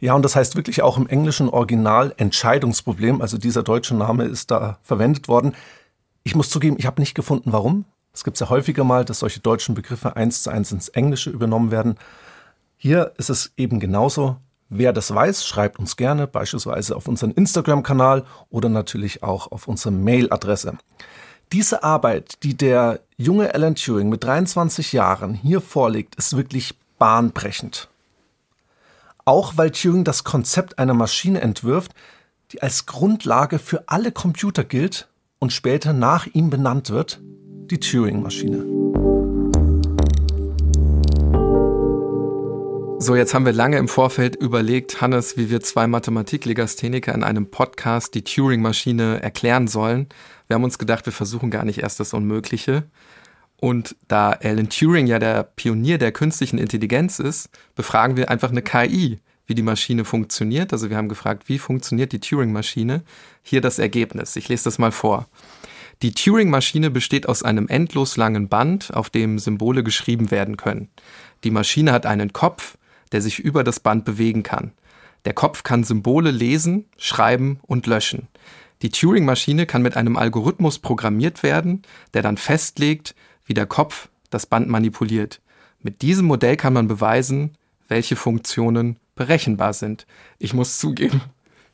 Ja, 0.00 0.14
und 0.14 0.22
das 0.22 0.36
heißt 0.36 0.56
wirklich 0.56 0.80
auch 0.80 0.96
im 0.96 1.06
englischen 1.06 1.50
Original 1.50 2.14
Entscheidungsproblem, 2.16 3.20
also 3.20 3.36
dieser 3.36 3.62
deutsche 3.62 3.94
Name 3.94 4.24
ist 4.24 4.50
da 4.50 4.78
verwendet 4.82 5.28
worden. 5.28 5.54
Ich 6.22 6.34
muss 6.34 6.48
zugeben, 6.48 6.76
ich 6.78 6.86
habe 6.86 7.02
nicht 7.02 7.14
gefunden, 7.14 7.52
warum. 7.52 7.84
Es 8.12 8.24
gibt 8.24 8.38
ja 8.40 8.50
häufiger 8.50 8.84
mal, 8.84 9.04
dass 9.04 9.20
solche 9.20 9.40
deutschen 9.40 9.74
Begriffe 9.74 10.16
eins 10.16 10.42
zu 10.42 10.50
eins 10.50 10.72
ins 10.72 10.88
Englische 10.88 11.30
übernommen 11.30 11.70
werden. 11.70 11.96
Hier 12.76 13.12
ist 13.16 13.30
es 13.30 13.52
eben 13.56 13.80
genauso. 13.80 14.36
Wer 14.68 14.92
das 14.92 15.14
weiß, 15.14 15.46
schreibt 15.46 15.78
uns 15.78 15.96
gerne, 15.96 16.26
beispielsweise 16.26 16.96
auf 16.96 17.06
unseren 17.06 17.30
Instagram-Kanal 17.32 18.24
oder 18.50 18.68
natürlich 18.68 19.22
auch 19.22 19.52
auf 19.52 19.68
unsere 19.68 19.92
Mail-Adresse. 19.92 20.78
Diese 21.52 21.84
Arbeit, 21.84 22.42
die 22.42 22.56
der 22.56 23.00
junge 23.18 23.54
Alan 23.54 23.74
Turing 23.74 24.08
mit 24.08 24.24
23 24.24 24.92
Jahren 24.92 25.34
hier 25.34 25.60
vorlegt, 25.60 26.14
ist 26.14 26.36
wirklich 26.36 26.74
bahnbrechend. 26.98 27.88
Auch 29.24 29.56
weil 29.56 29.70
Turing 29.70 30.04
das 30.04 30.24
Konzept 30.24 30.78
einer 30.78 30.94
Maschine 30.94 31.42
entwirft, 31.42 31.92
die 32.52 32.62
als 32.62 32.86
Grundlage 32.86 33.58
für 33.58 33.84
alle 33.88 34.12
Computer 34.12 34.64
gilt 34.64 35.08
und 35.38 35.52
später 35.52 35.92
nach 35.92 36.26
ihm 36.26 36.50
benannt 36.50 36.90
wird, 36.90 37.20
die 37.70 37.78
Turing-Maschine. 37.78 38.66
So, 42.98 43.16
jetzt 43.16 43.34
haben 43.34 43.44
wir 43.44 43.52
lange 43.52 43.78
im 43.78 43.88
Vorfeld 43.88 44.36
überlegt, 44.36 45.00
Hannes, 45.00 45.36
wie 45.36 45.50
wir 45.50 45.60
zwei 45.60 45.86
Mathematiklegastheniker 45.86 47.14
in 47.14 47.24
einem 47.24 47.50
Podcast 47.50 48.14
die 48.14 48.22
Turing-Maschine 48.22 49.22
erklären 49.22 49.66
sollen. 49.66 50.08
Wir 50.46 50.54
haben 50.54 50.64
uns 50.64 50.78
gedacht, 50.78 51.06
wir 51.06 51.12
versuchen 51.12 51.50
gar 51.50 51.64
nicht 51.64 51.78
erst 51.78 51.98
das 51.98 52.14
Unmögliche. 52.14 52.84
Und 53.56 53.96
da 54.08 54.30
Alan 54.30 54.68
Turing 54.68 55.06
ja 55.06 55.18
der 55.18 55.44
Pionier 55.44 55.98
der 55.98 56.12
künstlichen 56.12 56.58
Intelligenz 56.58 57.18
ist, 57.18 57.48
befragen 57.74 58.16
wir 58.16 58.30
einfach 58.30 58.50
eine 58.50 58.62
KI, 58.62 59.20
wie 59.46 59.54
die 59.54 59.62
Maschine 59.62 60.04
funktioniert. 60.04 60.72
Also 60.72 60.90
wir 60.90 60.96
haben 60.96 61.08
gefragt, 61.08 61.48
wie 61.48 61.58
funktioniert 61.58 62.12
die 62.12 62.20
Turing-Maschine? 62.20 63.02
Hier 63.42 63.60
das 63.60 63.78
Ergebnis. 63.78 64.36
Ich 64.36 64.48
lese 64.48 64.64
das 64.64 64.78
mal 64.78 64.92
vor. 64.92 65.28
Die 66.02 66.12
Turing-Maschine 66.12 66.90
besteht 66.90 67.28
aus 67.28 67.44
einem 67.44 67.68
endlos 67.68 68.16
langen 68.16 68.48
Band, 68.48 68.92
auf 68.92 69.08
dem 69.08 69.38
Symbole 69.38 69.84
geschrieben 69.84 70.32
werden 70.32 70.56
können. 70.56 70.88
Die 71.44 71.52
Maschine 71.52 71.92
hat 71.92 72.06
einen 72.06 72.32
Kopf, 72.32 72.76
der 73.12 73.22
sich 73.22 73.38
über 73.38 73.62
das 73.62 73.78
Band 73.78 74.04
bewegen 74.04 74.42
kann. 74.42 74.72
Der 75.24 75.32
Kopf 75.32 75.62
kann 75.62 75.84
Symbole 75.84 76.32
lesen, 76.32 76.86
schreiben 76.96 77.60
und 77.62 77.86
löschen. 77.86 78.26
Die 78.82 78.90
Turing-Maschine 78.90 79.64
kann 79.64 79.82
mit 79.82 79.96
einem 79.96 80.16
Algorithmus 80.16 80.80
programmiert 80.80 81.44
werden, 81.44 81.82
der 82.14 82.22
dann 82.22 82.36
festlegt, 82.36 83.14
wie 83.44 83.54
der 83.54 83.66
Kopf 83.66 84.08
das 84.30 84.46
Band 84.46 84.68
manipuliert. 84.68 85.40
Mit 85.80 86.02
diesem 86.02 86.26
Modell 86.26 86.56
kann 86.56 86.72
man 86.72 86.88
beweisen, 86.88 87.56
welche 87.86 88.16
Funktionen 88.16 88.96
berechenbar 89.14 89.72
sind. 89.72 90.08
Ich 90.40 90.52
muss 90.52 90.78
zugeben, 90.78 91.20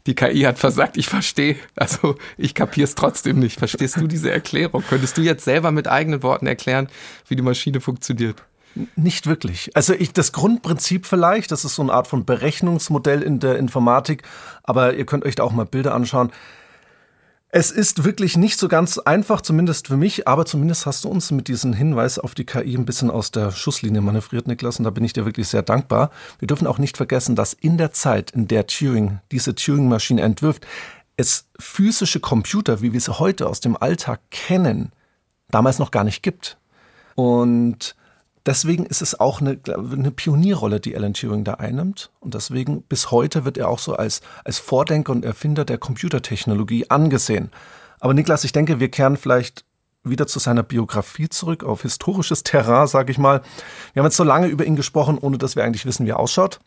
die 0.08 0.14
KI 0.14 0.40
hat 0.40 0.58
versagt, 0.58 0.96
ich 0.96 1.06
verstehe. 1.06 1.56
Also 1.76 2.16
ich 2.38 2.54
kapiere 2.54 2.84
es 2.84 2.94
trotzdem 2.94 3.38
nicht. 3.38 3.58
Verstehst 3.58 3.98
du 3.98 4.06
diese 4.06 4.32
Erklärung? 4.32 4.82
Könntest 4.88 5.18
du 5.18 5.20
jetzt 5.20 5.44
selber 5.44 5.70
mit 5.70 5.86
eigenen 5.86 6.22
Worten 6.22 6.46
erklären, 6.46 6.88
wie 7.28 7.36
die 7.36 7.42
Maschine 7.42 7.82
funktioniert? 7.82 8.42
Nicht 8.96 9.26
wirklich. 9.26 9.70
Also 9.76 9.92
ich, 9.92 10.14
das 10.14 10.32
Grundprinzip 10.32 11.04
vielleicht, 11.04 11.52
das 11.52 11.66
ist 11.66 11.74
so 11.74 11.82
eine 11.82 11.92
Art 11.92 12.06
von 12.06 12.24
Berechnungsmodell 12.24 13.22
in 13.22 13.38
der 13.38 13.58
Informatik, 13.58 14.22
aber 14.62 14.94
ihr 14.94 15.04
könnt 15.04 15.26
euch 15.26 15.34
da 15.34 15.42
auch 15.42 15.52
mal 15.52 15.66
Bilder 15.66 15.94
anschauen. 15.94 16.32
Es 17.50 17.70
ist 17.70 18.04
wirklich 18.04 18.36
nicht 18.36 18.58
so 18.58 18.68
ganz 18.68 18.98
einfach, 18.98 19.40
zumindest 19.40 19.86
für 19.86 19.96
mich, 19.96 20.28
aber 20.28 20.44
zumindest 20.44 20.84
hast 20.84 21.04
du 21.04 21.08
uns 21.08 21.30
mit 21.30 21.48
diesem 21.48 21.72
Hinweis 21.72 22.18
auf 22.18 22.34
die 22.34 22.44
KI 22.44 22.76
ein 22.76 22.84
bisschen 22.84 23.10
aus 23.10 23.30
der 23.30 23.52
Schusslinie 23.52 24.02
manövriert, 24.02 24.46
Niklas, 24.46 24.78
und 24.78 24.84
da 24.84 24.90
bin 24.90 25.02
ich 25.02 25.14
dir 25.14 25.24
wirklich 25.24 25.48
sehr 25.48 25.62
dankbar. 25.62 26.10
Wir 26.38 26.46
dürfen 26.46 26.66
auch 26.66 26.76
nicht 26.76 26.98
vergessen, 26.98 27.36
dass 27.36 27.54
in 27.54 27.78
der 27.78 27.92
Zeit, 27.92 28.32
in 28.32 28.48
der 28.48 28.66
Turing 28.66 29.20
diese 29.32 29.54
Turing-Maschine 29.54 30.20
entwirft, 30.20 30.66
es 31.16 31.46
physische 31.58 32.20
Computer, 32.20 32.82
wie 32.82 32.92
wir 32.92 33.00
sie 33.00 33.18
heute 33.18 33.46
aus 33.48 33.60
dem 33.60 33.78
Alltag 33.78 34.20
kennen, 34.30 34.92
damals 35.50 35.78
noch 35.78 35.90
gar 35.90 36.04
nicht 36.04 36.22
gibt. 36.22 36.58
Und 37.14 37.96
Deswegen 38.48 38.86
ist 38.86 39.02
es 39.02 39.20
auch 39.20 39.42
eine, 39.42 39.60
eine, 39.66 40.10
Pionierrolle, 40.10 40.80
die 40.80 40.96
Alan 40.96 41.12
Turing 41.12 41.44
da 41.44 41.54
einnimmt. 41.54 42.10
Und 42.18 42.32
deswegen 42.32 42.80
bis 42.80 43.10
heute 43.10 43.44
wird 43.44 43.58
er 43.58 43.68
auch 43.68 43.78
so 43.78 43.92
als, 43.92 44.22
als 44.42 44.58
Vordenker 44.58 45.12
und 45.12 45.22
Erfinder 45.22 45.66
der 45.66 45.76
Computertechnologie 45.76 46.88
angesehen. 46.88 47.50
Aber 48.00 48.14
Niklas, 48.14 48.44
ich 48.44 48.52
denke, 48.52 48.80
wir 48.80 48.90
kehren 48.90 49.18
vielleicht 49.18 49.66
wieder 50.02 50.26
zu 50.26 50.38
seiner 50.38 50.62
Biografie 50.62 51.28
zurück, 51.28 51.62
auf 51.62 51.82
historisches 51.82 52.42
Terrain, 52.42 52.86
sage 52.86 53.12
ich 53.12 53.18
mal. 53.18 53.42
Wir 53.92 54.00
haben 54.00 54.06
jetzt 54.06 54.16
so 54.16 54.24
lange 54.24 54.46
über 54.46 54.64
ihn 54.64 54.76
gesprochen, 54.76 55.18
ohne 55.18 55.36
dass 55.36 55.54
wir 55.54 55.62
eigentlich 55.62 55.84
wissen, 55.84 56.06
wie 56.06 56.10
er 56.12 56.18
ausschaut. 56.18 56.58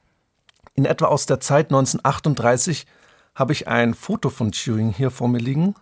In 0.75 0.85
etwa 0.85 1.05
aus 1.05 1.25
der 1.25 1.39
Zeit 1.39 1.71
1938 1.71 2.85
habe 3.33 3.53
ich 3.53 3.67
ein 3.67 3.95
Foto 3.95 4.29
von 4.29 4.51
Turing 4.51 4.93
hier 4.93 5.09
vor 5.09 5.29
mir 5.29 5.39
liegen. 5.39 5.73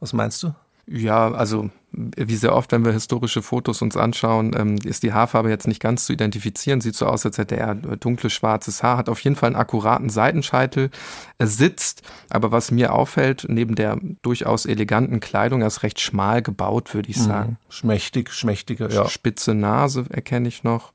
Was 0.00 0.14
meinst 0.14 0.42
du? 0.42 0.54
Ja, 0.86 1.30
also 1.32 1.68
wie 1.90 2.36
sehr 2.36 2.54
oft, 2.54 2.70
wenn 2.72 2.84
wir 2.84 2.92
historische 2.92 3.40
Fotos 3.42 3.80
uns 3.80 3.96
anschauen, 3.96 4.54
ähm, 4.56 4.76
ist 4.84 5.02
die 5.02 5.12
Haarfarbe 5.12 5.48
jetzt 5.48 5.66
nicht 5.66 5.80
ganz 5.80 6.04
zu 6.04 6.12
identifizieren. 6.12 6.80
Sieht 6.80 6.94
so 6.94 7.06
aus, 7.06 7.24
als 7.24 7.38
hätte 7.38 7.56
er 7.56 7.74
dunkles 7.74 8.32
schwarzes 8.32 8.82
Haar, 8.82 8.98
hat 8.98 9.08
auf 9.08 9.20
jeden 9.20 9.36
Fall 9.36 9.48
einen 9.48 9.56
akkuraten 9.56 10.10
Seitenscheitel. 10.10 10.90
Er 11.38 11.46
sitzt, 11.46 12.02
aber 12.28 12.52
was 12.52 12.70
mir 12.70 12.92
auffällt, 12.92 13.46
neben 13.48 13.74
der 13.74 13.98
durchaus 14.22 14.66
eleganten 14.66 15.20
Kleidung, 15.20 15.62
er 15.62 15.68
ist 15.68 15.82
recht 15.82 16.00
schmal 16.00 16.42
gebaut, 16.42 16.92
würde 16.94 17.10
ich 17.10 17.16
mhm. 17.18 17.22
sagen. 17.22 17.58
Schmächtig, 17.70 18.32
schmächtiger, 18.32 18.90
ja. 18.90 19.08
Spitze 19.08 19.54
Nase 19.54 20.04
erkenne 20.10 20.48
ich 20.48 20.64
noch. 20.64 20.92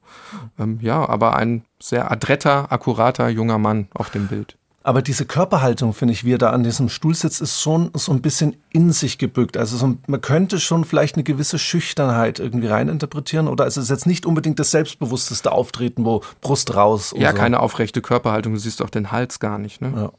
Ähm, 0.60 0.78
ja, 0.82 1.08
aber 1.08 1.36
ein 1.36 1.66
sehr 1.82 2.12
adretter, 2.12 2.72
akkurater 2.72 3.30
junger 3.30 3.58
Mann 3.58 3.88
auf 3.94 4.10
dem 4.12 4.28
Bild. 4.28 4.58
Aber 4.86 5.02
diese 5.02 5.26
Körperhaltung, 5.26 5.94
finde 5.94 6.14
ich, 6.14 6.26
wie 6.26 6.34
er 6.34 6.38
da 6.38 6.50
an 6.50 6.64
diesem 6.64 6.90
Stuhl 6.90 7.16
sitzt, 7.16 7.42
ist 7.42 7.62
schon 7.62 7.90
so 7.94 8.12
ein 8.12 8.22
bisschen 8.22 8.58
in 8.70 8.92
sich 8.92 9.18
gebückt. 9.18 9.56
Also 9.56 9.78
so, 9.78 9.98
man 10.08 10.20
könnte 10.20 10.60
schon 10.60 10.84
vielleicht 10.84 11.16
eine 11.16 11.24
gewisse 11.24 11.58
Schüchternheit 11.58 12.40
irgendwie 12.40 12.68
reininterpretieren. 12.68 13.48
Oder 13.48 13.66
ist 13.66 13.78
es 13.78 13.88
jetzt 13.88 14.06
nicht 14.06 14.26
unbedingt 14.26 14.60
das 14.60 14.72
selbstbewussteste 14.72 15.54
Auftreten, 15.54 16.04
wo 16.04 16.22
Brust 16.42 16.76
raus. 16.76 17.14
Ja, 17.18 17.32
so. 17.32 17.38
keine 17.38 17.62
aufrechte 17.62 18.02
Körperhaltung. 18.02 18.54
Du 18.54 18.60
siehst 18.60 18.82
auch 18.82 18.90
den 18.90 19.14
Hals 19.14 19.40
gar 19.40 19.58
nicht. 19.58 19.80
Ne? 19.80 19.94
Ja. 19.96 20.12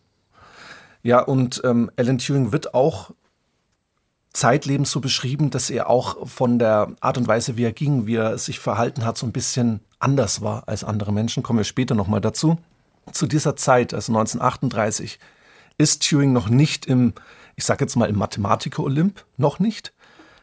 ja, 1.03 1.21
und 1.21 1.61
ähm, 1.63 1.91
Alan 1.99 2.17
Turing 2.17 2.51
wird 2.51 2.73
auch 2.73 3.11
zeitlebens 4.33 4.91
so 4.91 5.01
beschrieben, 5.01 5.51
dass 5.51 5.69
er 5.69 5.91
auch 5.91 6.27
von 6.27 6.59
der 6.59 6.89
Art 7.01 7.19
und 7.19 7.29
Weise, 7.29 7.59
wie 7.59 7.65
er 7.65 7.73
ging, 7.73 8.07
wie 8.07 8.17
er 8.17 8.39
sich 8.39 8.61
verhalten 8.61 9.05
hat, 9.05 9.19
so 9.19 9.27
ein 9.27 9.33
bisschen 9.33 9.81
anders 9.99 10.41
war 10.41 10.63
als 10.67 10.85
andere 10.85 11.13
Menschen. 11.13 11.43
Kommen 11.43 11.59
wir 11.59 11.65
später 11.65 11.95
nochmal 11.95 12.23
dazu 12.23 12.57
zu 13.13 13.27
dieser 13.27 13.57
Zeit, 13.57 13.95
also 13.95 14.13
1938, 14.13 15.19
ist 15.79 16.09
Turing 16.09 16.33
noch 16.33 16.49
nicht 16.49 16.87
im, 16.87 17.15
ich 17.57 17.65
sage 17.65 17.85
jetzt 17.85 17.97
mal 17.97 18.09
im 18.09 18.17
Mathematiker-Olymp, 18.19 19.25
noch 19.37 19.59
nicht. 19.59 19.93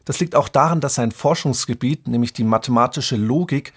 Das 0.05 0.19
liegt 0.19 0.35
auch 0.35 0.49
daran, 0.49 0.81
dass 0.81 0.95
sein 0.95 1.11
Forschungsgebiet, 1.11 2.07
nämlich 2.07 2.33
die 2.33 2.43
mathematische 2.43 3.15
Logik, 3.15 3.73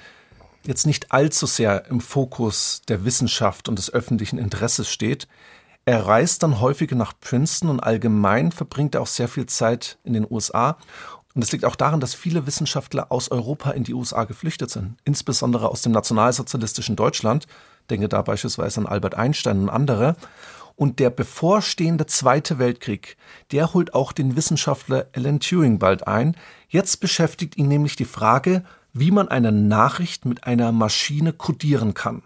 jetzt 0.65 0.87
nicht 0.87 1.13
allzu 1.13 1.47
sehr 1.47 1.87
im 1.87 2.01
Fokus 2.01 2.83
der 2.89 3.05
Wissenschaft 3.05 3.69
und 3.69 3.79
des 3.79 3.93
öffentlichen 3.93 4.39
Interesses 4.39 4.91
steht. 4.91 5.29
Er 5.85 6.07
reist 6.07 6.43
dann 6.43 6.61
häufiger 6.61 6.97
nach 6.97 7.13
Princeton 7.21 7.69
und 7.69 7.81
allgemein 7.81 8.53
verbringt 8.53 8.95
er 8.95 9.03
auch 9.03 9.07
sehr 9.07 9.29
viel 9.29 9.47
Zeit 9.47 9.99
in 10.03 10.15
den 10.15 10.27
USA. 10.29 10.79
Und 11.35 11.43
es 11.43 11.53
liegt 11.53 11.65
auch 11.65 11.77
daran, 11.77 12.01
dass 12.01 12.15
viele 12.15 12.47
Wissenschaftler 12.47 13.13
aus 13.13 13.31
Europa 13.31 13.73
in 13.73 13.85
die 13.85 13.93
USA 13.93 14.25
geflüchtet 14.25 14.71
sind, 14.71 14.97
insbesondere 15.05 15.69
aus 15.69 15.83
dem 15.83 15.93
nationalsozialistischen 15.93 16.97
Deutschland 16.97 17.47
denke 17.91 18.09
da 18.09 18.23
beispielsweise 18.23 18.81
an 18.81 18.87
Albert 18.87 19.15
Einstein 19.15 19.63
und 19.63 19.69
andere. 19.69 20.17
Und 20.77 20.99
der 20.99 21.11
bevorstehende 21.11 22.07
Zweite 22.07 22.59
Weltkrieg, 22.59 23.17
der 23.53 23.75
holt 23.75 23.95
auch 23.95 24.13
den 24.13 24.35
Wissenschaftler 24.35 25.07
Alan 25.15 25.39
Turing 25.39 25.79
bald 25.79 26.09
ein. 26.09 26.37
Jetzt 26.69 27.01
beschäftigt 27.01 27.57
ihn 27.57 27.69
nämlich 27.69 27.95
die 27.95 28.05
Frage, 28.05 28.65
wie 28.93 29.11
man 29.11 29.29
eine 29.29 29.53
Nachricht 29.53 30.25
mit 30.25 30.45
einer 30.45 30.73
Maschine 30.73 31.33
kodieren 31.33 31.95
kann. 31.95 32.23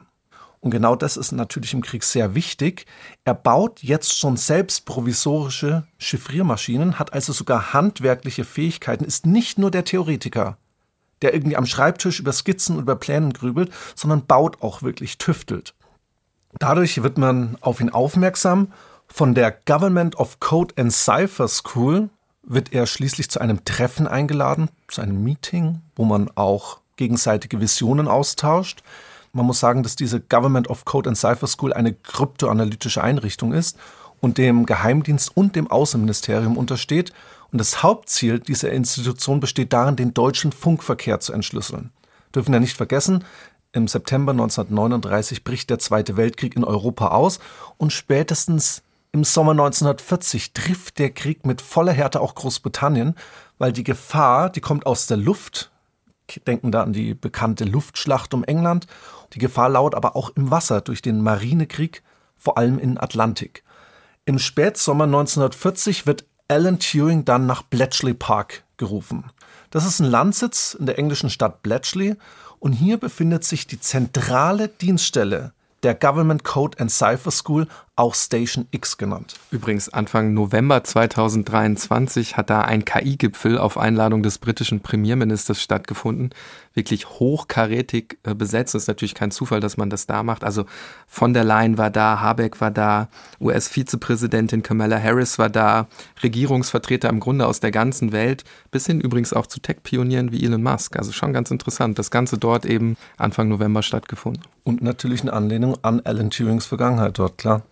Und 0.61 0.71
genau 0.71 0.97
das 0.97 1.17
ist 1.17 1.33
natürlich 1.33 1.73
im 1.73 1.83
Krieg 1.83 2.03
sehr 2.03 2.35
wichtig. 2.35 2.87
Er 3.25 3.35
baut 3.35 3.83
jetzt 3.83 4.19
schon 4.19 4.37
selbst 4.37 4.87
provisorische 4.87 5.87
Chiffriermaschinen, 5.99 6.99
hat 6.99 7.13
also 7.13 7.33
sogar 7.33 7.73
handwerkliche 7.73 8.45
Fähigkeiten, 8.45 9.05
ist 9.05 9.25
nicht 9.25 9.59
nur 9.59 9.71
der 9.71 9.85
Theoretiker 9.85 10.59
der 11.23 11.35
irgendwie 11.35 11.57
am 11.57 11.67
Schreibtisch 11.67 12.21
über 12.21 12.33
Skizzen 12.33 12.77
und 12.77 12.83
über 12.83 12.97
Plänen 12.97 13.33
grübelt, 13.33 13.71
sondern 13.95 14.27
baut 14.27 14.63
auch 14.63 14.83
wirklich, 14.83 15.19
tüftelt. 15.19 15.75
Dadurch 16.59 17.03
wird 17.03 17.19
man 17.19 17.57
auf 17.61 17.81
ihn 17.81 17.91
aufmerksam. 17.91 18.73
Von 19.07 19.35
der 19.35 19.51
Government 19.51 20.17
of 20.17 20.41
Code 20.41 20.75
and 20.77 20.93
Cipher 20.93 21.49
School 21.49 22.11
wird 22.43 22.73
er 22.73 22.87
schließlich 22.87 23.31
zu 23.31 23.41
einem 23.41 23.65
Treffen 23.65 24.07
eingeladen, 24.07 24.69
zu 24.89 25.01
einem 25.01 25.23
Meeting, 25.23 25.83
wo 25.97 26.05
man 26.05 26.31
auch 26.35 26.81
gegenseitige 26.97 27.61
Visionen 27.61 28.09
austauscht. 28.09 28.83
Man 29.33 29.47
muss 29.47 29.61
sagen, 29.61 29.83
dass 29.83 29.97
diese 29.97 30.21
Government 30.21 30.69
of 30.69 30.85
Code 30.85 31.11
and 31.11 31.19
Cipher 31.19 31.47
School 31.47 31.73
eine 31.73 31.93
kryptoanalytische 31.93 33.03
Einrichtung 33.03 33.53
ist 33.53 33.79
und 34.21 34.39
dem 34.39 34.67
Geheimdienst 34.67 35.37
und 35.37 35.55
dem 35.55 35.71
Außenministerium 35.71 36.57
untersteht 36.57 37.13
und 37.51 37.59
das 37.59 37.83
Hauptziel 37.83 38.39
dieser 38.41 38.71
Institution 38.73 39.41
besteht 39.41 39.73
darin, 39.73 39.97
den 39.97 40.15
deutschen 40.15 40.53
Funkverkehr 40.53 41.21
zu 41.21 41.33
entschlüsseln. 41.33 41.91
Dürfen 42.35 42.53
ja 42.53 42.61
nicht 42.61 42.77
vergessen, 42.77 43.25
im 43.73 43.87
September 43.87 44.33
1939 44.33 45.45
bricht 45.45 45.71
der 45.71 45.79
Zweite 45.79 46.17
Weltkrieg 46.17 46.57
in 46.57 46.65
Europa 46.65 47.09
aus 47.09 47.39
und 47.77 47.93
spätestens 47.93 48.83
im 49.13 49.25
Sommer 49.25 49.53
1940 49.53 50.53
trifft 50.53 50.99
der 50.99 51.11
Krieg 51.11 51.47
mit 51.47 51.61
voller 51.61 51.93
Härte 51.93 52.21
auch 52.21 52.35
Großbritannien, 52.35 53.15
weil 53.59 53.73
die 53.73 53.85
Gefahr, 53.85 54.51
die 54.51 54.61
kommt 54.61 54.87
aus 54.87 55.07
der 55.07 55.17
Luft. 55.17 55.71
Denken 56.47 56.73
da 56.73 56.83
an 56.83 56.93
die 56.93 57.15
bekannte 57.15 57.65
Luftschlacht 57.65 58.35
um 58.35 58.45
England. 58.45 58.87
Die 59.33 59.39
Gefahr 59.39 59.71
lauert 59.71 59.95
aber 59.95 60.15
auch 60.15 60.31
im 60.31 60.51
Wasser 60.51 60.83
durch 60.83 61.01
den 61.01 61.23
Marinekrieg, 61.23 62.03
vor 62.37 62.59
allem 62.59 62.79
in 62.79 62.99
Atlantik. 62.99 63.65
Im 64.27 64.39
Spätsommer 64.39 65.05
1940 65.05 66.07
wird 66.07 66.27
Alan 66.51 66.79
Turing 66.79 67.27
dann 67.27 67.45
nach 67.45 67.63
Bletchley 67.63 68.15
Park 68.15 68.63
gerufen. 68.79 69.25
Das 69.71 69.85
ist 69.85 70.01
ein 70.01 70.11
Landsitz 70.11 70.73
in 70.73 70.87
der 70.87 70.99
englischen 70.99 71.29
Stadt 71.29 71.63
Bletchley 71.63 72.17
und 72.59 72.73
hier 72.73 72.97
befindet 72.97 73.45
sich 73.45 73.67
die 73.67 73.79
zentrale 73.79 74.69
Dienststelle 74.69 75.53
der 75.83 75.95
Government 75.95 76.45
Code 76.45 76.81
and 76.81 76.91
Cipher 76.91 77.31
School 77.31 77.69
auch 77.99 78.15
Station 78.15 78.67
X 78.71 78.97
genannt. 78.97 79.35
Übrigens, 79.51 79.89
Anfang 79.89 80.33
November 80.33 80.85
2023 80.85 82.37
hat 82.37 82.49
da 82.49 82.61
ein 82.61 82.85
KI-Gipfel 82.85 83.59
auf 83.59 83.77
Einladung 83.77 84.23
des 84.23 84.39
britischen 84.39 84.81
Premierministers 84.81 85.61
stattgefunden. 85.61 86.31
Wirklich 86.75 87.09
hochkarätig 87.09 88.19
äh, 88.23 88.37
besetzt. 88.37 88.75
Das 88.75 88.83
ist 88.83 88.89
natürlich 88.89 89.17
kein 89.17 89.33
Zufall, 89.33 89.59
dass 89.59 89.77
man 89.77 89.91
das 89.91 90.07
da 90.07 90.23
macht. 90.23 90.45
Also 90.45 90.65
von 91.09 91.35
der 91.35 91.43
Leyen 91.43 91.77
war 91.77 91.91
da, 91.91 92.21
Habeck 92.21 92.61
war 92.61 92.71
da, 92.71 93.09
US-Vizepräsidentin 93.41 94.63
Kamala 94.63 95.03
Harris 95.03 95.41
war 95.41 95.51
da, 95.51 95.89
Regierungsvertreter 96.23 97.09
im 97.09 97.19
Grunde 97.19 97.47
aus 97.49 97.59
der 97.59 97.73
ganzen 97.73 98.13
Welt, 98.13 98.45
bis 98.71 98.87
hin 98.87 99.01
übrigens 99.01 99.33
auch 99.33 99.49
zu 99.49 99.59
Tech-Pionieren 99.59 100.31
wie 100.31 100.45
Elon 100.45 100.63
Musk. 100.63 100.97
Also 100.97 101.11
schon 101.11 101.33
ganz 101.33 101.51
interessant. 101.51 101.99
Das 101.99 102.13
Ganze 102.13 102.39
dort 102.39 102.65
eben 102.65 102.97
Anfang 103.17 103.49
November 103.49 103.83
stattgefunden. 103.83 104.45
Und 104.63 104.83
natürlich 104.83 105.23
eine 105.23 105.33
Anlehnung 105.33 105.77
an 105.83 106.01
Alan 106.05 106.31
Turings 106.31 106.67
Vergangenheit 106.67 107.19
dort, 107.19 107.39
klar. 107.39 107.63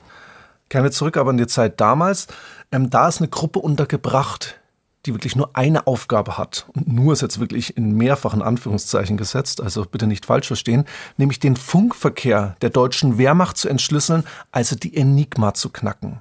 Kehren 0.68 0.84
wir 0.84 0.90
zurück 0.90 1.16
aber 1.16 1.30
in 1.30 1.36
die 1.36 1.46
Zeit 1.46 1.80
damals. 1.80 2.26
Ähm, 2.72 2.90
da 2.90 3.08
ist 3.08 3.20
eine 3.20 3.28
Gruppe 3.28 3.60
untergebracht, 3.60 4.60
die 5.06 5.14
wirklich 5.14 5.36
nur 5.36 5.50
eine 5.54 5.86
Aufgabe 5.86 6.36
hat. 6.36 6.66
Und 6.74 6.88
nur 6.88 7.12
ist 7.12 7.22
jetzt 7.22 7.38
wirklich 7.38 7.76
in 7.76 7.96
mehrfachen 7.96 8.42
Anführungszeichen 8.42 9.16
gesetzt, 9.16 9.60
also 9.60 9.84
bitte 9.84 10.06
nicht 10.06 10.26
falsch 10.26 10.48
verstehen, 10.48 10.84
nämlich 11.16 11.38
den 11.38 11.56
Funkverkehr 11.56 12.56
der 12.60 12.70
deutschen 12.70 13.18
Wehrmacht 13.18 13.56
zu 13.56 13.68
entschlüsseln, 13.68 14.24
also 14.50 14.74
die 14.74 14.96
Enigma 14.96 15.54
zu 15.54 15.70
knacken. 15.70 16.20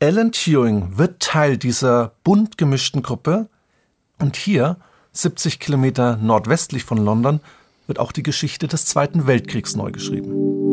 Alan 0.00 0.32
Turing 0.32 0.96
wird 0.96 1.20
Teil 1.20 1.56
dieser 1.56 2.12
bunt 2.24 2.58
gemischten 2.58 3.02
Gruppe 3.02 3.48
und 4.20 4.36
hier, 4.36 4.76
70 5.12 5.60
Kilometer 5.60 6.16
nordwestlich 6.16 6.84
von 6.84 6.98
London, 6.98 7.40
wird 7.86 7.98
auch 7.98 8.12
die 8.12 8.22
Geschichte 8.22 8.68
des 8.68 8.86
Zweiten 8.86 9.26
Weltkriegs 9.26 9.76
neu 9.76 9.90
geschrieben. 9.92 10.63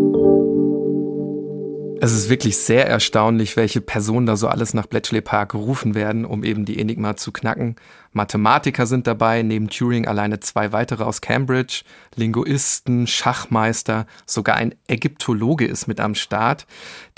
Es 2.03 2.13
ist 2.13 2.29
wirklich 2.29 2.57
sehr 2.57 2.87
erstaunlich, 2.87 3.55
welche 3.57 3.79
Personen 3.79 4.25
da 4.25 4.35
so 4.35 4.47
alles 4.47 4.73
nach 4.73 4.87
Bletchley 4.87 5.21
Park 5.21 5.51
gerufen 5.51 5.93
werden, 5.93 6.25
um 6.25 6.43
eben 6.43 6.65
die 6.65 6.79
Enigma 6.79 7.15
zu 7.15 7.31
knacken. 7.31 7.75
Mathematiker 8.11 8.87
sind 8.87 9.05
dabei, 9.05 9.43
neben 9.43 9.69
Turing 9.69 10.07
alleine 10.07 10.39
zwei 10.39 10.71
weitere 10.71 11.03
aus 11.03 11.21
Cambridge, 11.21 11.83
Linguisten, 12.15 13.05
Schachmeister, 13.05 14.07
sogar 14.25 14.55
ein 14.55 14.73
Ägyptologe 14.87 15.67
ist 15.67 15.87
mit 15.87 15.99
am 15.99 16.15
Start. 16.15 16.65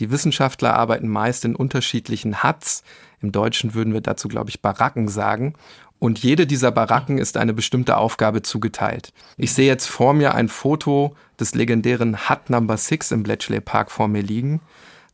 Die 0.01 0.11
Wissenschaftler 0.11 0.73
arbeiten 0.75 1.07
meist 1.07 1.45
in 1.45 1.55
unterschiedlichen 1.55 2.43
Huts. 2.43 2.83
Im 3.21 3.31
Deutschen 3.31 3.73
würden 3.75 3.93
wir 3.93 4.01
dazu, 4.01 4.27
glaube 4.27 4.49
ich, 4.49 4.61
Baracken 4.61 5.07
sagen. 5.07 5.53
Und 6.03 6.19
jede 6.19 6.45
dieser 6.45 6.69
Baracken 6.71 7.17
ist 7.17 7.37
eine 7.37 7.53
bestimmte 7.53 7.95
Aufgabe 7.95 8.41
zugeteilt. 8.41 9.13
Ich 9.37 9.53
sehe 9.53 9.67
jetzt 9.67 9.87
vor 9.87 10.13
mir 10.13 10.35
ein 10.35 10.49
Foto 10.49 11.15
des 11.39 11.55
legendären 11.55 12.27
Hut 12.29 12.49
Number 12.49 12.75
6 12.75 13.13
im 13.13 13.23
Bletchley 13.23 13.61
Park 13.61 13.89
vor 13.89 14.09
mir 14.09 14.21
liegen. 14.21 14.59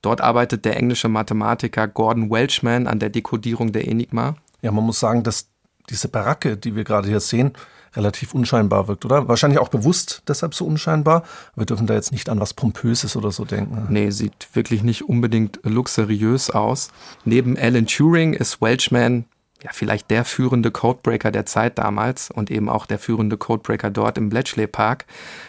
Dort 0.02 0.19
arbeitet 0.19 0.65
der 0.65 0.78
englische 0.78 1.08
Mathematiker 1.08 1.88
Gordon 1.88 2.32
Welchman 2.32 2.88
an 2.88 2.97
der 2.97 3.12
Dekodierung 3.12 3.71
der 3.71 3.88
Enigma. 3.88 4.36
Ja, 4.63 4.71
man 4.71 4.84
muss 4.84 4.99
sagen, 4.99 5.21
dass 5.21 5.49
diese 5.91 6.08
Baracke, 6.08 6.58
die 6.58 6.75
wir 6.75 6.86
gerade 6.86 7.08
hier 7.08 7.19
sehen, 7.19 7.52
relativ 7.95 8.34
unscheinbar 8.34 8.88
wirkt, 8.88 9.06
oder? 9.06 9.28
Wahrscheinlich 9.28 9.60
auch 9.60 9.69
bewusst 9.69 10.23
deshalb 10.28 10.56
so 10.56 10.65
unscheinbar. 10.65 11.21
Wir 11.56 11.67
dürfen 11.67 11.86
da 11.86 11.93
jetzt 11.93 12.12
nicht 12.12 12.30
an 12.30 12.39
was 12.39 12.56
Pompöses 12.56 13.15
oder 13.15 13.30
so 13.30 13.45
denken. 13.45 13.86
Nee, 13.89 14.10
sieht 14.10 14.47
wirklich 14.54 14.82
nicht 14.82 15.08
unbedingt 15.08 15.60
luxuriös 15.62 16.49
aus. 16.49 16.89
Neben 17.25 17.60
Alan 17.60 17.86
Turing 17.86 18.34
ist 18.34 18.60
Welchman 18.60 19.25
ja, 19.62 19.72
vielleicht 19.74 20.10
der 20.10 20.24
führende 20.24 20.72
Codebreaker 20.72 21.32
der 21.32 21.45
Zeit 21.45 21.78
damals 21.78 22.32
und 22.32 22.50
eben 22.50 22.69
auch 22.69 22.86
der 22.86 22.98
führende 22.98 23.36
Codebreaker 23.36 23.89
dort 23.89 24.17
im 24.17 24.30
Bletchley 24.30 24.67
Park. 24.67 25.06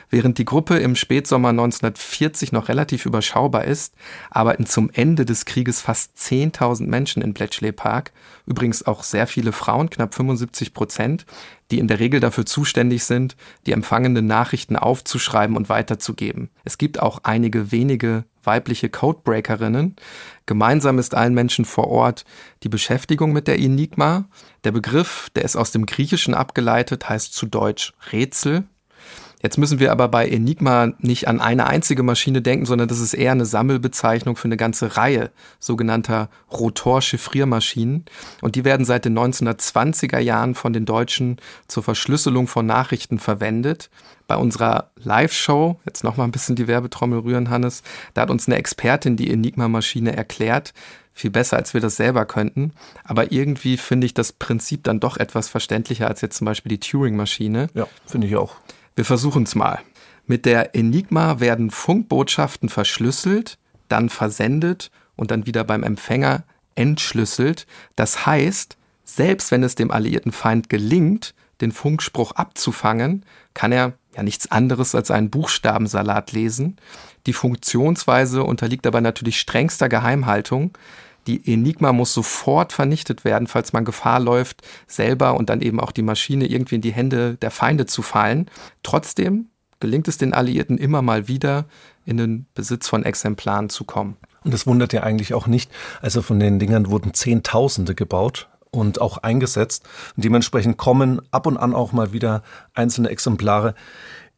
Während 0.09 0.39
die 0.39 0.45
Gruppe 0.45 0.79
im 0.79 0.97
Spätsommer 0.97 1.51
1940 1.51 2.51
noch 2.51 2.69
relativ 2.69 3.07
überschaubar 3.07 3.65
ist, 3.65 3.95
arbeiten 4.31 4.67
zum 4.67 4.91
Ende 4.93 5.25
des 5.25 5.45
Krieges 5.45 5.81
fast 5.81 6.17
10.000 6.19 6.89
Menschen 6.89 7.23
in 7.23 7.35
Bletchley 7.35 7.71
Park. 7.71 8.11
Übrigens 8.47 8.85
auch 8.85 9.05
sehr 9.05 9.29
viele 9.29 9.53
Frauen, 9.53 9.91
knapp 9.91 10.15
75 10.15 10.75
Prozent, 10.75 11.25
die 11.71 11.79
in 11.79 11.87
der 11.87 12.01
Regel 12.01 12.19
dafür 12.19 12.47
zuständig 12.47 13.05
sind, 13.05 13.37
die 13.67 13.73
empfangenden 13.73 14.27
Nachrichten 14.27 14.75
aufzuschreiben 14.75 15.57
und 15.57 15.69
weiterzugeben. 15.69 16.51
Es 16.65 16.79
gibt 16.79 17.01
auch 17.01 17.21
einige 17.23 17.71
wenige 17.71 18.25
weibliche 18.45 18.89
Codebreakerinnen. 18.89 19.97
Gemeinsam 20.47 20.99
ist 20.99 21.15
allen 21.15 21.35
Menschen 21.35 21.65
vor 21.65 21.89
Ort 21.89 22.25
die 22.63 22.69
Beschäftigung 22.69 23.33
mit 23.33 23.47
der 23.47 23.59
Enigma. 23.59 24.29
Der 24.65 24.73
Begriff, 24.73 25.31
der 25.35 25.45
ist 25.45 25.57
aus 25.57 25.73
dem 25.73 25.87
Griechischen 25.87 26.35
abgeleitet, 26.35 27.09
heißt 27.09 27.35
zu 27.35 27.47
Deutsch 27.47 27.93
Rätsel. 28.13 28.65
Jetzt 29.43 29.57
müssen 29.57 29.79
wir 29.79 29.91
aber 29.91 30.09
bei 30.09 30.29
Enigma 30.29 30.93
nicht 30.99 31.27
an 31.27 31.41
eine 31.41 31.67
einzige 31.67 32.03
Maschine 32.03 32.43
denken, 32.43 32.67
sondern 32.67 32.89
das 32.89 33.01
ist 33.01 33.15
eher 33.15 33.33
eine 33.33 33.47
Sammelbezeichnung 33.47 34.37
für 34.37 34.49
eine 34.49 34.59
ganze 34.59 34.99
Reihe 34.99 35.31
sogenannter 35.59 36.29
Rotor-Chiffriermaschinen. 36.53 38.05
Und 38.43 38.55
die 38.55 38.65
werden 38.65 38.85
seit 38.85 39.07
den 39.07 39.19
1920er 39.19 40.19
Jahren 40.19 40.55
von 40.55 40.75
den 40.75 40.85
Deutschen 40.85 41.39
zur 41.69 41.83
Verschlüsselung 41.83 42.49
von 42.49 42.67
Nachrichten 42.67 43.19
verwendet. 43.19 43.89
Bei 44.27 44.37
unserer 44.37 44.91
Live-Show, 44.97 45.81
jetzt 45.87 46.05
nochmal 46.05 46.29
ein 46.29 46.33
bisschen 46.33 46.55
die 46.55 46.69
Werbetrommel 46.69 47.21
rühren, 47.21 47.51
Hannes, 47.51 47.83
da 48.15 48.23
hat 48.23 48.31
uns 48.31 48.47
eine 48.47 48.57
Expertin 48.57 49.17
die 49.17 49.31
Enigma-Maschine 49.31 50.15
erklärt, 50.17 50.73
viel 51.13 51.31
besser, 51.31 51.57
als 51.57 51.75
wir 51.75 51.81
das 51.81 51.97
selber 51.97 52.27
könnten. 52.27 52.73
Aber 53.05 53.33
irgendwie 53.33 53.77
finde 53.77 54.07
ich 54.07 54.15
das 54.15 54.33
Prinzip 54.33 54.85
dann 54.85 55.01
doch 55.01 55.17
etwas 55.17 55.49
verständlicher 55.49 56.07
als 56.07 56.21
jetzt 56.21 56.37
zum 56.37 56.45
Beispiel 56.45 56.71
die 56.71 56.81
Turing-Maschine. 56.81 57.69
Ja, 57.75 57.89
finde 58.07 58.27
ich 58.27 58.37
auch. 58.37 58.57
Wir 59.01 59.07
versuchen 59.07 59.45
es 59.45 59.55
mal. 59.55 59.81
Mit 60.27 60.45
der 60.45 60.75
Enigma 60.75 61.41
werden 61.41 61.71
Funkbotschaften 61.71 62.69
verschlüsselt, 62.69 63.57
dann 63.89 64.11
versendet 64.11 64.91
und 65.17 65.31
dann 65.31 65.47
wieder 65.47 65.65
beim 65.65 65.85
Empfänger 65.85 66.45
entschlüsselt. 66.75 67.67
Das 67.97 68.27
heißt, 68.27 68.77
selbst 69.03 69.53
wenn 69.53 69.63
es 69.63 69.75
dem 69.75 69.91
alliierten 69.91 70.33
Feind 70.33 70.69
gelingt, 70.69 71.35
den 71.63 71.73
Funkspruch 71.73 72.33
abzufangen, 72.33 73.25
kann 73.55 73.73
er 73.73 73.95
ja 74.15 74.23
nichts 74.23 74.51
anderes 74.51 74.95
als 74.95 75.11
einen 75.11 75.31
Buchstabensalat 75.31 76.33
lesen. 76.33 76.77
Die 77.25 77.33
Funktionsweise 77.33 78.45
unterliegt 78.45 78.87
aber 78.87 79.01
natürlich 79.01 79.41
strengster 79.41 79.89
Geheimhaltung. 79.89 80.77
Die 81.31 81.53
Enigma 81.53 81.93
muss 81.93 82.13
sofort 82.13 82.73
vernichtet 82.73 83.25
werden, 83.25 83.47
falls 83.47 83.73
man 83.73 83.85
Gefahr 83.85 84.19
läuft, 84.19 84.63
selber 84.89 85.35
und 85.35 85.49
dann 85.49 85.61
eben 85.61 85.79
auch 85.79 85.93
die 85.93 86.03
Maschine 86.03 86.47
irgendwie 86.47 86.75
in 86.75 86.81
die 86.81 86.93
Hände 86.93 87.37
der 87.37 87.53
Feinde 87.53 87.87
zu 87.87 88.03
fallen. 88.03 88.51
Trotzdem 88.83 89.47
gelingt 89.79 90.09
es 90.09 90.19
den 90.19 90.35
Alliierten 90.35 90.77
immer 90.77 91.03
mal 91.03 91.29
wieder, 91.29 91.67
in 92.05 92.17
den 92.17 92.47
Besitz 92.55 92.89
von 92.89 93.05
Exemplaren 93.05 93.69
zu 93.69 93.85
kommen. 93.85 94.17
Und 94.43 94.53
das 94.53 94.67
wundert 94.67 94.93
ja 94.93 95.05
eigentlich 95.05 95.33
auch 95.33 95.47
nicht. 95.47 95.71
Also 96.03 96.21
von 96.21 96.41
den 96.41 96.59
Dingern 96.59 96.91
wurden 96.91 97.15
Zehntausende 97.15 97.95
gebaut 97.95 98.49
und 98.73 99.01
auch 99.01 99.19
eingesetzt. 99.19 99.89
Und 100.17 100.25
dementsprechend 100.25 100.79
kommen 100.79 101.23
ab 101.31 101.47
und 101.47 101.59
an 101.59 101.77
auch 101.77 101.93
mal 101.93 102.13
wieder 102.13 102.43
einzelne 102.75 103.09
Exemplare 103.09 103.77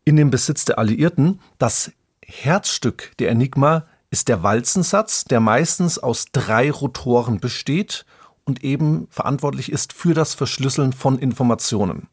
in 0.05 0.17
den 0.17 0.29
Besitz 0.29 0.67
der 0.67 0.79
Alliierten. 0.79 1.41
Das 1.57 1.91
Herzstück 2.23 3.13
der 3.19 3.31
Enigma 3.31 3.87
ist 4.13 4.29
der 4.29 4.43
Walzensatz, 4.43 5.25
der 5.25 5.41
meistens 5.41 5.99
aus 5.99 6.27
drei 6.33 6.71
Rotoren 6.71 7.41
besteht 7.41 8.05
und 8.45 8.63
eben 8.63 9.09
verantwortlich 9.11 9.73
ist 9.73 9.95
für 9.95 10.13
das 10.13 10.35
Verschlüsseln 10.35 10.93
von 10.93 11.19
Informationen. 11.19 12.09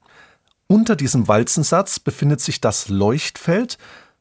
Unter 0.68 0.96
diesem 0.96 1.28
Walzensatz 1.28 2.00
befindet 2.00 2.40
sich 2.40 2.62
das 2.62 2.88
Leuchtfeld, 2.88 3.78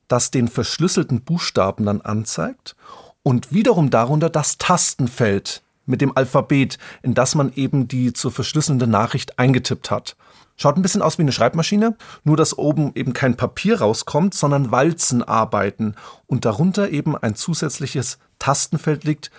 das 0.08 0.32
den 0.32 0.48
verschlüsselten 0.48 1.22
Buchstaben 1.22 1.86
dann 1.86 2.00
anzeigt 2.00 2.74
und 3.22 3.52
wiederum 3.52 3.90
darunter 3.90 4.28
das 4.28 4.58
Tastenfeld 4.58 5.62
mit 5.88 6.00
dem 6.00 6.16
Alphabet, 6.16 6.78
in 7.02 7.14
das 7.14 7.34
man 7.34 7.52
eben 7.54 7.88
die 7.88 8.12
zu 8.12 8.30
verschlüsselnde 8.30 8.86
Nachricht 8.86 9.38
eingetippt 9.38 9.90
hat. 9.90 10.16
Schaut 10.56 10.76
ein 10.76 10.82
bisschen 10.82 11.02
aus 11.02 11.18
wie 11.18 11.22
eine 11.22 11.32
Schreibmaschine, 11.32 11.96
nur 12.24 12.36
dass 12.36 12.58
oben 12.58 12.92
eben 12.96 13.12
kein 13.12 13.36
Papier 13.36 13.80
rauskommt, 13.80 14.34
sondern 14.34 14.72
Walzen 14.72 15.22
arbeiten 15.22 15.94
und 16.26 16.44
darunter 16.44 16.90
eben 16.90 17.16
ein 17.16 17.36
zusätzliches 17.36 18.18
Tastenfeld 18.40 19.04
liegt, 19.04 19.30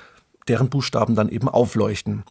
deren 0.47 0.69
Buchstaben 0.69 1.15
dann 1.15 1.29
eben 1.29 1.49
aufleuchten. 1.49 2.23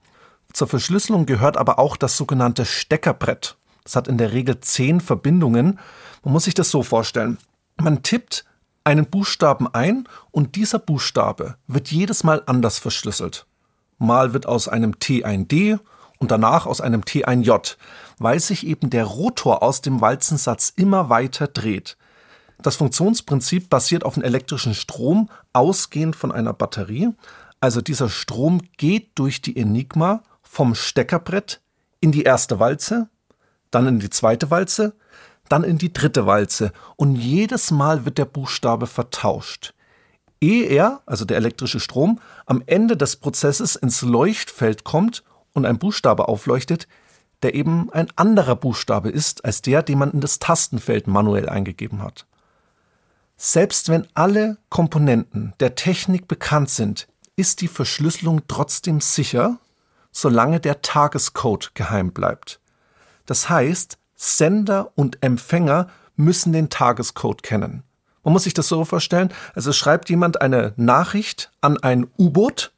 Zur 0.55 0.69
Verschlüsselung 0.69 1.27
gehört 1.27 1.59
aber 1.59 1.79
auch 1.79 1.97
das 1.97 2.17
sogenannte 2.17 2.65
Steckerbrett. 2.65 3.57
Das 3.85 3.95
hat 3.95 4.09
in 4.09 4.19
der 4.19 4.33
Regel 4.33 4.61
zehn 4.61 5.01
Verbindungen. 5.01 5.79
Man 6.25 6.33
muss 6.33 6.45
sich 6.45 6.55
das 6.55 6.71
so 6.71 6.83
vorstellen. 6.83 7.39
Man 7.81 8.03
tippt 8.03 8.47
einen 8.85 9.07
Buchstaben 9.07 9.69
ein 9.73 10.09
und 10.31 10.57
dieser 10.57 10.79
Buchstabe 10.79 11.57
wird 11.67 11.91
jedes 11.91 12.25
Mal 12.25 12.43
anders 12.47 12.79
verschlüsselt. 12.79 13.47
Mal 13.99 14.33
wird 14.33 14.47
aus 14.47 14.69
einem 14.69 14.99
T 14.99 15.25
ein 15.25 15.49
D 15.49 15.79
und 16.19 16.31
danach 16.31 16.67
aus 16.67 16.81
einem 16.81 17.05
T 17.05 17.25
ein 17.25 17.43
J 17.43 17.77
weil 18.19 18.41
sich 18.41 18.67
eben 18.67 18.91
der 18.91 19.05
Rotor 19.05 19.63
aus 19.63 19.81
dem 19.81 20.01
Walzensatz 20.01 20.73
immer 20.77 21.09
weiter 21.09 21.47
dreht. 21.47 21.97
Das 22.61 22.77
Funktionsprinzip 22.77 23.71
basiert 23.71 24.05
auf 24.05 24.17
einem 24.17 24.25
elektrischen 24.25 24.75
Strom, 24.75 25.31
ausgehend 25.53 26.17
von 26.17 26.33
einer 26.33 26.53
Batterie. 26.53 27.11
Also 27.61 27.81
dieser 27.81 28.09
Strom 28.09 28.63
geht 28.77 29.11
durch 29.15 29.41
die 29.41 29.57
Enigma 29.57 30.23
vom 30.43 30.75
Steckerbrett 30.75 31.61
in 32.01 32.11
die 32.11 32.25
erste 32.25 32.59
Walze, 32.59 33.09
dann 33.71 33.87
in 33.87 34.01
die 34.01 34.11
zweite 34.11 34.51
Walze, 34.51 34.95
dann 35.49 35.63
in 35.63 35.79
die 35.79 35.93
dritte 35.93 36.27
Walze 36.27 36.73
und 36.97 37.17
jedes 37.17 37.71
Mal 37.71 38.05
wird 38.05 38.19
der 38.19 38.25
Buchstabe 38.25 38.87
vertauscht. 38.87 39.73
Ehe 40.41 40.67
er, 40.67 41.03
also 41.07 41.25
der 41.25 41.37
elektrische 41.37 41.81
Strom, 41.81 42.21
am 42.47 42.63
Ende 42.67 42.97
des 42.97 43.17
Prozesses 43.17 43.77
ins 43.77 44.03
Leuchtfeld 44.03 44.85
kommt 44.85 45.25
und 45.53 45.67
ein 45.67 45.79
Buchstabe 45.79 46.29
aufleuchtet, 46.29 46.89
der 47.43 47.55
eben 47.55 47.91
ein 47.93 48.09
anderer 48.17 48.57
Buchstabe 48.57 49.11
ist 49.11 49.45
als 49.45 49.63
der, 49.63 49.83
den 49.83 49.99
man 49.99 50.11
in 50.11 50.21
das 50.21 50.39
Tastenfeld 50.39 51.07
manuell 51.07 51.49
eingegeben 51.49 52.03
hat. 52.03 52.27
Selbst 53.37 53.89
wenn 53.89 54.09
alle 54.15 54.59
Komponenten 54.69 55.55
der 55.61 55.77
Technik 55.77 56.27
bekannt 56.27 56.71
sind, 56.71 57.07
ist 57.37 57.61
die 57.61 57.69
Verschlüsselung 57.69 58.43
trotzdem 58.49 59.01
sicher, 59.01 59.59
solange 60.11 60.59
der 60.59 60.83
Tagescode 60.83 61.73
geheim 61.75 62.13
bleibt. 62.13 62.61
Das 63.27 63.49
heißt, 63.49 63.99
Sender 64.17 64.91
und 64.97 65.23
Empfänger 65.23 65.89
müssen 66.17 66.53
den 66.53 66.71
Tagescode 66.71 67.45
kennen. 67.45 67.85
Man 68.29 68.35
muss 68.35 68.45
sich 68.45 68.53
das 68.53 68.69
so 68.69 68.85
vorstellen, 68.85 69.31
also 69.55 69.73
schreibt 69.73 70.11
jemand 70.11 70.43
eine 70.43 70.75
Nachricht 70.77 71.51
an 71.63 71.79
ein 71.79 72.09
U-Boot 72.19 72.73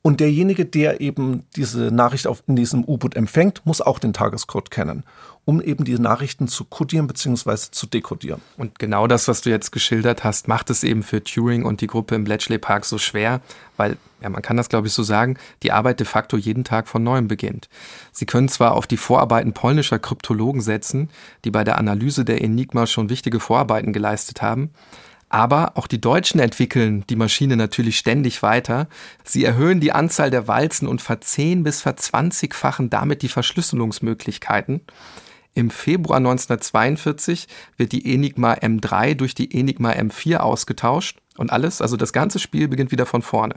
und 0.00 0.20
derjenige, 0.20 0.64
der 0.64 1.00
eben 1.00 1.44
diese 1.56 1.90
Nachricht 1.90 2.28
auf, 2.28 2.44
in 2.46 2.54
diesem 2.54 2.84
U-Boot 2.84 3.16
empfängt, 3.16 3.66
muss 3.66 3.80
auch 3.80 3.98
den 3.98 4.12
Tagescode 4.12 4.70
kennen, 4.70 5.02
um 5.44 5.60
eben 5.60 5.84
die 5.84 5.98
Nachrichten 5.98 6.46
zu 6.46 6.64
kodieren 6.64 7.06
bzw. 7.08 7.70
zu 7.70 7.86
dekodieren. 7.86 8.40
Und 8.56 8.78
genau 8.78 9.06
das, 9.06 9.26
was 9.26 9.40
du 9.40 9.50
jetzt 9.50 9.72
geschildert 9.72 10.22
hast, 10.22 10.46
macht 10.46 10.70
es 10.70 10.84
eben 10.84 11.02
für 11.02 11.22
Turing 11.22 11.64
und 11.64 11.80
die 11.80 11.88
Gruppe 11.88 12.14
im 12.14 12.24
Bletchley 12.24 12.58
Park 12.58 12.84
so 12.84 12.96
schwer, 12.98 13.40
weil, 13.76 13.96
ja, 14.20 14.28
man 14.28 14.42
kann 14.42 14.56
das 14.56 14.68
glaube 14.68 14.86
ich 14.86 14.92
so 14.92 15.02
sagen, 15.02 15.36
die 15.64 15.72
Arbeit 15.72 15.98
de 15.98 16.06
facto 16.06 16.36
jeden 16.36 16.62
Tag 16.62 16.86
von 16.86 17.02
neuem 17.02 17.26
beginnt. 17.26 17.68
Sie 18.12 18.26
können 18.26 18.48
zwar 18.48 18.72
auf 18.74 18.86
die 18.86 18.96
Vorarbeiten 18.96 19.52
polnischer 19.52 19.98
Kryptologen 19.98 20.60
setzen, 20.60 21.10
die 21.44 21.50
bei 21.50 21.64
der 21.64 21.78
Analyse 21.78 22.24
der 22.24 22.42
Enigma 22.42 22.86
schon 22.86 23.08
wichtige 23.08 23.40
Vorarbeiten 23.40 23.92
geleistet 23.92 24.42
haben, 24.42 24.70
aber 25.32 25.72
auch 25.76 25.86
die 25.86 26.00
Deutschen 26.00 26.40
entwickeln 26.40 27.04
die 27.08 27.16
Maschine 27.16 27.56
natürlich 27.56 27.96
ständig 27.96 28.42
weiter. 28.42 28.86
Sie 29.24 29.44
erhöhen 29.44 29.80
die 29.80 29.90
Anzahl 29.90 30.30
der 30.30 30.46
Walzen 30.46 30.86
und 30.86 31.00
verzehn 31.00 31.62
bis 31.62 31.80
verzwanzigfachen 31.80 32.90
damit 32.90 33.22
die 33.22 33.28
Verschlüsselungsmöglichkeiten. 33.28 34.82
Im 35.54 35.70
Februar 35.70 36.16
1942 36.16 37.46
wird 37.76 37.92
die 37.92 38.14
Enigma 38.14 38.54
M3 38.54 39.14
durch 39.14 39.34
die 39.34 39.58
Enigma 39.58 39.90
M4 39.90 40.38
ausgetauscht 40.38 41.18
und 41.36 41.52
alles, 41.52 41.82
also 41.82 41.96
das 41.96 42.12
ganze 42.12 42.38
Spiel 42.38 42.68
beginnt 42.68 42.90
wieder 42.90 43.04
von 43.04 43.22
vorne. 43.22 43.56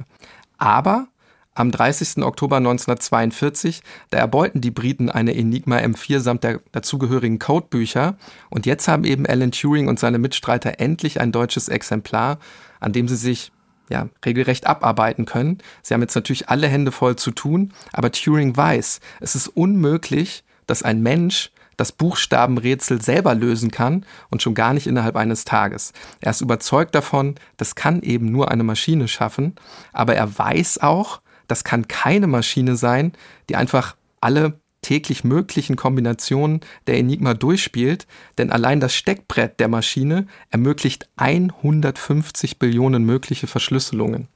Aber 0.58 1.08
am 1.54 1.72
30. 1.72 2.22
Oktober 2.24 2.58
1942, 2.58 3.82
da 4.10 4.18
erbeuten 4.18 4.60
die 4.60 4.72
Briten 4.72 5.10
eine 5.10 5.34
Enigma 5.34 5.78
M4 5.78 6.20
samt 6.20 6.44
der 6.44 6.60
dazugehörigen 6.74 7.40
Codebücher 7.40 8.18
und 8.50 8.66
jetzt 8.66 8.90
haben 8.90 9.06
eben 9.06 9.26
Alan 9.26 9.52
Turing 9.52 9.88
und 9.88 9.98
seine 9.98 10.20
Mitstreiter 10.20 10.82
endlich 10.82 11.22
ein 11.22 11.32
deutsches 11.32 11.70
Exemplar, 11.70 12.40
an 12.82 12.92
dem 12.92 13.08
sie 13.08 13.16
sich 13.16 13.54
ja, 13.88 14.10
regelrecht 14.26 14.68
abarbeiten 14.68 15.26
können. 15.26 15.60
Sie 15.82 15.94
haben 15.94 16.02
jetzt 16.02 16.16
natürlich 16.16 16.50
alle 16.50 16.68
Hände 16.68 16.92
voll 16.92 17.16
zu 17.16 17.32
tun, 17.32 17.72
aber 17.94 18.12
Turing 18.12 18.58
weiß, 18.58 19.00
es 19.22 19.36
ist 19.36 19.48
unmöglich, 19.48 20.44
dass 20.68 20.84
ein 20.84 21.02
Mensch 21.02 21.52
das 21.78 21.92
Buchstabenrätsel 21.92 23.02
selber 23.02 23.36
lösen 23.36 23.72
kann 23.72 24.06
und 24.30 24.42
schon 24.42 24.54
gar 24.54 24.74
nicht 24.74 24.88
innerhalb 24.88 25.16
eines 25.16 25.46
Tages. 25.46 25.94
Er 26.22 26.32
ist 26.32 26.42
überzeugt 26.42 26.96
davon, 26.96 27.36
das 27.58 27.76
kann 27.76 28.02
eben 28.02 28.32
nur 28.32 28.52
eine 28.52 28.64
Maschine 28.64 29.08
schaffen, 29.08 29.56
aber 29.94 30.16
er 30.16 30.38
weiß 30.38 30.82
auch, 30.82 31.22
das 31.48 31.64
kann 31.64 31.88
keine 31.88 32.28
Maschine 32.28 32.76
sein, 32.76 33.14
die 33.50 33.56
einfach 33.56 33.96
alle 34.22 34.60
täglich 34.82 35.24
möglichen 35.24 35.76
Kombinationen 35.76 36.62
der 36.86 36.98
Enigma 37.00 37.34
durchspielt, 37.34 38.06
denn 38.38 38.52
allein 38.52 38.80
das 38.80 38.94
Steckbrett 38.94 39.60
der 39.60 39.68
Maschine 39.68 40.28
ermöglicht 40.52 41.10
150 41.16 42.60
Billionen 42.60 43.04
mögliche 43.04 43.48
Verschlüsselungen. 43.48 44.28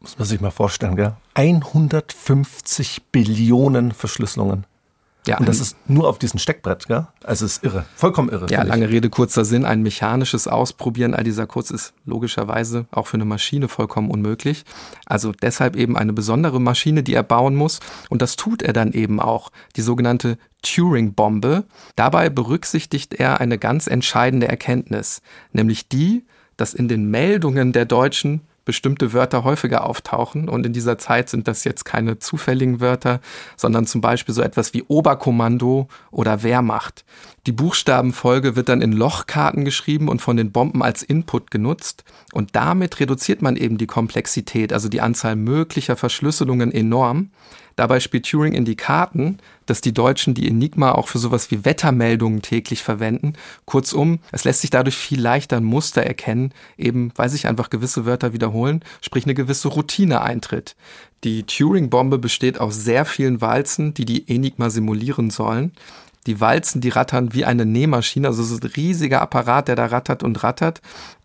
Muss 0.00 0.18
man 0.18 0.28
sich 0.28 0.40
mal 0.42 0.50
vorstellen, 0.50 0.96
gell? 0.96 1.14
150 1.32 3.04
Billionen 3.10 3.92
Verschlüsselungen. 3.92 4.66
Ja, 5.26 5.38
und 5.38 5.48
das 5.48 5.60
ist 5.60 5.76
nur 5.88 6.08
auf 6.08 6.18
diesem 6.18 6.38
Steckbrett, 6.38 6.86
gell? 6.86 7.06
Also 7.22 7.46
ist 7.46 7.64
irre, 7.64 7.86
vollkommen 7.96 8.28
irre. 8.28 8.46
Ja, 8.50 8.62
lange 8.62 8.90
Rede, 8.90 9.08
kurzer 9.08 9.44
Sinn. 9.44 9.64
Ein 9.64 9.82
mechanisches 9.82 10.46
Ausprobieren 10.46 11.14
all 11.14 11.24
dieser 11.24 11.46
Codes 11.46 11.70
ist 11.70 11.94
logischerweise 12.04 12.86
auch 12.90 13.06
für 13.06 13.14
eine 13.14 13.24
Maschine 13.24 13.68
vollkommen 13.68 14.10
unmöglich. 14.10 14.64
Also 15.06 15.32
deshalb 15.32 15.76
eben 15.76 15.96
eine 15.96 16.12
besondere 16.12 16.60
Maschine, 16.60 17.02
die 17.02 17.14
er 17.14 17.22
bauen 17.22 17.54
muss. 17.54 17.80
Und 18.10 18.20
das 18.20 18.36
tut 18.36 18.62
er 18.62 18.72
dann 18.72 18.92
eben 18.92 19.18
auch. 19.18 19.50
Die 19.76 19.82
sogenannte 19.82 20.36
Turing-Bombe. 20.62 21.64
Dabei 21.96 22.28
berücksichtigt 22.30 23.14
er 23.14 23.40
eine 23.40 23.58
ganz 23.58 23.86
entscheidende 23.86 24.48
Erkenntnis, 24.48 25.22
nämlich 25.52 25.88
die, 25.88 26.24
dass 26.56 26.74
in 26.74 26.88
den 26.88 27.10
Meldungen 27.10 27.72
der 27.72 27.84
Deutschen 27.84 28.42
bestimmte 28.64 29.12
Wörter 29.12 29.44
häufiger 29.44 29.84
auftauchen. 29.84 30.48
Und 30.48 30.66
in 30.66 30.72
dieser 30.72 30.98
Zeit 30.98 31.28
sind 31.28 31.48
das 31.48 31.64
jetzt 31.64 31.84
keine 31.84 32.18
zufälligen 32.18 32.80
Wörter, 32.80 33.20
sondern 33.56 33.86
zum 33.86 34.00
Beispiel 34.00 34.34
so 34.34 34.42
etwas 34.42 34.74
wie 34.74 34.84
Oberkommando 34.88 35.88
oder 36.10 36.42
Wehrmacht. 36.42 37.04
Die 37.46 37.52
Buchstabenfolge 37.52 38.56
wird 38.56 38.68
dann 38.68 38.80
in 38.80 38.92
Lochkarten 38.92 39.64
geschrieben 39.64 40.08
und 40.08 40.22
von 40.22 40.36
den 40.36 40.50
Bomben 40.50 40.82
als 40.82 41.02
Input 41.02 41.50
genutzt. 41.50 42.04
Und 42.32 42.56
damit 42.56 43.00
reduziert 43.00 43.42
man 43.42 43.56
eben 43.56 43.76
die 43.76 43.86
Komplexität, 43.86 44.72
also 44.72 44.88
die 44.88 45.00
Anzahl 45.00 45.36
möglicher 45.36 45.96
Verschlüsselungen 45.96 46.72
enorm. 46.72 47.30
Dabei 47.76 48.00
spielt 48.00 48.28
Turing 48.28 48.52
in 48.52 48.64
die 48.64 48.76
Karten, 48.76 49.38
dass 49.66 49.80
die 49.80 49.92
Deutschen 49.92 50.34
die 50.34 50.46
Enigma 50.46 50.92
auch 50.92 51.08
für 51.08 51.18
sowas 51.18 51.50
wie 51.50 51.64
Wettermeldungen 51.64 52.42
täglich 52.42 52.82
verwenden. 52.82 53.34
Kurzum, 53.64 54.20
es 54.30 54.44
lässt 54.44 54.60
sich 54.60 54.70
dadurch 54.70 54.96
viel 54.96 55.20
leichter 55.20 55.56
ein 55.56 55.64
Muster 55.64 56.02
erkennen, 56.02 56.52
eben 56.78 57.12
weil 57.16 57.28
sich 57.28 57.46
einfach 57.46 57.70
gewisse 57.70 58.06
Wörter 58.06 58.32
wiederholen, 58.32 58.84
sprich 59.00 59.24
eine 59.24 59.34
gewisse 59.34 59.68
Routine 59.68 60.20
eintritt. 60.20 60.76
Die 61.24 61.44
Turing-Bombe 61.44 62.18
besteht 62.18 62.60
aus 62.60 62.76
sehr 62.76 63.04
vielen 63.04 63.40
Walzen, 63.40 63.94
die 63.94 64.04
die 64.04 64.28
Enigma 64.28 64.70
simulieren 64.70 65.30
sollen. 65.30 65.72
Die 66.26 66.40
Walzen, 66.40 66.80
die 66.80 66.90
rattern 66.90 67.34
wie 67.34 67.44
eine 67.44 67.66
Nähmaschine, 67.66 68.28
also 68.28 68.42
so 68.42 68.56
ein 68.56 68.70
riesiger 68.76 69.20
Apparat, 69.20 69.68
der 69.68 69.76
da 69.76 69.86
rattert 69.86 70.22
und 70.22 70.42
rattert. 70.42 70.80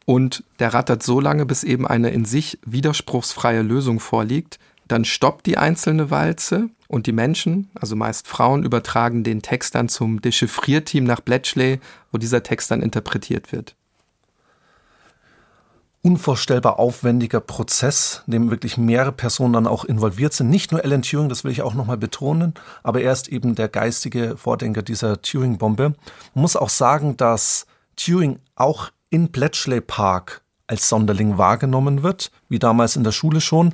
Und 0.05 0.43
der 0.59 0.73
rattert 0.73 1.03
so 1.03 1.19
lange, 1.19 1.45
bis 1.45 1.63
eben 1.63 1.85
eine 1.85 2.09
in 2.09 2.25
sich 2.25 2.57
widerspruchsfreie 2.65 3.61
Lösung 3.61 3.99
vorliegt. 3.99 4.57
Dann 4.89 5.05
stoppt 5.05 5.45
die 5.45 5.57
einzelne 5.57 6.09
Walze 6.09 6.69
und 6.87 7.05
die 7.05 7.11
Menschen, 7.11 7.69
also 7.75 7.95
meist 7.95 8.27
Frauen, 8.27 8.63
übertragen 8.63 9.23
den 9.23 9.43
Text 9.43 9.75
dann 9.75 9.87
zum 9.87 10.19
Dechiffrierteam 10.19 11.03
nach 11.03 11.21
Bletchley, 11.21 11.79
wo 12.11 12.17
dieser 12.17 12.41
Text 12.41 12.71
dann 12.71 12.81
interpretiert 12.81 13.51
wird. 13.51 13.75
Unvorstellbar 16.01 16.79
aufwendiger 16.79 17.39
Prozess, 17.39 18.23
in 18.25 18.31
dem 18.31 18.49
wirklich 18.49 18.77
mehrere 18.77 19.11
Personen 19.11 19.53
dann 19.53 19.67
auch 19.67 19.85
involviert 19.85 20.33
sind. 20.33 20.49
Nicht 20.49 20.71
nur 20.71 20.83
Alan 20.83 21.03
Turing, 21.03 21.29
das 21.29 21.43
will 21.43 21.51
ich 21.51 21.61
auch 21.61 21.75
nochmal 21.75 21.97
betonen, 21.97 22.55
aber 22.81 23.01
er 23.01 23.11
ist 23.11 23.27
eben 23.27 23.53
der 23.53 23.67
geistige 23.67 24.37
Vordenker 24.37 24.81
dieser 24.81 25.21
Turing-Bombe. 25.21 25.93
Man 26.33 26.41
muss 26.41 26.55
auch 26.55 26.69
sagen, 26.69 27.15
dass 27.15 27.67
Turing 27.95 28.39
auch 28.55 28.89
in 29.11 29.29
Bletchley 29.29 29.81
Park 29.81 30.41
als 30.69 30.87
Sonderling 30.87 31.37
wahrgenommen 31.37 32.03
wird, 32.03 32.31
wie 32.47 32.59
damals 32.59 32.95
in 32.95 33.03
der 33.03 33.11
Schule 33.11 33.41
schon. 33.41 33.73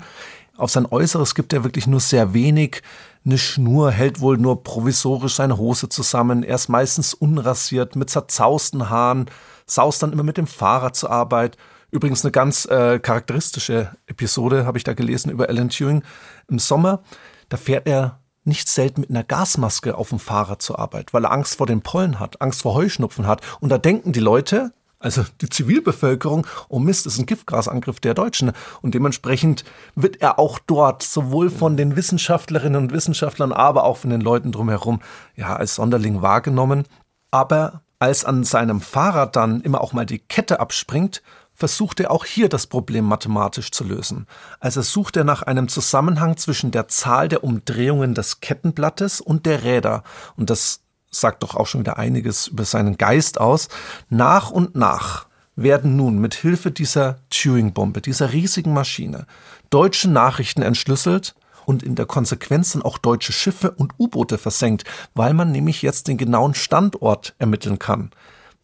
Auf 0.57 0.71
sein 0.71 0.85
Äußeres 0.85 1.35
gibt 1.35 1.51
er 1.51 1.63
wirklich 1.63 1.85
nur 1.85 1.99
sehr 1.99 2.33
wenig. 2.33 2.81
Eine 3.25 3.37
Schnur 3.37 3.91
hält 3.91 4.21
wohl 4.21 4.37
nur 4.37 4.63
provisorisch 4.63 5.35
seine 5.35 5.57
Hose 5.57 5.89
zusammen. 5.89 6.43
Er 6.43 6.55
ist 6.55 6.69
meistens 6.69 7.13
unrasiert, 7.13 7.95
mit 7.95 8.09
zerzausten 8.09 8.89
Haaren, 8.89 9.25
saust 9.65 10.01
dann 10.01 10.13
immer 10.13 10.23
mit 10.23 10.37
dem 10.37 10.47
Fahrrad 10.47 10.95
zur 10.95 11.11
Arbeit. 11.11 11.57
Übrigens 11.91 12.23
eine 12.23 12.31
ganz 12.31 12.65
äh, 12.65 12.99
charakteristische 12.99 13.95
Episode 14.07 14.65
habe 14.65 14.77
ich 14.77 14.83
da 14.83 14.93
gelesen 14.93 15.29
über 15.29 15.49
Alan 15.49 15.69
Turing. 15.69 16.03
Im 16.47 16.59
Sommer, 16.59 17.03
da 17.49 17.57
fährt 17.57 17.87
er 17.87 18.19
nicht 18.45 18.69
selten 18.69 19.01
mit 19.01 19.09
einer 19.09 19.23
Gasmaske 19.23 19.97
auf 19.97 20.09
dem 20.09 20.19
Fahrrad 20.19 20.61
zur 20.61 20.79
Arbeit, 20.79 21.13
weil 21.13 21.25
er 21.25 21.31
Angst 21.31 21.55
vor 21.55 21.67
den 21.67 21.81
Pollen 21.81 22.19
hat, 22.19 22.41
Angst 22.41 22.61
vor 22.61 22.75
Heuschnupfen 22.75 23.27
hat. 23.27 23.41
Und 23.59 23.69
da 23.69 23.77
denken 23.77 24.13
die 24.13 24.19
Leute, 24.19 24.71
also 25.05 25.23
die 25.39 25.49
Zivilbevölkerung, 25.49 26.47
oh 26.67 26.79
Mist, 26.79 27.05
ist 27.05 27.19
ein 27.19 27.27
Giftgasangriff 27.27 27.99
der 27.99 28.15
Deutschen. 28.15 28.53
Und 28.81 28.95
dementsprechend 28.95 29.63
wird 29.93 30.19
er 30.19 30.39
auch 30.39 30.57
dort 30.57 31.03
sowohl 31.03 31.51
von 31.51 31.77
den 31.77 31.95
Wissenschaftlerinnen 31.95 32.81
und 32.81 32.91
Wissenschaftlern, 32.91 33.53
aber 33.53 33.83
auch 33.83 33.97
von 33.97 34.09
den 34.09 34.21
Leuten 34.21 34.51
drumherum, 34.51 35.01
ja, 35.35 35.55
als 35.55 35.75
Sonderling 35.75 36.23
wahrgenommen. 36.23 36.85
Aber 37.29 37.83
als 37.99 38.25
an 38.25 38.43
seinem 38.43 38.81
Fahrrad 38.81 39.35
dann 39.35 39.61
immer 39.61 39.81
auch 39.81 39.93
mal 39.93 40.07
die 40.07 40.17
Kette 40.17 40.59
abspringt, 40.59 41.21
versucht 41.53 41.99
er 41.99 42.09
auch 42.09 42.25
hier 42.25 42.49
das 42.49 42.65
Problem 42.65 43.05
mathematisch 43.05 43.69
zu 43.69 43.83
lösen. 43.83 44.25
Also 44.59 44.81
sucht 44.81 45.17
er 45.17 45.23
nach 45.23 45.43
einem 45.43 45.67
Zusammenhang 45.67 46.35
zwischen 46.37 46.71
der 46.71 46.87
Zahl 46.87 47.27
der 47.27 47.43
Umdrehungen 47.43 48.15
des 48.15 48.39
Kettenblattes 48.39 49.21
und 49.21 49.45
der 49.45 49.63
Räder. 49.63 50.01
Und 50.35 50.49
das 50.49 50.81
sagt 51.19 51.43
doch 51.43 51.55
auch 51.55 51.67
schon 51.67 51.81
wieder 51.81 51.97
einiges 51.97 52.47
über 52.47 52.65
seinen 52.65 52.97
Geist 52.97 53.39
aus. 53.39 53.69
Nach 54.09 54.51
und 54.51 54.75
nach 54.75 55.27
werden 55.55 55.95
nun 55.95 56.19
mit 56.19 56.33
Hilfe 56.33 56.71
dieser 56.71 57.17
Turing-Bombe, 57.29 58.01
dieser 58.01 58.33
riesigen 58.33 58.73
Maschine, 58.73 59.25
deutsche 59.69 60.09
Nachrichten 60.09 60.61
entschlüsselt 60.61 61.35
und 61.65 61.81
in 61.81 61.95
der 61.95 62.05
Konsequenz 62.05 62.73
dann 62.73 62.81
auch 62.81 62.97
deutsche 62.97 63.31
Schiffe 63.33 63.71
und 63.71 63.93
U-Boote 63.97 64.37
versenkt, 64.37 64.83
weil 65.13 65.33
man 65.33 65.51
nämlich 65.51 65.81
jetzt 65.81 66.07
den 66.07 66.17
genauen 66.17 66.53
Standort 66.53 67.35
ermitteln 67.39 67.79
kann. 67.79 68.11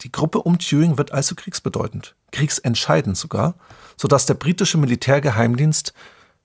Die 0.01 0.11
Gruppe 0.11 0.41
um 0.41 0.57
Turing 0.59 0.97
wird 0.97 1.11
also 1.11 1.35
kriegsbedeutend, 1.35 2.15
kriegsentscheidend 2.31 3.17
sogar, 3.17 3.55
sodass 3.97 4.25
der 4.25 4.33
britische 4.33 4.77
Militärgeheimdienst 4.77 5.93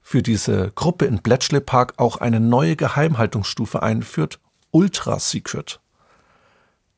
für 0.02 0.22
diese 0.22 0.72
Gruppe 0.74 1.06
in 1.06 1.20
Bletchley 1.20 1.60
Park 1.60 1.94
auch 1.96 2.18
eine 2.18 2.38
neue 2.38 2.76
Geheimhaltungsstufe 2.76 3.82
einführt, 3.82 4.38
Ultra 4.70 5.18
Secret. 5.18 5.80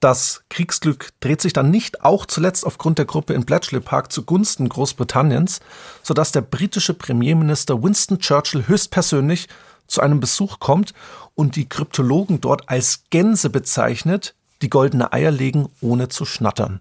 Das 0.01 0.45
Kriegsglück 0.49 1.09
dreht 1.19 1.41
sich 1.41 1.53
dann 1.53 1.73
nicht 1.73 2.05
auch 2.05 2.25
zuletzt 2.25 2.65
aufgrund 2.65 2.99
der 2.99 3.05
Gruppe 3.05 3.35
in 3.35 3.45
Bletchley 3.45 3.81
Park 3.81 4.13
zugunsten 4.13 4.69
Großbritanniens, 4.69 5.59
sodass 6.05 6.31
der 6.31 6.43
britische 6.43 6.95
Premierminister 6.95 7.83
Winston 7.83 8.21
Churchill 8.21 8.69
höchstpersönlich 8.69 9.49
zu 9.89 10.01
einem 10.01 10.21
Besuch 10.21 10.61
kommt 10.61 10.95
und 11.35 11.57
die 11.57 11.69
Kryptologen 11.69 12.41
dort 12.41 12.69
als 12.69 13.05
Gänse 13.11 13.51
bezeichnet, 13.51 14.37
die 14.63 14.71
goldene 14.71 15.13
Eier 15.13 15.33
legen, 15.33 15.69
ohne 15.81 16.09
zu 16.09 16.25
schnattern. 16.25 16.81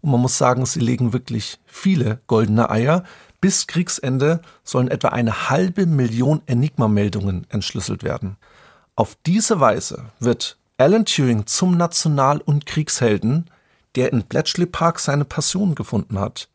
Und 0.00 0.10
man 0.10 0.20
muss 0.20 0.38
sagen, 0.38 0.64
sie 0.64 0.80
legen 0.80 1.12
wirklich 1.12 1.58
viele 1.66 2.20
goldene 2.26 2.70
Eier. 2.70 3.04
Bis 3.40 3.66
Kriegsende 3.66 4.40
sollen 4.64 4.88
etwa 4.88 5.08
eine 5.08 5.50
halbe 5.50 5.84
Million 5.84 6.40
Enigma-Meldungen 6.46 7.46
entschlüsselt 7.50 8.02
werden. 8.02 8.36
Auf 8.94 9.16
diese 9.26 9.60
Weise 9.60 10.06
wird 10.20 10.56
Alan 10.78 11.06
Turing 11.06 11.46
zum 11.46 11.78
National- 11.78 12.42
und 12.42 12.66
Kriegshelden, 12.66 13.46
der 13.94 14.12
in 14.12 14.24
Bletchley 14.24 14.66
Park 14.66 14.98
seine 14.98 15.24
Passion 15.24 15.74
gefunden 15.74 16.20
hat. 16.20 16.50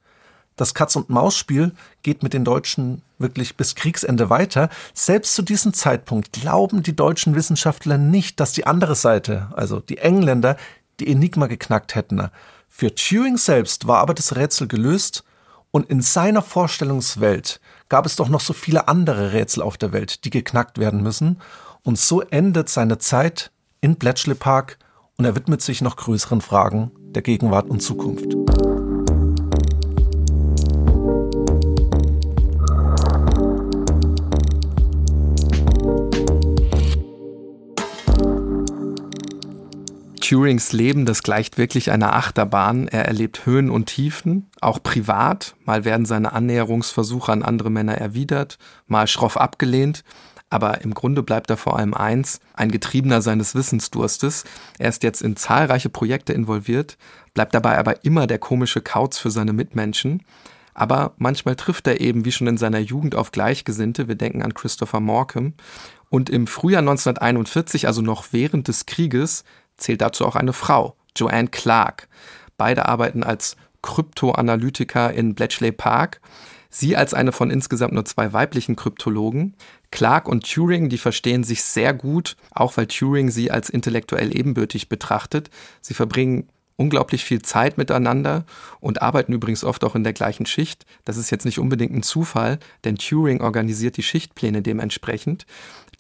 Das 0.55 0.76
Katz-und-Maus-Spiel 0.76 1.72
geht 2.03 2.22
mit 2.22 2.34
den 2.34 2.45
Deutschen 2.45 3.01
wirklich 3.17 3.57
bis 3.57 3.74
Kriegsende 3.74 4.30
weiter. 4.30 4.69
Selbst 4.93 5.34
zu 5.34 5.41
diesem 5.41 5.74
Zeitpunkt 5.74 6.34
glauben 6.34 6.84
die 6.84 6.95
deutschen 6.95 7.34
Wissenschaftler 7.34 7.97
nicht, 7.97 8.39
dass 8.39 8.53
die 8.53 8.67
andere 8.67 8.93
Seite, 8.93 9.47
also 9.55 9.80
die 9.80 9.97
Engländer, 9.97 10.55
die 10.99 11.11
Enigma 11.11 11.47
geknackt 11.47 11.95
hätten. 11.95 12.30
Für 12.69 12.93
Turing 12.93 13.38
selbst 13.38 13.88
war 13.88 14.01
aber 14.01 14.13
das 14.13 14.36
Rätsel 14.36 14.67
gelöst 14.67 15.24
und 15.72 15.89
in 15.89 16.01
seiner 16.01 16.43
Vorstellungswelt 16.43 17.59
gab 17.89 18.05
es 18.05 18.17
doch 18.17 18.30
noch 18.30 18.41
so 18.41 18.53
viele 18.53 18.88
andere 18.88 19.34
Rätsel 19.34 19.63
auf 19.63 19.78
der 19.78 19.93
Welt, 19.93 20.26
die 20.26 20.30
geknackt 20.30 20.78
werden 20.78 21.01
müssen. 21.01 21.41
Und 21.82 21.97
so 21.97 22.22
endet 22.22 22.69
seine 22.69 22.99
Zeit 22.99 23.49
in 23.82 23.95
Bletchley 23.95 24.36
Park 24.36 24.77
und 25.17 25.25
er 25.25 25.36
widmet 25.36 25.61
sich 25.63 25.82
noch 25.82 25.95
größeren 25.95 26.41
Fragen 26.41 26.91
der 27.15 27.23
Gegenwart 27.23 27.67
und 27.67 27.82
Zukunft. 27.82 28.36
Turings 40.21 40.71
Leben, 40.71 41.05
das 41.05 41.23
gleicht 41.23 41.57
wirklich 41.57 41.91
einer 41.91 42.15
Achterbahn. 42.15 42.88
Er 42.88 43.05
erlebt 43.05 43.45
Höhen 43.45 43.69
und 43.69 43.88
Tiefen, 43.88 44.49
auch 44.61 44.82
privat. 44.82 45.55
Mal 45.65 45.84
werden 45.84 46.05
seine 46.05 46.32
Annäherungsversuche 46.32 47.34
an 47.34 47.43
andere 47.43 47.69
Männer 47.69 47.95
erwidert, 47.95 48.57
mal 48.88 49.07
schroff 49.07 49.36
abgelehnt. 49.36 50.05
Aber 50.52 50.82
im 50.82 50.93
Grunde 50.93 51.24
bleibt 51.24 51.49
er 51.49 51.58
vor 51.58 51.80
allem 51.80 51.93
eins, 51.93 52.41
ein 52.54 52.72
Getriebener 52.72 53.22
seines 53.22 53.56
Wissensdurstes. 53.56 54.43
Er 54.78 54.89
ist 54.89 55.02
jetzt 55.02 55.22
in 55.22 55.38
zahlreiche 55.38 55.89
Projekte 55.89 56.34
involviert, 56.34 56.97
bleibt 57.34 57.56
dabei 57.56 57.80
aber 57.80 58.04
immer 58.04 58.28
der 58.28 58.38
komische 58.38 58.82
Kauz 58.82 59.18
für 59.18 59.32
seine 59.32 59.54
Mitmenschen. 59.54 60.24
Aber 60.74 61.14
manchmal 61.18 61.56
trifft 61.56 61.88
er 61.88 62.02
eben, 62.02 62.26
wie 62.26 62.34
schon 62.34 62.47
in 62.47 62.58
seiner 62.58 62.80
Jugend, 62.80 63.16
auf 63.16 63.32
Gleichgesinnte. 63.32 64.10
Wir 64.10 64.16
denken 64.16 64.41
an 64.41 64.54
Christopher 64.54 64.99
Morcom. 64.99 65.54
Und 66.10 66.30
im 66.30 66.47
Frühjahr 66.47 66.82
1941, 66.82 67.88
also 67.88 68.02
noch 68.02 68.26
während 68.32 68.68
des 68.68 68.86
Krieges, 68.86 69.45
zählt 69.78 70.02
dazu 70.02 70.26
auch 70.26 70.36
eine 70.36 70.54
Frau, 70.54 70.95
Joanne 71.16 71.47
Clark. 71.47 72.10
Beide 72.58 72.88
arbeiten 72.88 73.24
als 73.24 73.56
Kryptoanalytiker 73.82 75.14
in 75.14 75.34
Bletchley 75.34 75.72
Park. 75.72 76.20
Sie 76.70 76.95
als 76.95 77.14
eine 77.14 77.32
von 77.32 77.52
insgesamt 77.52 77.93
nur 77.93 78.06
zwei 78.06 78.32
weiblichen 78.32 78.76
Kryptologen. 78.76 79.56
Clark 79.92 80.28
und 80.28 80.50
Turing, 80.50 80.89
die 80.89 80.98
verstehen 80.98 81.44
sich 81.44 81.64
sehr 81.64 81.94
gut, 81.94 82.38
auch 82.52 82.78
weil 82.78 82.88
Turing 82.88 83.30
sie 83.30 83.52
als 83.52 83.70
intellektuell 83.70 84.36
ebenbürtig 84.36 84.89
betrachtet. 84.89 85.50
Sie 85.82 85.94
verbringen 85.94 86.48
unglaublich 86.78 87.24
viel 87.24 87.42
Zeit 87.42 87.78
miteinander 87.78 88.46
und 88.80 89.02
arbeiten 89.02 89.34
übrigens 89.34 89.64
oft 89.64 89.84
auch 89.84 89.96
in 89.96 90.04
der 90.04 90.14
gleichen 90.14 90.48
Schicht. 90.48 90.86
Das 91.06 91.18
ist 91.18 91.30
jetzt 91.30 91.46
nicht 91.46 91.60
unbedingt 91.60 91.94
ein 91.94 92.04
Zufall, 92.04 92.58
denn 92.84 92.96
Turing 92.96 93.42
organisiert 93.42 93.98
die 93.98 94.04
Schichtpläne 94.04 94.62
dementsprechend. 94.62 95.46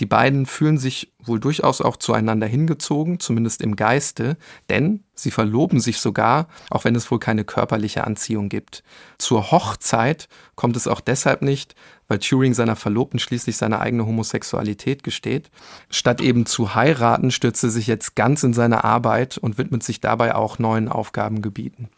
Die 0.01 0.07
beiden 0.07 0.47
fühlen 0.47 0.79
sich 0.79 1.13
wohl 1.23 1.39
durchaus 1.39 1.79
auch 1.79 1.95
zueinander 1.95 2.47
hingezogen, 2.47 3.19
zumindest 3.19 3.61
im 3.61 3.75
Geiste, 3.75 4.35
denn 4.67 5.03
sie 5.13 5.29
verloben 5.29 5.79
sich 5.79 5.99
sogar, 5.99 6.47
auch 6.71 6.85
wenn 6.85 6.95
es 6.95 7.11
wohl 7.11 7.19
keine 7.19 7.45
körperliche 7.45 8.03
Anziehung 8.03 8.49
gibt. 8.49 8.83
Zur 9.19 9.51
Hochzeit 9.51 10.27
kommt 10.55 10.75
es 10.75 10.87
auch 10.87 11.01
deshalb 11.01 11.43
nicht, 11.43 11.75
weil 12.07 12.17
Turing 12.17 12.55
seiner 12.55 12.75
Verlobten 12.75 13.19
schließlich 13.19 13.57
seine 13.57 13.79
eigene 13.79 14.07
Homosexualität 14.07 15.03
gesteht. 15.03 15.51
Statt 15.91 16.19
eben 16.19 16.47
zu 16.47 16.73
heiraten, 16.73 17.29
stürzt 17.29 17.63
er 17.63 17.69
sich 17.69 17.85
jetzt 17.85 18.15
ganz 18.15 18.41
in 18.41 18.53
seine 18.53 18.83
Arbeit 18.83 19.37
und 19.37 19.59
widmet 19.59 19.83
sich 19.83 20.01
dabei 20.01 20.33
auch 20.33 20.57
neuen 20.57 20.89
Aufgabengebieten. 20.89 21.89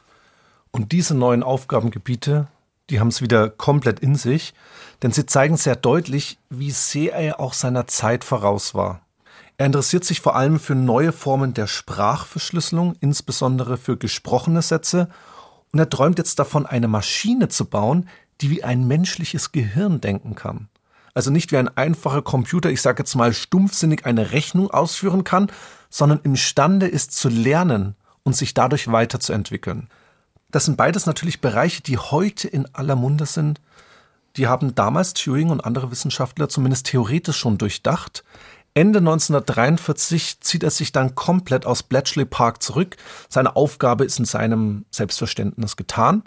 Und 0.71 0.91
diese 0.91 1.15
neuen 1.15 1.41
Aufgabengebiete 1.41 2.49
die 2.89 2.99
haben 2.99 3.07
es 3.07 3.21
wieder 3.21 3.49
komplett 3.49 3.99
in 3.99 4.15
sich, 4.15 4.53
denn 5.01 5.11
sie 5.11 5.25
zeigen 5.25 5.57
sehr 5.57 5.75
deutlich, 5.75 6.37
wie 6.49 6.71
sehr 6.71 7.13
er 7.13 7.39
auch 7.39 7.53
seiner 7.53 7.87
Zeit 7.87 8.23
voraus 8.23 8.73
war. 8.75 9.01
Er 9.57 9.67
interessiert 9.67 10.03
sich 10.03 10.21
vor 10.21 10.35
allem 10.35 10.59
für 10.59 10.75
neue 10.75 11.11
Formen 11.11 11.53
der 11.53 11.67
Sprachverschlüsselung, 11.67 12.95
insbesondere 12.99 13.77
für 13.77 13.97
gesprochene 13.97 14.61
Sätze, 14.61 15.09
und 15.71 15.79
er 15.79 15.89
träumt 15.89 16.19
jetzt 16.19 16.37
davon, 16.37 16.65
eine 16.65 16.87
Maschine 16.87 17.49
zu 17.49 17.65
bauen, 17.65 18.07
die 18.41 18.49
wie 18.49 18.63
ein 18.63 18.87
menschliches 18.87 19.51
Gehirn 19.51 20.01
denken 20.01 20.35
kann. 20.35 20.69
Also 21.15 21.31
nicht 21.31 21.51
wie 21.51 21.57
ein 21.57 21.75
einfacher 21.77 22.21
Computer, 22.21 22.69
ich 22.69 22.81
sage 22.81 23.01
jetzt 23.03 23.15
mal 23.15 23.33
stumpfsinnig 23.33 24.05
eine 24.05 24.31
Rechnung 24.31 24.71
ausführen 24.71 25.23
kann, 25.23 25.51
sondern 25.89 26.19
imstande 26.23 26.87
ist 26.87 27.11
zu 27.13 27.29
lernen 27.29 27.95
und 28.23 28.35
sich 28.35 28.53
dadurch 28.53 28.91
weiterzuentwickeln. 28.91 29.89
Das 30.53 30.65
sind 30.65 30.77
beides 30.77 31.07
natürlich 31.07 31.41
Bereiche, 31.41 31.81
die 31.81 31.97
heute 31.97 32.47
in 32.47 32.67
aller 32.75 32.95
Munde 32.95 33.25
sind. 33.25 33.59
Die 34.37 34.45
haben 34.45 34.75
damals 34.75 35.15
Turing 35.15 35.49
und 35.49 35.65
andere 35.65 35.89
Wissenschaftler 35.89 36.47
zumindest 36.47 36.85
theoretisch 36.85 37.37
schon 37.37 37.57
durchdacht. 37.57 38.23
Ende 38.75 38.99
1943 38.99 40.41
zieht 40.41 40.61
er 40.61 40.69
sich 40.69 40.91
dann 40.91 41.15
komplett 41.15 41.65
aus 41.65 41.81
Bletchley 41.81 42.25
Park 42.25 42.61
zurück. 42.61 42.97
Seine 43.29 43.55
Aufgabe 43.55 44.05
ist 44.05 44.19
in 44.19 44.25
seinem 44.25 44.85
Selbstverständnis 44.91 45.75
getan. 45.75 46.21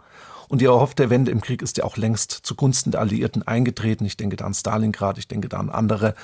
Und 0.49 0.61
die 0.61 0.65
erhoffte 0.67 1.09
Wende 1.09 1.31
im 1.31 1.41
Krieg 1.41 1.63
ist 1.63 1.77
ja 1.77 1.85
auch 1.85 1.97
längst 1.97 2.33
zugunsten 2.33 2.91
der 2.91 3.03
Alliierten 3.03 3.47
eingetreten. 3.47 4.05
Ich 4.05 4.17
denke 4.17 4.35
da 4.35 4.45
an 4.45 4.55
Stalingrad, 4.55 5.19
ich 5.19 5.29
denke 5.29 5.49
da 5.49 5.59
an 5.59 5.71
andere 5.71 6.17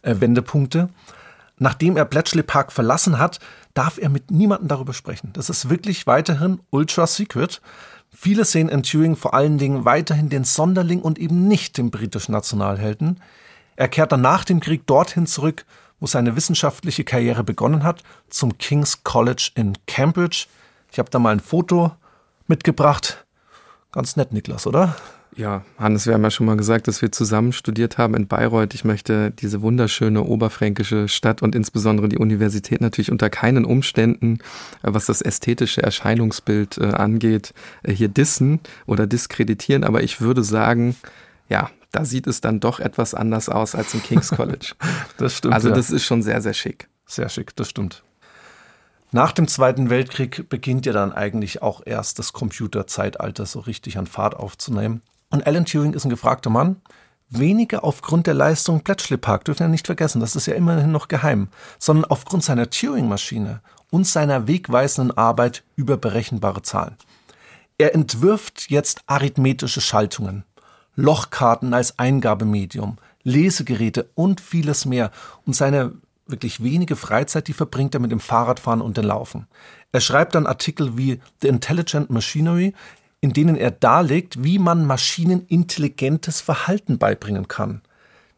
äh, 0.00 0.14
Wendepunkte. 0.20 0.88
Nachdem 1.58 1.96
er 1.96 2.04
Bletchley 2.04 2.42
Park 2.42 2.72
verlassen 2.72 3.18
hat, 3.18 3.38
darf 3.74 3.98
er 3.98 4.08
mit 4.08 4.30
niemandem 4.30 4.68
darüber 4.68 4.94
sprechen. 4.94 5.30
Das 5.32 5.50
ist 5.50 5.70
wirklich 5.70 6.06
weiterhin 6.06 6.60
ultra 6.70 7.06
secret. 7.06 7.60
Viele 8.10 8.44
sehen 8.44 8.68
in 8.68 8.82
Turing 8.82 9.16
vor 9.16 9.34
allen 9.34 9.58
Dingen 9.58 9.84
weiterhin 9.84 10.28
den 10.28 10.44
Sonderling 10.44 11.00
und 11.00 11.18
eben 11.18 11.48
nicht 11.48 11.78
den 11.78 11.90
britischen 11.90 12.32
Nationalhelden. 12.32 13.20
Er 13.76 13.88
kehrt 13.88 14.12
dann 14.12 14.20
nach 14.20 14.44
dem 14.44 14.60
Krieg 14.60 14.86
dorthin 14.86 15.26
zurück, 15.26 15.64
wo 15.98 16.06
seine 16.06 16.36
wissenschaftliche 16.36 17.04
Karriere 17.04 17.44
begonnen 17.44 17.84
hat, 17.84 18.02
zum 18.28 18.58
King's 18.58 19.04
College 19.04 19.52
in 19.54 19.78
Cambridge. 19.86 20.46
Ich 20.90 20.98
habe 20.98 21.10
da 21.10 21.18
mal 21.18 21.30
ein 21.30 21.40
Foto 21.40 21.92
mitgebracht. 22.48 23.24
Ganz 23.92 24.16
nett, 24.16 24.32
Niklas, 24.32 24.66
oder? 24.66 24.96
Ja, 25.34 25.64
Hannes, 25.78 26.06
wir 26.06 26.12
haben 26.12 26.22
ja 26.22 26.30
schon 26.30 26.44
mal 26.44 26.58
gesagt, 26.58 26.88
dass 26.88 27.00
wir 27.00 27.10
zusammen 27.10 27.52
studiert 27.52 27.96
haben 27.96 28.14
in 28.14 28.26
Bayreuth. 28.26 28.74
Ich 28.74 28.84
möchte 28.84 29.30
diese 29.30 29.62
wunderschöne 29.62 30.22
oberfränkische 30.22 31.08
Stadt 31.08 31.40
und 31.40 31.54
insbesondere 31.54 32.10
die 32.10 32.18
Universität 32.18 32.82
natürlich 32.82 33.10
unter 33.10 33.30
keinen 33.30 33.64
Umständen, 33.64 34.40
äh, 34.82 34.92
was 34.92 35.06
das 35.06 35.22
ästhetische 35.22 35.82
Erscheinungsbild 35.82 36.76
äh, 36.76 36.84
angeht, 36.88 37.54
äh, 37.82 37.92
hier 37.92 38.08
dissen 38.08 38.60
oder 38.86 39.06
diskreditieren. 39.06 39.84
Aber 39.84 40.02
ich 40.02 40.20
würde 40.20 40.44
sagen, 40.44 40.96
ja, 41.48 41.70
da 41.92 42.04
sieht 42.04 42.26
es 42.26 42.42
dann 42.42 42.60
doch 42.60 42.78
etwas 42.78 43.14
anders 43.14 43.48
aus 43.48 43.74
als 43.74 43.94
im 43.94 44.02
King's 44.02 44.30
College. 44.36 44.74
das 45.16 45.38
stimmt. 45.38 45.54
Also 45.54 45.70
das 45.70 45.90
ist 45.90 46.04
schon 46.04 46.22
sehr, 46.22 46.42
sehr 46.42 46.54
schick. 46.54 46.88
Sehr 47.06 47.30
schick, 47.30 47.56
das 47.56 47.70
stimmt. 47.70 48.02
Nach 49.12 49.32
dem 49.32 49.48
Zweiten 49.48 49.88
Weltkrieg 49.88 50.48
beginnt 50.48 50.84
ja 50.86 50.92
dann 50.92 51.12
eigentlich 51.12 51.62
auch 51.62 51.82
erst 51.84 52.18
das 52.18 52.32
Computerzeitalter 52.32 53.44
so 53.44 53.60
richtig 53.60 53.98
an 53.98 54.06
Fahrt 54.06 54.34
aufzunehmen. 54.36 55.02
Und 55.32 55.46
Alan 55.46 55.64
Turing 55.64 55.94
ist 55.94 56.04
ein 56.04 56.10
gefragter 56.10 56.50
Mann. 56.50 56.76
Weniger 57.30 57.82
aufgrund 57.82 58.26
der 58.26 58.34
Leistung 58.34 58.82
Bletchley 58.82 59.16
Park, 59.16 59.46
dürfen 59.46 59.60
wir 59.60 59.68
nicht 59.68 59.86
vergessen, 59.86 60.20
das 60.20 60.36
ist 60.36 60.46
ja 60.46 60.54
immerhin 60.54 60.92
noch 60.92 61.08
geheim, 61.08 61.48
sondern 61.78 62.04
aufgrund 62.04 62.44
seiner 62.44 62.68
Turing-Maschine 62.68 63.62
und 63.90 64.06
seiner 64.06 64.46
wegweisenden 64.46 65.16
Arbeit 65.16 65.64
über 65.74 65.96
berechenbare 65.96 66.60
Zahlen. 66.60 66.96
Er 67.78 67.94
entwirft 67.94 68.70
jetzt 68.70 69.00
arithmetische 69.06 69.80
Schaltungen, 69.80 70.44
Lochkarten 70.94 71.72
als 71.72 71.98
Eingabemedium, 71.98 72.98
Lesegeräte 73.22 74.10
und 74.14 74.42
vieles 74.42 74.84
mehr. 74.84 75.10
Und 75.46 75.56
seine 75.56 75.92
wirklich 76.26 76.62
wenige 76.62 76.96
Freizeit, 76.96 77.48
die 77.48 77.54
verbringt 77.54 77.94
er 77.94 78.00
mit 78.00 78.12
dem 78.12 78.20
Fahrradfahren 78.20 78.82
und 78.82 78.98
dem 78.98 79.06
Laufen. 79.06 79.46
Er 79.92 80.00
schreibt 80.00 80.34
dann 80.34 80.46
Artikel 80.46 80.98
wie 80.98 81.20
The 81.40 81.48
Intelligent 81.48 82.10
Machinery, 82.10 82.74
in 83.22 83.32
denen 83.32 83.56
er 83.56 83.70
darlegt, 83.70 84.44
wie 84.44 84.58
man 84.58 84.84
Maschinen 84.84 85.46
intelligentes 85.46 86.40
Verhalten 86.42 86.98
beibringen 86.98 87.48
kann. 87.48 87.80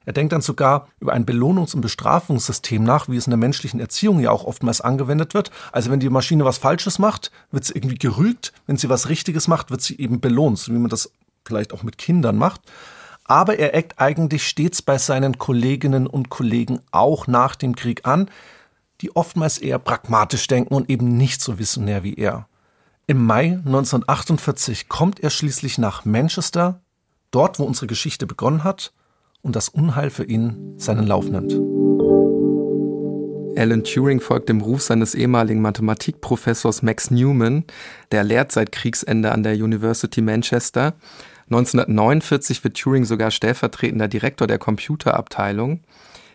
Er 0.05 0.13
denkt 0.13 0.35
dann 0.35 0.43
sogar 0.43 0.89
über 1.01 1.15
ein 1.15 1.25
Belohnungs- 1.25 1.75
und 1.75 1.81
Bestrafungssystem 1.81 2.85
nach, 2.85 3.09
wie 3.09 3.17
es 3.17 3.27
in 3.27 3.31
der 3.31 3.39
menschlichen 3.39 3.81
Erziehung 3.81 4.21
ja 4.21 4.31
auch 4.31 4.45
oftmals 4.45 4.83
angewendet 4.83 5.33
wird. 5.33 5.51
Also 5.73 5.91
wenn 5.91 6.01
die 6.01 6.11
Maschine 6.11 6.45
was 6.45 6.59
Falsches 6.59 6.99
macht, 6.99 7.33
wird 7.51 7.65
sie 7.65 7.73
irgendwie 7.75 7.97
gerügt. 7.97 8.53
Wenn 8.67 8.77
sie 8.77 8.91
was 8.91 9.09
Richtiges 9.09 9.49
macht, 9.49 9.71
wird 9.71 9.81
sie 9.81 9.99
eben 9.99 10.21
belohnt, 10.21 10.59
so 10.59 10.73
wie 10.73 10.79
man 10.79 10.91
das 10.91 11.11
vielleicht 11.47 11.73
auch 11.73 11.83
mit 11.83 11.97
Kindern 11.97 12.37
macht. 12.37 12.61
Aber 13.25 13.59
er 13.59 13.75
eckt 13.75 13.99
eigentlich 13.99 14.47
stets 14.47 14.83
bei 14.83 14.99
seinen 14.99 15.39
Kolleginnen 15.39 16.07
und 16.07 16.29
Kollegen 16.29 16.81
auch 16.91 17.27
nach 17.27 17.57
dem 17.57 17.75
Krieg 17.75 18.07
an, 18.07 18.29
die 19.01 19.17
oftmals 19.17 19.57
eher 19.57 19.79
pragmatisch 19.79 20.47
denken 20.47 20.75
und 20.75 20.91
eben 20.91 21.17
nicht 21.17 21.41
so 21.41 21.59
visionär 21.59 22.03
wie 22.03 22.15
er. 22.15 22.47
Im 23.07 23.27
Mai 23.27 23.61
1948 23.67 24.89
kommt 24.89 25.21
er 25.21 25.29
schließlich 25.29 25.77
nach 25.77 26.07
Manchester, 26.07 26.81
dort 27.31 27.59
wo 27.59 27.65
unsere 27.65 27.87
Geschichte 27.87 28.27
begonnen 28.27 28.65
hat, 28.65 28.95
und 29.43 29.57
das 29.57 29.69
Unheil 29.69 30.09
für 30.09 30.25
ihn 30.25 30.73
seinen 30.79 31.07
Lauf 31.07 31.27
nimmt. 31.29 31.53
Alan 33.59 33.85
Turing 33.85 34.21
folgt 34.21 34.49
dem 34.49 34.63
Ruf 34.63 34.81
seines 34.81 35.15
ehemaligen 35.15 35.61
Mathematikprofessors 35.61 36.83
Max 36.83 37.11
Newman, 37.11 37.65
der 38.11 38.25
lehrt 38.25 38.53
seit 38.53 38.73
Kriegsende 38.73 39.33
an 39.33 39.43
der 39.43 39.53
University 39.53 40.23
Manchester. 40.23 40.95
1949 41.51 42.65
wird 42.65 42.79
Turing 42.79 43.05
sogar 43.05 43.31
stellvertretender 43.31 44.09
Direktor 44.09 44.47
der 44.47 44.59
Computerabteilung. 44.59 45.83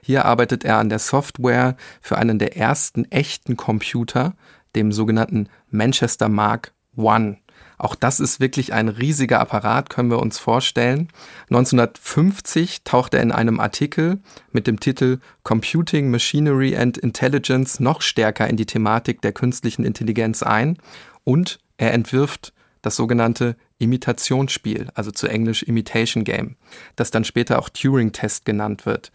Hier 0.04 0.26
arbeitet 0.26 0.64
er 0.64 0.78
an 0.78 0.90
der 0.90 1.00
Software 1.00 1.76
für 2.00 2.20
einen 2.20 2.38
der 2.38 2.56
ersten 2.58 3.06
echten 3.06 3.58
Computer, 3.58 4.36
dem 4.76 4.92
sogenannten 4.92 5.50
Manchester 5.72 6.30
Mark 6.30 6.74
I. 6.98 7.38
Auch 7.78 7.96
das 7.96 8.20
ist 8.20 8.42
wirklich 8.42 8.74
ein 8.74 8.90
riesiger 8.90 9.40
Apparat, 9.40 9.90
können 9.90 10.12
wir 10.12 10.20
uns 10.20 10.38
vorstellen. 10.38 11.08
1950 11.50 12.84
taucht 12.84 13.14
er 13.14 13.22
in 13.22 13.32
einem 13.32 13.60
Artikel 13.62 14.20
mit 14.52 14.68
dem 14.68 14.82
Titel 14.82 15.20
Computing, 15.44 16.12
Machinery 16.12 16.76
and 16.76 16.98
Intelligence 16.98 17.80
noch 17.80 18.02
stärker 18.02 18.48
in 18.48 18.58
die 18.58 18.66
Thematik 18.66 19.22
der 19.22 19.32
künstlichen 19.32 19.86
Intelligenz 19.86 20.44
ein 20.44 20.78
und 21.24 21.60
er 21.78 21.94
entwirft 21.94 22.54
das 22.82 22.98
sogenannte 22.98 23.56
Imitationsspiel, 23.78 24.88
also 24.94 25.12
zu 25.12 25.28
Englisch 25.28 25.64
Imitation 25.64 26.24
Game, 26.24 26.56
das 26.96 27.12
dann 27.12 27.24
später 27.24 27.60
auch 27.60 27.70
Turing-Test 27.70 28.46
genannt 28.46 28.86
wird. 28.86 29.12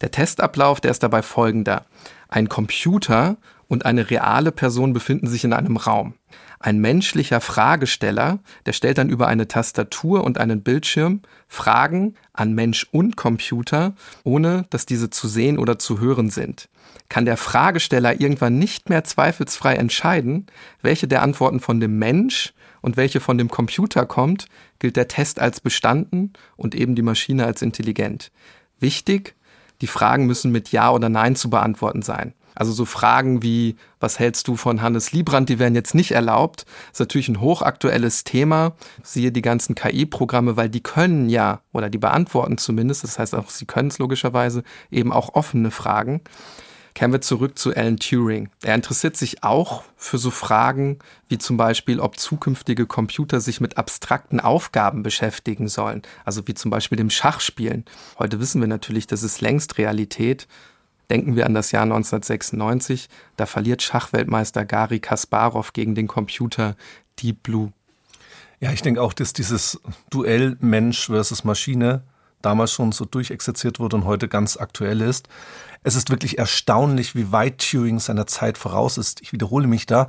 Der 0.00 0.10
Testablauf, 0.10 0.80
der 0.80 0.90
ist 0.90 1.02
dabei 1.02 1.22
folgender. 1.22 1.84
Ein 2.28 2.48
Computer 2.48 3.36
und 3.68 3.86
eine 3.86 4.10
reale 4.10 4.50
Person 4.50 4.92
befinden 4.92 5.26
sich 5.26 5.44
in 5.44 5.52
einem 5.52 5.76
Raum. 5.76 6.14
Ein 6.60 6.78
menschlicher 6.78 7.40
Fragesteller, 7.40 8.40
der 8.66 8.72
stellt 8.72 8.98
dann 8.98 9.10
über 9.10 9.28
eine 9.28 9.46
Tastatur 9.46 10.24
und 10.24 10.38
einen 10.38 10.62
Bildschirm 10.62 11.22
Fragen 11.46 12.14
an 12.32 12.52
Mensch 12.52 12.86
und 12.90 13.16
Computer, 13.16 13.94
ohne 14.24 14.66
dass 14.70 14.84
diese 14.84 15.10
zu 15.10 15.28
sehen 15.28 15.58
oder 15.58 15.78
zu 15.78 16.00
hören 16.00 16.30
sind. 16.30 16.68
Kann 17.08 17.26
der 17.26 17.36
Fragesteller 17.36 18.20
irgendwann 18.20 18.58
nicht 18.58 18.88
mehr 18.88 19.04
zweifelsfrei 19.04 19.76
entscheiden, 19.76 20.46
welche 20.82 21.06
der 21.06 21.22
Antworten 21.22 21.60
von 21.60 21.78
dem 21.78 21.98
Mensch 21.98 22.54
und 22.80 22.96
welche 22.96 23.20
von 23.20 23.38
dem 23.38 23.48
Computer 23.48 24.04
kommt, 24.04 24.46
gilt 24.78 24.96
der 24.96 25.08
Test 25.08 25.40
als 25.40 25.60
bestanden 25.60 26.32
und 26.56 26.74
eben 26.74 26.94
die 26.94 27.02
Maschine 27.02 27.46
als 27.46 27.62
intelligent. 27.62 28.30
Wichtig, 28.80 29.34
die 29.80 29.86
Fragen 29.86 30.26
müssen 30.26 30.50
mit 30.50 30.72
Ja 30.72 30.90
oder 30.90 31.08
Nein 31.08 31.36
zu 31.36 31.50
beantworten 31.50 32.02
sein. 32.02 32.34
Also 32.58 32.72
so 32.72 32.84
Fragen 32.84 33.40
wie, 33.40 33.76
was 34.00 34.18
hältst 34.18 34.48
du 34.48 34.56
von 34.56 34.82
Hannes 34.82 35.12
Liebrand, 35.12 35.48
die 35.48 35.60
werden 35.60 35.76
jetzt 35.76 35.94
nicht 35.94 36.10
erlaubt. 36.10 36.66
Ist 36.90 36.98
natürlich 36.98 37.28
ein 37.28 37.40
hochaktuelles 37.40 38.24
Thema. 38.24 38.72
Siehe 39.04 39.30
die 39.30 39.42
ganzen 39.42 39.76
KI-Programme, 39.76 40.56
weil 40.56 40.68
die 40.68 40.82
können 40.82 41.28
ja, 41.28 41.60
oder 41.72 41.88
die 41.88 41.98
beantworten 41.98 42.58
zumindest, 42.58 43.04
das 43.04 43.20
heißt 43.20 43.36
auch, 43.36 43.48
sie 43.48 43.64
können 43.64 43.90
es 43.90 44.00
logischerweise, 44.00 44.64
eben 44.90 45.12
auch 45.12 45.34
offene 45.34 45.70
Fragen. 45.70 46.20
Kehren 46.94 47.12
wir 47.12 47.20
zurück 47.20 47.56
zu 47.56 47.72
Alan 47.76 47.98
Turing. 47.98 48.48
Er 48.64 48.74
interessiert 48.74 49.16
sich 49.16 49.44
auch 49.44 49.84
für 49.96 50.18
so 50.18 50.32
Fragen 50.32 50.98
wie 51.28 51.38
zum 51.38 51.56
Beispiel, 51.56 52.00
ob 52.00 52.18
zukünftige 52.18 52.86
Computer 52.86 53.40
sich 53.40 53.60
mit 53.60 53.78
abstrakten 53.78 54.40
Aufgaben 54.40 55.04
beschäftigen 55.04 55.68
sollen, 55.68 56.02
also 56.24 56.48
wie 56.48 56.54
zum 56.54 56.72
Beispiel 56.72 56.96
dem 56.96 57.10
Schachspielen. 57.10 57.84
Heute 58.18 58.40
wissen 58.40 58.60
wir 58.60 58.66
natürlich, 58.66 59.06
das 59.06 59.22
ist 59.22 59.40
längst 59.40 59.78
Realität. 59.78 60.48
Denken 61.10 61.36
wir 61.36 61.46
an 61.46 61.54
das 61.54 61.72
Jahr 61.72 61.84
1996, 61.84 63.08
da 63.36 63.46
verliert 63.46 63.82
Schachweltmeister 63.82 64.64
Gary 64.64 65.00
Kasparov 65.00 65.72
gegen 65.72 65.94
den 65.94 66.06
Computer 66.06 66.76
Deep 67.18 67.42
Blue. 67.42 67.72
Ja, 68.60 68.72
ich 68.72 68.82
denke 68.82 69.00
auch, 69.00 69.12
dass 69.12 69.32
dieses 69.32 69.80
Duell 70.10 70.56
Mensch 70.60 71.06
versus 71.06 71.44
Maschine 71.44 72.02
damals 72.42 72.72
schon 72.72 72.92
so 72.92 73.04
durchexerziert 73.04 73.80
wurde 73.80 73.96
und 73.96 74.04
heute 74.04 74.28
ganz 74.28 74.56
aktuell 74.56 75.00
ist. 75.00 75.28
Es 75.82 75.94
ist 75.94 76.10
wirklich 76.10 76.38
erstaunlich, 76.38 77.14
wie 77.14 77.32
weit 77.32 77.58
Turing 77.58 78.00
seiner 78.00 78.26
Zeit 78.26 78.58
voraus 78.58 78.98
ist. 78.98 79.22
Ich 79.22 79.32
wiederhole 79.32 79.66
mich 79.66 79.86
da. 79.86 80.08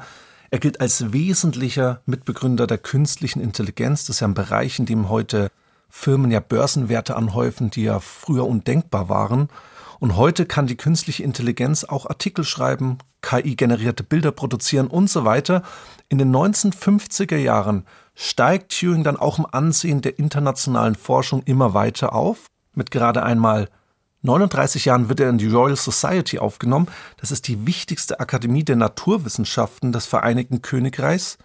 Er 0.52 0.60
gilt 0.60 0.82
als 0.82 1.14
wesentlicher 1.14 2.02
Mitbegründer 2.06 2.66
der 2.66 2.80
künstlichen 2.80 3.39
Intelligenz. 3.39 4.06
Das 4.06 4.18
ist 4.18 4.20
ja 4.22 4.28
ein 4.28 4.34
Bereich, 4.34 4.80
in 4.80 4.86
dem 4.86 5.10
heute 5.10 5.52
Firmen 5.89 6.32
ja 6.32 6.39
Börsenwerte 6.39 7.16
anhäufen, 7.16 7.70
die 7.70 7.84
ja 7.84 8.00
früher 8.00 8.47
undenkbar 8.47 9.10
waren. 9.10 9.50
Und 10.00 10.16
heute 10.16 10.45
kann 10.45 10.66
die 10.66 10.78
künstliche 10.78 11.24
Intelligenz 11.24 11.84
auch 11.84 12.06
Artikel 12.06 12.45
schreiben, 12.45 13.00
KI-generierte 13.22 14.04
Bilder 14.04 14.32
produzieren 14.32 14.88
und 14.88 15.10
so 15.10 15.26
weiter. 15.26 15.62
In 16.08 16.18
den 16.18 16.34
1950er 16.34 17.36
Jahren 17.36 17.86
steigt 18.16 18.78
Turing 18.80 19.04
dann 19.04 19.18
auch 19.18 19.39
im 19.39 19.45
Ansehen 19.45 20.02
der 20.02 20.18
internationalen 20.18 20.95
Forschung 20.95 21.43
immer 21.43 21.74
weiter 21.74 22.14
auf. 22.14 22.47
Mit 22.74 22.91
gerade 22.91 23.24
einmal 23.24 23.68
39 24.22 24.86
Jahren 24.86 25.10
wird 25.10 25.20
er 25.20 25.30
in 25.30 25.38
die 25.38 25.47
Royal 25.47 25.76
Society 25.76 26.39
aufgenommen. 26.39 26.88
Das 27.18 27.32
ist 27.32 27.47
die 27.47 27.66
wichtigste 27.66 28.20
Akademie 28.20 28.64
der 28.64 28.78
Naturwissenschaften 28.78 29.91
des 29.91 30.06
Vereinigten 30.06 30.62
Königreichs. 30.62 31.38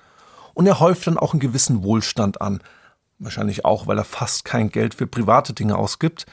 Und 0.54 0.66
er 0.66 0.78
häuft 0.78 1.06
dann 1.08 1.18
auch 1.18 1.32
einen 1.32 1.40
gewissen 1.40 1.82
Wohlstand 1.82 2.40
an. 2.40 2.60
Wahrscheinlich 3.18 3.64
auch, 3.64 3.88
weil 3.88 3.98
er 3.98 4.04
fast 4.04 4.44
kein 4.44 4.70
Geld 4.70 4.94
für 4.94 5.06
private 5.08 5.52
Dinge 5.52 5.76
ausgibt. 5.76 6.26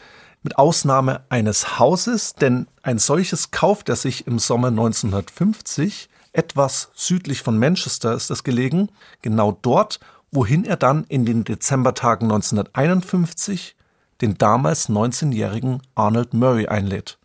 Mit 0.44 0.58
Ausnahme 0.58 1.22
eines 1.30 1.78
Hauses, 1.78 2.34
denn 2.34 2.68
ein 2.82 2.98
solches 2.98 3.52
kauft 3.52 3.90
er 3.90 3.96
sich 3.96 4.26
im 4.26 4.40
Sommer 4.40 4.70
1950. 4.70 6.10
Etwas 6.34 6.90
südlich 6.96 7.44
von 7.44 7.60
Manchester 7.60 8.16
ist 8.16 8.32
das 8.32 8.44
gelegen. 8.44 8.90
Genau 9.22 9.58
dort, 9.62 10.00
wohin 10.32 10.66
er 10.66 10.78
dann 10.78 11.04
in 11.10 11.26
den 11.26 11.44
Dezembertagen 11.44 12.32
1951 12.32 13.76
den 14.22 14.38
damals 14.38 14.90
19-jährigen 14.90 15.82
Arnold 15.96 16.34
Murray 16.34 16.68
einlädt 16.68 17.20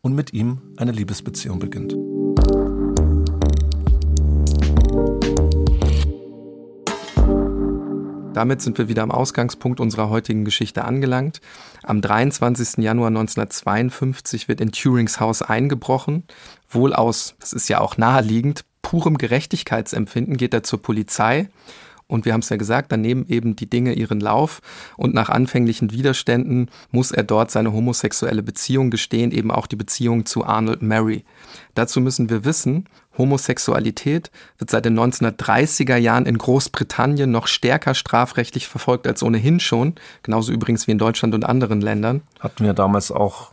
und 0.00 0.14
mit 0.14 0.32
ihm 0.32 0.60
eine 0.76 0.92
Liebesbeziehung 0.92 1.58
beginnt. 1.58 1.94
Damit 8.32 8.62
sind 8.62 8.78
wir 8.78 8.88
wieder 8.88 9.02
am 9.02 9.10
Ausgangspunkt 9.10 9.80
unserer 9.80 10.08
heutigen 10.08 10.44
Geschichte 10.44 10.84
angelangt. 10.84 11.40
Am 11.82 12.00
23. 12.00 12.78
Januar 12.78 13.08
1952 13.08 14.46
wird 14.46 14.60
in 14.60 14.70
Turings 14.70 15.18
Haus 15.18 15.42
eingebrochen. 15.42 16.24
Wohl 16.68 16.94
aus, 16.94 17.34
das 17.40 17.52
ist 17.52 17.68
ja 17.68 17.80
auch 17.80 17.96
naheliegend, 17.96 18.64
purem 18.82 19.18
Gerechtigkeitsempfinden 19.18 20.36
geht 20.36 20.54
er 20.54 20.62
zur 20.62 20.80
Polizei 20.80 21.48
und 22.10 22.24
wir 22.24 22.32
haben 22.32 22.40
es 22.40 22.48
ja 22.48 22.56
gesagt, 22.56 22.90
dann 22.90 23.02
nehmen 23.02 23.24
eben 23.28 23.54
die 23.54 23.70
Dinge 23.70 23.92
ihren 23.92 24.20
Lauf 24.20 24.60
und 24.96 25.14
nach 25.14 25.28
anfänglichen 25.28 25.92
Widerständen 25.92 26.68
muss 26.90 27.12
er 27.12 27.22
dort 27.22 27.52
seine 27.52 27.72
homosexuelle 27.72 28.42
Beziehung 28.42 28.90
gestehen, 28.90 29.30
eben 29.30 29.52
auch 29.52 29.68
die 29.68 29.76
Beziehung 29.76 30.26
zu 30.26 30.44
Arnold 30.44 30.82
Mary. 30.82 31.24
Dazu 31.74 32.00
müssen 32.00 32.28
wir 32.28 32.44
wissen, 32.44 32.86
Homosexualität 33.20 34.30
wird 34.58 34.70
seit 34.70 34.84
den 34.84 34.98
1930er 34.98 35.96
Jahren 35.96 36.26
in 36.26 36.38
Großbritannien 36.38 37.30
noch 37.30 37.46
stärker 37.46 37.94
strafrechtlich 37.94 38.66
verfolgt 38.66 39.06
als 39.06 39.22
ohnehin 39.22 39.60
schon, 39.60 39.94
genauso 40.22 40.50
übrigens 40.50 40.86
wie 40.86 40.92
in 40.92 40.98
Deutschland 40.98 41.34
und 41.34 41.44
anderen 41.44 41.80
Ländern. 41.80 42.22
Hatten 42.40 42.64
wir 42.64 42.72
damals 42.72 43.12
auch 43.12 43.52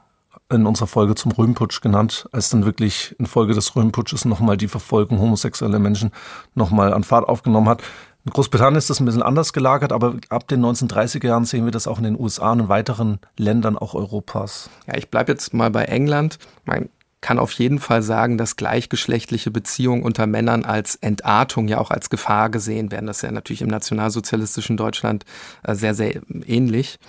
in 0.49 0.65
unserer 0.65 0.87
Folge 0.87 1.15
zum 1.15 1.31
Röhmputsch 1.31 1.81
genannt, 1.81 2.27
als 2.31 2.49
dann 2.49 2.65
wirklich 2.65 3.15
in 3.19 3.25
Folge 3.25 3.53
des 3.53 3.75
Röhmputsches 3.75 4.25
nochmal 4.25 4.57
die 4.57 4.67
Verfolgung 4.67 5.19
homosexueller 5.19 5.79
Menschen 5.79 6.11
nochmal 6.55 6.93
an 6.93 7.03
Fahrt 7.03 7.27
aufgenommen 7.27 7.67
hat. 7.67 7.83
In 8.25 8.31
Großbritannien 8.31 8.77
ist 8.77 8.89
das 8.89 8.99
ein 8.99 9.05
bisschen 9.05 9.23
anders 9.23 9.53
gelagert, 9.53 9.91
aber 9.93 10.15
ab 10.29 10.47
den 10.47 10.63
1930er 10.65 11.27
Jahren 11.27 11.45
sehen 11.45 11.65
wir 11.65 11.71
das 11.71 11.87
auch 11.87 11.97
in 11.97 12.03
den 12.03 12.19
USA 12.19 12.51
und 12.51 12.61
in 12.61 12.69
weiteren 12.69 13.19
Ländern 13.37 13.77
auch 13.77 13.93
Europas. 13.93 14.69
Ja, 14.85 14.97
ich 14.97 15.09
bleibe 15.09 15.31
jetzt 15.31 15.53
mal 15.53 15.69
bei 15.69 15.85
England. 15.85 16.37
Man 16.65 16.89
kann 17.21 17.39
auf 17.39 17.51
jeden 17.53 17.79
Fall 17.79 18.03
sagen, 18.03 18.37
dass 18.37 18.55
gleichgeschlechtliche 18.55 19.51
Beziehungen 19.51 20.03
unter 20.03 20.27
Männern 20.27 20.65
als 20.65 20.95
Entartung 20.95 21.67
ja 21.67 21.79
auch 21.79 21.91
als 21.91 22.09
Gefahr 22.09 22.49
gesehen 22.49 22.91
werden. 22.91 23.07
Das 23.07 23.17
ist 23.17 23.23
ja 23.23 23.31
natürlich 23.31 23.61
im 23.61 23.69
nationalsozialistischen 23.69 24.77
Deutschland 24.77 25.25
äh, 25.63 25.75
sehr, 25.75 25.95
sehr 25.95 26.21
ähnlich. 26.45 26.99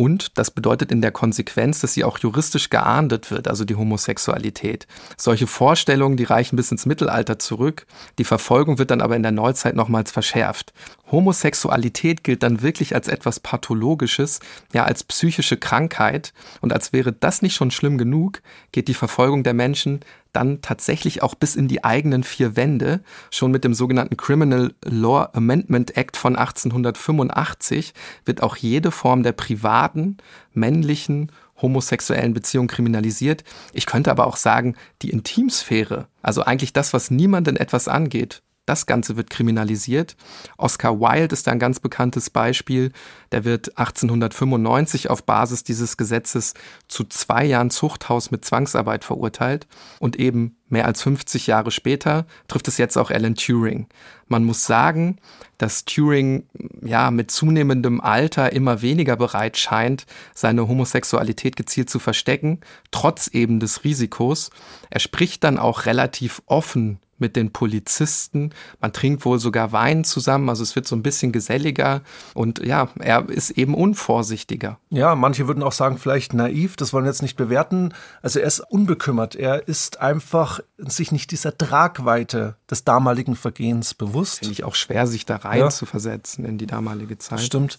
Und 0.00 0.38
das 0.38 0.50
bedeutet 0.50 0.92
in 0.92 1.02
der 1.02 1.12
Konsequenz, 1.12 1.80
dass 1.80 1.92
sie 1.92 2.04
auch 2.04 2.16
juristisch 2.16 2.70
geahndet 2.70 3.30
wird, 3.30 3.48
also 3.48 3.66
die 3.66 3.74
Homosexualität. 3.74 4.86
Solche 5.18 5.46
Vorstellungen, 5.46 6.16
die 6.16 6.24
reichen 6.24 6.56
bis 6.56 6.70
ins 6.70 6.86
Mittelalter 6.86 7.38
zurück. 7.38 7.86
Die 8.16 8.24
Verfolgung 8.24 8.78
wird 8.78 8.90
dann 8.90 9.02
aber 9.02 9.14
in 9.14 9.22
der 9.22 9.30
Neuzeit 9.30 9.76
nochmals 9.76 10.10
verschärft. 10.10 10.72
Homosexualität 11.10 12.24
gilt 12.24 12.42
dann 12.42 12.62
wirklich 12.62 12.94
als 12.94 13.08
etwas 13.08 13.40
Pathologisches, 13.40 14.40
ja 14.72 14.84
als 14.84 15.04
psychische 15.04 15.58
Krankheit. 15.58 16.32
Und 16.62 16.72
als 16.72 16.94
wäre 16.94 17.12
das 17.12 17.42
nicht 17.42 17.54
schon 17.54 17.70
schlimm 17.70 17.98
genug, 17.98 18.40
geht 18.72 18.88
die 18.88 18.94
Verfolgung 18.94 19.42
der 19.42 19.52
Menschen 19.52 20.00
dann 20.32 20.62
tatsächlich 20.62 21.22
auch 21.22 21.34
bis 21.34 21.56
in 21.56 21.68
die 21.68 21.84
eigenen 21.84 22.24
vier 22.24 22.56
Wände. 22.56 23.00
Schon 23.30 23.50
mit 23.50 23.64
dem 23.64 23.74
sogenannten 23.74 24.16
Criminal 24.16 24.74
Law 24.84 25.28
Amendment 25.32 25.96
Act 25.96 26.16
von 26.16 26.36
1885 26.36 27.94
wird 28.24 28.42
auch 28.42 28.56
jede 28.56 28.90
Form 28.90 29.22
der 29.22 29.32
privaten, 29.32 30.18
männlichen, 30.52 31.30
homosexuellen 31.60 32.34
Beziehung 32.34 32.66
kriminalisiert. 32.66 33.44
Ich 33.72 33.86
könnte 33.86 34.10
aber 34.10 34.26
auch 34.26 34.36
sagen, 34.36 34.76
die 35.02 35.10
Intimsphäre, 35.10 36.06
also 36.22 36.42
eigentlich 36.42 36.72
das, 36.72 36.92
was 36.92 37.10
niemanden 37.10 37.56
etwas 37.56 37.88
angeht, 37.88 38.42
das 38.70 38.86
Ganze 38.86 39.16
wird 39.16 39.30
kriminalisiert. 39.30 40.16
Oscar 40.56 41.00
Wilde 41.00 41.32
ist 41.32 41.48
ein 41.48 41.58
ganz 41.58 41.80
bekanntes 41.80 42.30
Beispiel. 42.30 42.92
Der 43.32 43.44
wird 43.44 43.76
1895 43.76 45.10
auf 45.10 45.24
Basis 45.24 45.64
dieses 45.64 45.96
Gesetzes 45.96 46.54
zu 46.86 47.02
zwei 47.02 47.44
Jahren 47.44 47.70
Zuchthaus 47.70 48.30
mit 48.30 48.44
Zwangsarbeit 48.44 49.04
verurteilt. 49.04 49.66
Und 49.98 50.20
eben 50.20 50.56
mehr 50.68 50.86
als 50.86 51.02
50 51.02 51.48
Jahre 51.48 51.72
später 51.72 52.26
trifft 52.46 52.68
es 52.68 52.78
jetzt 52.78 52.96
auch 52.96 53.10
Alan 53.10 53.34
Turing. 53.34 53.88
Man 54.28 54.44
muss 54.44 54.64
sagen, 54.64 55.16
dass 55.58 55.84
Turing 55.84 56.44
ja 56.80 57.10
mit 57.10 57.32
zunehmendem 57.32 58.00
Alter 58.00 58.52
immer 58.52 58.82
weniger 58.82 59.16
bereit 59.16 59.56
scheint, 59.58 60.06
seine 60.32 60.68
Homosexualität 60.68 61.56
gezielt 61.56 61.90
zu 61.90 61.98
verstecken, 61.98 62.60
trotz 62.92 63.26
eben 63.26 63.58
des 63.58 63.82
Risikos. 63.82 64.50
Er 64.90 65.00
spricht 65.00 65.42
dann 65.42 65.58
auch 65.58 65.86
relativ 65.86 66.40
offen 66.46 67.00
mit 67.20 67.36
den 67.36 67.52
Polizisten. 67.52 68.50
Man 68.80 68.92
trinkt 68.92 69.24
wohl 69.24 69.38
sogar 69.38 69.72
Wein 69.72 70.04
zusammen, 70.04 70.48
also 70.48 70.62
es 70.62 70.76
wird 70.76 70.86
so 70.86 70.96
ein 70.96 71.02
bisschen 71.02 71.32
geselliger 71.32 72.02
und 72.34 72.64
ja, 72.64 72.88
er 72.98 73.28
ist 73.28 73.50
eben 73.50 73.74
unvorsichtiger. 73.74 74.78
Ja, 74.90 75.14
manche 75.14 75.46
würden 75.46 75.62
auch 75.62 75.72
sagen, 75.72 75.98
vielleicht 75.98 76.34
naiv, 76.34 76.76
das 76.76 76.92
wollen 76.92 77.04
wir 77.04 77.10
jetzt 77.10 77.22
nicht 77.22 77.36
bewerten. 77.36 77.94
Also 78.22 78.40
er 78.40 78.46
ist 78.46 78.60
unbekümmert, 78.60 79.36
er 79.36 79.68
ist 79.68 80.00
einfach 80.00 80.60
sich 80.78 81.12
nicht 81.12 81.30
dieser 81.30 81.56
Tragweite 81.56 82.56
des 82.70 82.84
damaligen 82.84 83.36
Vergehens 83.36 83.94
bewusst. 83.94 84.40
Finde 84.40 84.52
ich 84.52 84.64
auch 84.64 84.74
schwer, 84.74 85.06
sich 85.06 85.26
da 85.26 85.36
rein 85.36 85.60
ja. 85.60 85.68
zu 85.70 85.86
versetzen 85.86 86.44
in 86.44 86.58
die 86.58 86.66
damalige 86.66 87.18
Zeit. 87.18 87.40
Stimmt. 87.40 87.78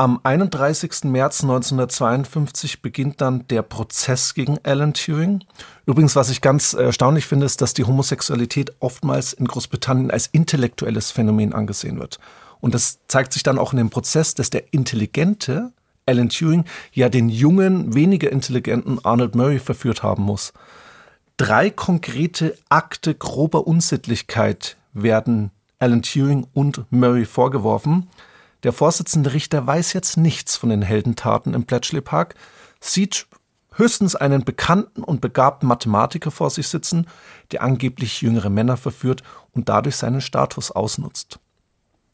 Am 0.00 0.20
31. 0.22 1.06
März 1.06 1.42
1952 1.42 2.82
beginnt 2.82 3.20
dann 3.20 3.48
der 3.48 3.62
Prozess 3.62 4.32
gegen 4.32 4.56
Alan 4.62 4.94
Turing. 4.94 5.42
Übrigens, 5.86 6.14
was 6.14 6.30
ich 6.30 6.40
ganz 6.40 6.72
erstaunlich 6.72 7.26
finde, 7.26 7.46
ist, 7.46 7.60
dass 7.62 7.74
die 7.74 7.82
Homosexualität 7.82 8.70
oftmals 8.78 9.32
in 9.32 9.48
Großbritannien 9.48 10.12
als 10.12 10.28
intellektuelles 10.28 11.10
Phänomen 11.10 11.52
angesehen 11.52 11.98
wird. 11.98 12.20
Und 12.60 12.74
das 12.74 13.00
zeigt 13.08 13.32
sich 13.32 13.42
dann 13.42 13.58
auch 13.58 13.72
in 13.72 13.78
dem 13.78 13.90
Prozess, 13.90 14.36
dass 14.36 14.50
der 14.50 14.72
intelligente 14.72 15.72
Alan 16.06 16.28
Turing 16.28 16.64
ja 16.92 17.08
den 17.08 17.28
jungen, 17.28 17.92
weniger 17.92 18.30
intelligenten 18.30 19.04
Arnold 19.04 19.34
Murray 19.34 19.58
verführt 19.58 20.04
haben 20.04 20.22
muss. 20.22 20.52
Drei 21.38 21.70
konkrete 21.70 22.56
Akte 22.68 23.16
grober 23.16 23.66
Unsittlichkeit 23.66 24.76
werden 24.92 25.50
Alan 25.80 26.02
Turing 26.02 26.46
und 26.54 26.84
Murray 26.92 27.24
vorgeworfen. 27.24 28.08
Der 28.64 28.72
Vorsitzende 28.72 29.32
Richter 29.32 29.66
weiß 29.66 29.92
jetzt 29.92 30.16
nichts 30.16 30.56
von 30.56 30.70
den 30.70 30.82
Heldentaten 30.82 31.54
im 31.54 31.64
Bletchley 31.64 32.00
Park, 32.00 32.34
sieht 32.80 33.26
höchstens 33.74 34.16
einen 34.16 34.44
bekannten 34.44 35.04
und 35.04 35.20
begabten 35.20 35.68
Mathematiker 35.68 36.32
vor 36.32 36.50
sich 36.50 36.66
sitzen, 36.66 37.06
der 37.52 37.62
angeblich 37.62 38.20
jüngere 38.20 38.50
Männer 38.50 38.76
verführt 38.76 39.22
und 39.52 39.68
dadurch 39.68 39.96
seinen 39.96 40.20
Status 40.20 40.72
ausnutzt. 40.72 41.38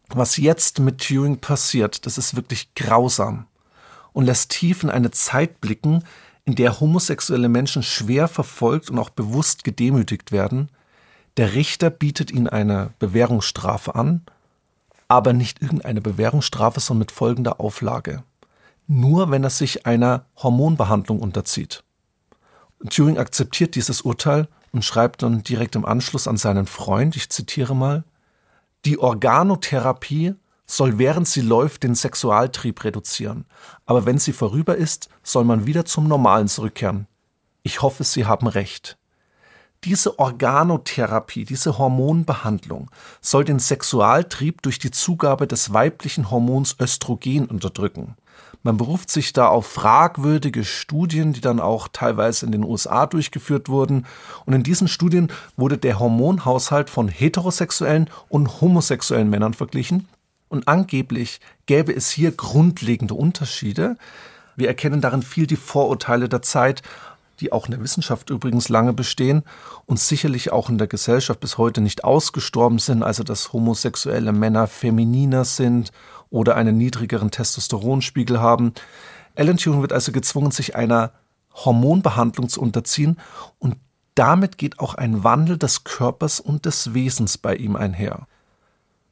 Was 0.08 0.36
jetzt 0.36 0.80
mit 0.80 1.00
Turing 1.00 1.38
passiert, 1.38 2.04
das 2.04 2.18
ist 2.18 2.36
wirklich 2.36 2.74
grausam 2.74 3.46
und 4.12 4.26
lässt 4.26 4.50
tief 4.50 4.82
in 4.82 4.90
eine 4.90 5.10
Zeit 5.10 5.62
blicken, 5.62 6.04
in 6.44 6.54
der 6.54 6.78
homosexuelle 6.78 7.48
Menschen 7.48 7.82
schwer 7.82 8.28
verfolgt 8.28 8.90
und 8.90 8.98
auch 8.98 9.08
bewusst 9.08 9.64
gedemütigt 9.64 10.30
werden. 10.30 10.68
Der 11.38 11.54
Richter 11.54 11.88
bietet 11.88 12.30
ihnen 12.30 12.48
eine 12.48 12.92
Bewährungsstrafe 12.98 13.94
an 13.94 14.26
aber 15.14 15.32
nicht 15.32 15.62
irgendeine 15.62 16.00
Bewährungsstrafe, 16.00 16.80
sondern 16.80 17.00
mit 17.00 17.12
folgender 17.12 17.60
Auflage. 17.60 18.24
Nur 18.88 19.30
wenn 19.30 19.44
er 19.44 19.50
sich 19.50 19.86
einer 19.86 20.26
Hormonbehandlung 20.36 21.20
unterzieht. 21.20 21.84
Turing 22.90 23.16
akzeptiert 23.16 23.76
dieses 23.76 24.02
Urteil 24.02 24.48
und 24.72 24.84
schreibt 24.84 25.22
dann 25.22 25.44
direkt 25.44 25.76
im 25.76 25.84
Anschluss 25.84 26.26
an 26.26 26.36
seinen 26.36 26.66
Freund, 26.66 27.16
ich 27.16 27.30
zitiere 27.30 27.76
mal, 27.76 28.02
die 28.84 28.98
Organotherapie 28.98 30.34
soll 30.66 30.98
während 30.98 31.28
sie 31.28 31.42
läuft 31.42 31.84
den 31.84 31.94
Sexualtrieb 31.94 32.82
reduzieren, 32.82 33.44
aber 33.86 34.06
wenn 34.06 34.18
sie 34.18 34.32
vorüber 34.32 34.76
ist, 34.76 35.08
soll 35.22 35.44
man 35.44 35.66
wieder 35.66 35.84
zum 35.84 36.08
Normalen 36.08 36.48
zurückkehren. 36.48 37.06
Ich 37.62 37.82
hoffe, 37.82 38.04
Sie 38.04 38.26
haben 38.26 38.46
recht. 38.46 38.98
Diese 39.84 40.18
Organotherapie, 40.18 41.44
diese 41.44 41.76
Hormonbehandlung 41.76 42.90
soll 43.20 43.44
den 43.44 43.58
Sexualtrieb 43.58 44.62
durch 44.62 44.78
die 44.78 44.90
Zugabe 44.90 45.46
des 45.46 45.74
weiblichen 45.74 46.30
Hormons 46.30 46.76
Östrogen 46.80 47.46
unterdrücken. 47.46 48.16
Man 48.62 48.78
beruft 48.78 49.10
sich 49.10 49.34
da 49.34 49.48
auf 49.48 49.66
fragwürdige 49.66 50.64
Studien, 50.64 51.34
die 51.34 51.42
dann 51.42 51.60
auch 51.60 51.88
teilweise 51.92 52.46
in 52.46 52.52
den 52.52 52.64
USA 52.64 53.04
durchgeführt 53.04 53.68
wurden. 53.68 54.06
Und 54.46 54.54
in 54.54 54.62
diesen 54.62 54.88
Studien 54.88 55.30
wurde 55.58 55.76
der 55.76 55.98
Hormonhaushalt 55.98 56.88
von 56.88 57.08
heterosexuellen 57.08 58.08
und 58.30 58.62
homosexuellen 58.62 59.28
Männern 59.28 59.52
verglichen. 59.52 60.08
Und 60.48 60.66
angeblich 60.66 61.40
gäbe 61.66 61.94
es 61.94 62.08
hier 62.08 62.32
grundlegende 62.32 63.12
Unterschiede. 63.12 63.98
Wir 64.56 64.68
erkennen 64.68 65.02
darin 65.02 65.22
viel 65.22 65.46
die 65.46 65.56
Vorurteile 65.56 66.30
der 66.30 66.40
Zeit, 66.40 66.82
die 67.40 67.52
auch 67.52 67.66
in 67.66 67.72
der 67.72 67.82
Wissenschaft 67.82 68.30
übrigens 68.30 68.68
lange 68.68 68.92
bestehen 68.92 69.42
und 69.86 70.00
sicherlich 70.00 70.52
auch 70.52 70.68
in 70.68 70.78
der 70.78 70.86
Gesellschaft 70.86 71.40
bis 71.40 71.58
heute 71.58 71.80
nicht 71.80 72.04
ausgestorben 72.04 72.78
sind, 72.78 73.02
also 73.02 73.22
dass 73.22 73.52
homosexuelle 73.52 74.32
Männer 74.32 74.66
femininer 74.66 75.44
sind 75.44 75.92
oder 76.30 76.56
einen 76.56 76.76
niedrigeren 76.76 77.30
Testosteronspiegel 77.30 78.40
haben. 78.40 78.72
Alan 79.36 79.56
Turing 79.56 79.82
wird 79.82 79.92
also 79.92 80.12
gezwungen, 80.12 80.50
sich 80.50 80.76
einer 80.76 81.12
Hormonbehandlung 81.54 82.48
zu 82.48 82.60
unterziehen 82.60 83.18
und 83.58 83.76
damit 84.14 84.58
geht 84.58 84.78
auch 84.78 84.94
ein 84.94 85.24
Wandel 85.24 85.58
des 85.58 85.84
Körpers 85.84 86.38
und 86.40 86.66
des 86.66 86.94
Wesens 86.94 87.38
bei 87.38 87.56
ihm 87.56 87.74
einher. 87.74 88.26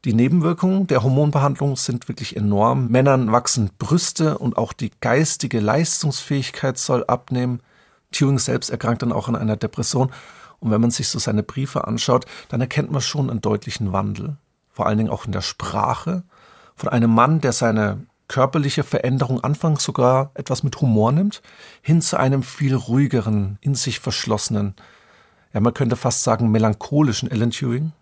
Die 0.04 0.14
Nebenwirkungen 0.14 0.88
der 0.88 1.04
Hormonbehandlung 1.04 1.76
sind 1.76 2.08
wirklich 2.08 2.36
enorm. 2.36 2.88
Männern 2.88 3.30
wachsen 3.30 3.70
Brüste 3.78 4.36
und 4.38 4.56
auch 4.56 4.72
die 4.72 4.90
geistige 5.00 5.60
Leistungsfähigkeit 5.60 6.76
soll 6.76 7.04
abnehmen. 7.04 7.60
Turing 8.12 8.38
selbst 8.38 8.70
erkrankt 8.70 9.02
dann 9.02 9.12
auch 9.12 9.28
an 9.28 9.36
einer 9.36 9.56
Depression. 9.56 10.12
Und 10.60 10.70
wenn 10.70 10.80
man 10.80 10.90
sich 10.90 11.08
so 11.08 11.18
seine 11.18 11.42
Briefe 11.42 11.86
anschaut, 11.86 12.26
dann 12.48 12.60
erkennt 12.60 12.92
man 12.92 13.00
schon 13.00 13.30
einen 13.30 13.40
deutlichen 13.40 13.92
Wandel. 13.92 14.36
Vor 14.70 14.86
allen 14.86 14.98
Dingen 14.98 15.10
auch 15.10 15.26
in 15.26 15.32
der 15.32 15.40
Sprache. 15.40 16.22
Von 16.76 16.88
einem 16.88 17.12
Mann, 17.12 17.40
der 17.40 17.52
seine 17.52 18.06
körperliche 18.28 18.82
Veränderung 18.82 19.44
anfangs 19.44 19.82
sogar 19.84 20.30
etwas 20.34 20.62
mit 20.62 20.80
Humor 20.80 21.12
nimmt, 21.12 21.42
hin 21.82 22.00
zu 22.00 22.16
einem 22.16 22.42
viel 22.42 22.74
ruhigeren, 22.74 23.58
in 23.60 23.74
sich 23.74 24.00
verschlossenen, 24.00 24.74
ja, 25.52 25.60
man 25.60 25.74
könnte 25.74 25.96
fast 25.96 26.22
sagen 26.22 26.50
melancholischen 26.50 27.30
Alan 27.30 27.50
Turing. 27.50 27.92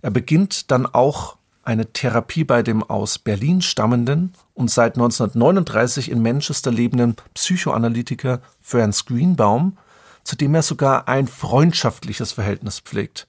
Er 0.00 0.10
beginnt 0.10 0.70
dann 0.70 0.86
auch 0.86 1.36
eine 1.64 1.92
Therapie 1.92 2.44
bei 2.44 2.62
dem 2.62 2.82
aus 2.82 3.18
Berlin 3.18 3.60
stammenden 3.60 4.32
und 4.58 4.72
seit 4.72 4.96
1939 4.96 6.10
in 6.10 6.20
Manchester 6.20 6.72
lebenden 6.72 7.14
Psychoanalytiker 7.34 8.40
Franz 8.60 9.06
Greenbaum, 9.06 9.78
zu 10.24 10.34
dem 10.34 10.52
er 10.52 10.62
sogar 10.62 11.06
ein 11.06 11.28
freundschaftliches 11.28 12.32
Verhältnis 12.32 12.80
pflegt. 12.80 13.28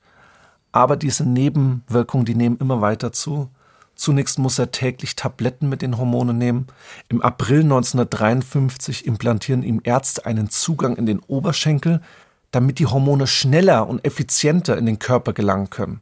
Aber 0.72 0.98
diese 0.98 1.26
Nebenwirkungen, 1.26 2.26
die 2.26 2.34
nehmen 2.34 2.58
immer 2.58 2.82
weiter 2.82 3.12
zu. 3.12 3.50
Zunächst 3.94 4.40
muss 4.40 4.58
er 4.58 4.72
täglich 4.72 5.16
Tabletten 5.16 5.70
mit 5.70 5.84
den 5.84 6.00
Hormonen 6.00 6.38
nehmen. 6.38 6.66
Im 7.10 7.22
April 7.22 7.62
1953 7.62 9.06
implantieren 9.06 9.62
ihm 9.62 9.82
Ärzte 9.84 10.26
einen 10.26 10.50
Zugang 10.50 10.96
in 10.96 11.06
den 11.06 11.20
Oberschenkel, 11.20 12.02
damit 12.50 12.80
die 12.80 12.88
Hormone 12.88 13.28
schneller 13.28 13.88
und 13.88 14.04
effizienter 14.04 14.78
in 14.78 14.88
den 14.88 14.98
Körper 14.98 15.34
gelangen 15.34 15.70
können. 15.70 16.02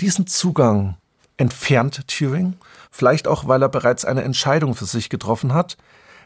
Diesen 0.00 0.28
Zugang 0.28 0.96
entfernt 1.36 2.06
Turing, 2.06 2.54
vielleicht 2.90 3.28
auch, 3.28 3.46
weil 3.48 3.62
er 3.62 3.68
bereits 3.68 4.04
eine 4.04 4.22
Entscheidung 4.22 4.74
für 4.74 4.84
sich 4.84 5.10
getroffen 5.10 5.54
hat. 5.54 5.76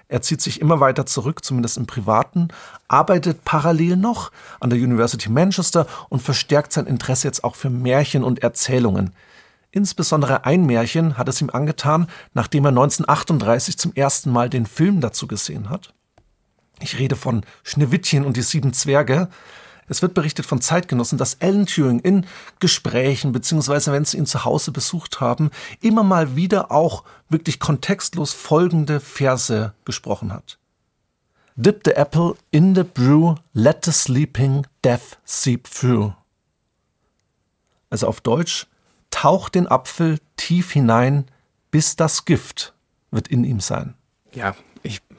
Er 0.09 0.21
zieht 0.21 0.43
sich 0.43 0.61
immer 0.61 0.81
weiter 0.81 1.07
zurück, 1.07 1.45
zumindest 1.45 1.79
im 1.79 1.87
Privaten, 1.87 2.49
arbeitet 2.89 3.45
parallel 3.45 3.97
noch 3.97 4.31
an 4.61 4.71
der 4.71 4.79
University 4.79 5.31
Manchester 5.31 5.87
und 6.11 6.21
verstärkt 6.21 6.73
sein 6.73 6.87
Interesse 6.87 7.29
jetzt 7.29 7.45
auch 7.45 7.55
für 7.55 7.71
Märchen 7.71 8.23
und 8.23 8.43
Erzählungen. 8.43 9.15
Insbesondere 9.71 10.45
ein 10.45 10.67
Märchen 10.67 11.17
hat 11.17 11.31
es 11.31 11.41
ihm 11.41 11.49
angetan, 11.49 12.09
nachdem 12.35 12.67
er 12.67 12.71
1938 12.71 13.79
zum 13.79 13.95
ersten 13.95 14.31
Mal 14.31 14.51
den 14.51 14.67
Film 14.67 15.01
dazu 15.01 15.27
gesehen 15.27 15.71
hat. 15.71 15.95
Ich 16.81 16.99
rede 16.99 17.17
von 17.17 17.43
Schneewittchen 17.63 18.27
und 18.27 18.37
die 18.37 18.43
sieben 18.43 18.75
Zwerge. 18.75 19.29
Es 19.93 20.01
wird 20.01 20.15
berichtet 20.15 20.47
von 20.47 20.63
Zeitgenossen, 20.63 21.19
dass 21.19 21.43
Alan 21.43 21.67
Turing 21.67 21.99
in 21.99 22.25
Gesprächen, 22.61 23.33
beziehungsweise 23.33 23.93
wenn 23.93 24.07
sie 24.07 24.17
ihn 24.17 24.25
zu 24.25 24.47
Hause 24.47 24.73
besucht 24.73 25.21
haben, 25.21 25.51
immer 25.83 26.03
mal 26.03 26.35
wieder 26.35 26.73
auch 26.73 27.05
wirklich 27.29 27.61
kontextlos 27.61 28.33
folgende 28.33 29.01
Verse 29.01 29.75
gesprochen 29.85 30.33
hat. 30.33 30.59
Dip 31.57 31.83
the 31.85 31.91
apple 31.91 32.37
in 32.51 32.75
the 32.75 32.85
brew, 32.85 33.35
let 33.53 33.85
the 33.85 33.93
sleeping 33.93 34.67
death 34.83 35.19
seep 35.27 35.69
through. 35.69 36.15
Also 37.91 38.07
auf 38.07 38.23
Deutsch, 38.23 38.69
tauch 39.11 39.51
den 39.51 39.67
Apfel 39.67 40.21
tief 40.39 40.73
hinein, 40.73 41.27
bis 41.71 41.97
das 41.97 42.25
Gift 42.25 42.73
wird 43.11 43.29
in 43.29 43.45
ihm 43.45 43.61
sein. 43.61 43.93
Ja, 44.33 44.55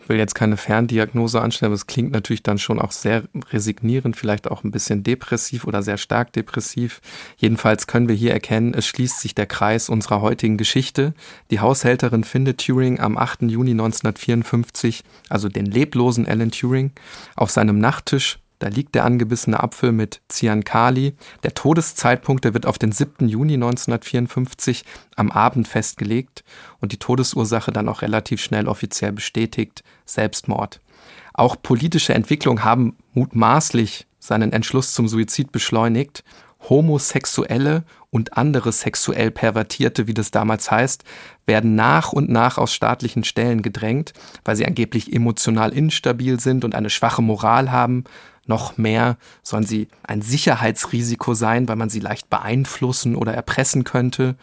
will 0.09 0.17
jetzt 0.17 0.35
keine 0.35 0.57
Ferndiagnose 0.57 1.41
anstellen, 1.41 1.69
aber 1.69 1.75
es 1.75 1.87
klingt 1.87 2.11
natürlich 2.11 2.43
dann 2.43 2.57
schon 2.57 2.79
auch 2.79 2.91
sehr 2.91 3.23
resignierend, 3.51 4.15
vielleicht 4.15 4.49
auch 4.49 4.63
ein 4.63 4.71
bisschen 4.71 5.03
depressiv 5.03 5.65
oder 5.65 5.81
sehr 5.83 5.97
stark 5.97 6.33
depressiv. 6.33 7.01
Jedenfalls 7.37 7.87
können 7.87 8.07
wir 8.07 8.15
hier 8.15 8.31
erkennen, 8.31 8.73
es 8.73 8.85
schließt 8.87 9.19
sich 9.19 9.35
der 9.35 9.45
Kreis 9.45 9.89
unserer 9.89 10.21
heutigen 10.21 10.57
Geschichte. 10.57 11.13
Die 11.51 11.59
Haushälterin 11.59 12.23
findet 12.23 12.65
Turing 12.65 12.99
am 12.99 13.17
8. 13.17 13.43
Juni 13.43 13.71
1954, 13.71 15.03
also 15.29 15.49
den 15.49 15.65
leblosen 15.65 16.27
Alan 16.27 16.51
Turing, 16.51 16.91
auf 17.35 17.51
seinem 17.51 17.79
Nachttisch 17.79 18.39
da 18.63 18.69
liegt 18.69 18.95
der 18.95 19.03
angebissene 19.03 19.61
Apfel 19.61 19.91
mit 19.91 20.21
Cyankali. 20.29 21.15
Der 21.43 21.53
Todeszeitpunkt, 21.53 22.45
der 22.45 22.53
wird 22.53 22.65
auf 22.65 22.77
den 22.77 22.93
7. 22.93 23.27
Juni 23.27 23.55
1954 23.55 24.85
am 25.17 25.31
Abend 25.31 25.67
festgelegt 25.67 26.45
und 26.79 26.93
die 26.93 26.97
Todesursache 26.97 27.73
dann 27.73 27.89
auch 27.89 28.01
relativ 28.01 28.41
schnell 28.41 28.69
offiziell 28.69 29.11
bestätigt, 29.11 29.83
Selbstmord. 30.05 30.79
Auch 31.33 31.57
politische 31.61 32.13
Entwicklungen 32.13 32.63
haben 32.63 32.95
mutmaßlich 33.13 34.07
seinen 34.17 34.53
Entschluss 34.53 34.93
zum 34.93 35.09
Suizid 35.09 35.51
beschleunigt. 35.51 36.23
Homosexuelle 36.69 37.83
und 38.11 38.37
andere 38.37 38.71
sexuell 38.71 39.29
Pervertierte, 39.31 40.07
wie 40.07 40.13
das 40.13 40.31
damals 40.31 40.71
heißt, 40.71 41.03
werden 41.45 41.75
nach 41.75 42.13
und 42.13 42.29
nach 42.29 42.57
aus 42.57 42.73
staatlichen 42.73 43.25
Stellen 43.25 43.61
gedrängt, 43.61 44.13
weil 44.45 44.55
sie 44.55 44.65
angeblich 44.65 45.11
emotional 45.11 45.73
instabil 45.73 46.39
sind 46.39 46.63
und 46.63 46.75
eine 46.75 46.89
schwache 46.89 47.21
Moral 47.21 47.73
haben 47.73 48.05
noch 48.45 48.77
mehr 48.77 49.17
sollen 49.41 49.65
sie 49.65 49.87
ein 50.03 50.21
Sicherheitsrisiko 50.21 51.33
sein, 51.33 51.67
weil 51.67 51.77
man 51.77 51.89
sie 51.89 51.99
leicht 51.99 52.29
beeinflussen 52.29 53.15
oder 53.15 53.33
erpressen 53.33 53.83
könnte. 53.83 54.35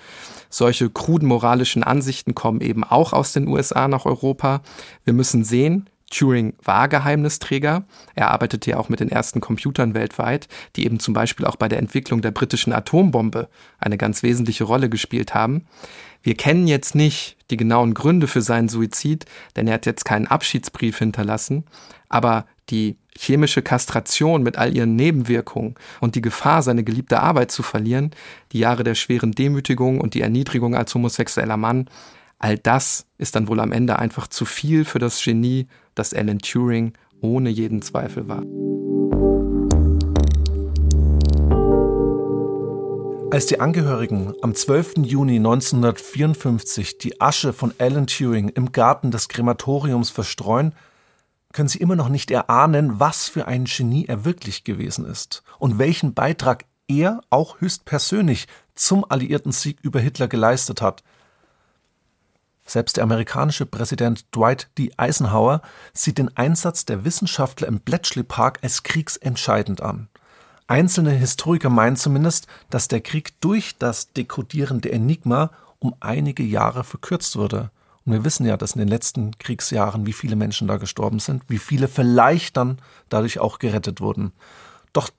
Solche 0.49 0.89
kruden 0.91 1.29
moralischen 1.29 1.83
Ansichten 1.83 2.35
kommen 2.35 2.61
eben 2.61 2.83
auch 2.83 3.13
aus 3.13 3.33
den 3.33 3.47
USA 3.47 3.89
nach 3.89 4.07
Europa. 4.07 4.63
Wir 5.05 5.13
müssen 5.13 5.45
sehen, 5.45 5.89
Turing 6.11 6.55
war 6.63 6.89
Geheimnisträger. 6.89 7.85
Er 8.15 8.31
arbeitete 8.31 8.71
ja 8.71 8.77
auch 8.79 8.89
mit 8.89 9.01
den 9.01 9.11
ersten 9.11 9.41
Computern 9.41 9.95
weltweit, 9.95 10.49
die 10.77 10.85
eben 10.85 10.99
zum 10.99 11.15
Beispiel 11.15 11.47
auch 11.47 11.57
bei 11.57 11.69
der 11.69 11.79
Entwicklung 11.79 12.21
der 12.21 12.33
britischen 12.33 12.73
Atombombe 12.73 13.49
eine 13.79 13.97
ganz 13.97 14.23
wesentliche 14.23 14.65
Rolle 14.65 14.91
gespielt 14.91 15.35
haben. 15.35 15.67
Wir 16.23 16.35
kennen 16.35 16.67
jetzt 16.67 16.95
nicht 16.95 17.37
die 17.51 17.57
genauen 17.57 17.95
Gründe 17.95 18.27
für 18.27 18.43
seinen 18.43 18.69
Suizid, 18.69 19.25
denn 19.57 19.67
er 19.67 19.75
hat 19.75 19.87
jetzt 19.87 20.05
keinen 20.05 20.27
Abschiedsbrief 20.27 20.99
hinterlassen. 20.99 21.65
Aber 22.11 22.45
die 22.69 22.99
chemische 23.17 23.63
Kastration 23.63 24.43
mit 24.43 24.59
all 24.59 24.77
ihren 24.77 24.97
Nebenwirkungen 24.97 25.77
und 26.01 26.15
die 26.15 26.21
Gefahr, 26.21 26.63
seine 26.63 26.85
geliebte 26.85 27.21
Arbeit 27.21 27.51
zu 27.51 27.63
verlieren, 27.63 28.11
die 28.53 28.59
Jahre 28.59 28.85
der 28.85 28.95
schweren 28.95 29.33
Demütigung 29.33 30.01
und 30.01 30.15
die 30.15 30.21
Erniedrigung 30.21 30.75
als 30.75 30.95
homosexueller 30.95 31.57
Mann, 31.57 31.89
all 32.39 32.59
das 32.59 33.07
ist 33.19 33.37
dann 33.37 33.49
wohl 33.49 33.61
am 33.61 33.73
Ende 33.73 33.99
einfach 33.99 34.27
zu 34.27 34.45
viel 34.45 34.85
für 34.85 34.99
das 34.99 35.23
Genie, 35.23 35.67
das 35.95 36.13
Alan 36.13 36.39
Turing 36.39 36.93
ohne 37.21 37.51
jeden 37.51 37.83
Zweifel 37.83 38.29
war. 38.29 38.43
Als 43.33 43.47
die 43.47 43.61
Angehörigen 43.61 44.33
am 44.43 44.57
12. 44.57 45.05
Juni 45.05 45.37
1954 45.37 46.99
die 46.99 47.21
Asche 47.21 47.53
von 47.53 47.73
Alan 47.79 48.09
Turing 48.09 48.49
im 48.49 48.73
Garten 48.73 49.13
des 49.13 49.29
Krematoriums 49.29 50.11
verstreuen, 50.11 50.73
können 51.53 51.69
sie 51.69 51.79
immer 51.79 51.97
noch 51.97 52.09
nicht 52.09 52.31
erahnen, 52.31 53.01
was 53.01 53.29
für 53.29 53.47
ein 53.47 53.65
Genie 53.65 54.07
er 54.07 54.25
wirklich 54.25 54.65
gewesen 54.65 55.05
ist 55.05 55.43
und 55.59 55.79
welchen 55.79 56.15
Beitrag 56.15 56.65
er 56.89 57.21
auch 57.31 57.61
höchstpersönlich 57.61 58.49
zum 58.75 59.05
alliierten 59.09 59.53
Sieg 59.53 59.79
über 59.83 60.01
Hitler 60.01 60.29
geleistet 60.29 60.81
hat. 60.83 61.03
Selbst 62.65 62.97
der 62.97 63.05
amerikanische 63.05 63.67
Präsident 63.67 64.27
Dwight 64.35 64.69
D. 64.79 64.93
Eisenhower 64.97 65.61
sieht 65.93 66.19
den 66.19 66.37
Einsatz 66.37 66.85
der 66.85 67.05
Wissenschaftler 67.05 67.67
im 67.67 67.81
Bletchley 67.81 68.23
Park 68.23 68.61
als 68.63 68.85
kriegsentscheidend 68.85 69.81
an. 69.81 70.09
Einzelne 70.69 71.11
Historiker 71.11 71.69
meinen 71.69 71.97
zumindest, 71.97 72.47
dass 72.71 72.87
der 72.87 73.01
Krieg 73.01 73.41
durch 73.41 73.77
das 73.77 74.13
Dekodieren 74.13 74.81
der 74.81 74.93
Enigma 74.93 75.51
um 75.81 75.97
einige 75.99 76.45
Jahre 76.45 76.85
verkürzt 76.85 77.35
wurde. 77.35 77.73
Und 78.05 78.13
wir 78.13 78.25
wissen 78.25 78.47
ja, 78.47 78.57
dass 78.57 78.73
in 78.73 78.79
den 78.79 78.89
letzten 78.89 79.39
Kriegsjahren, 79.39 80.07
wie 80.07 80.13
viele 80.13 80.37
Menschen 80.37 80.69
da 80.69 80.77
gestorben 80.77 81.19
sind, 81.19 81.43
wie 81.49 81.59
viele 81.59 81.89
vielleicht 81.89 82.57
dann 82.57 82.79
dadurch 83.09 83.39
auch 83.39 83.59
gerettet 83.59 84.01
wurden. 84.01 84.33
Doch 84.93 85.11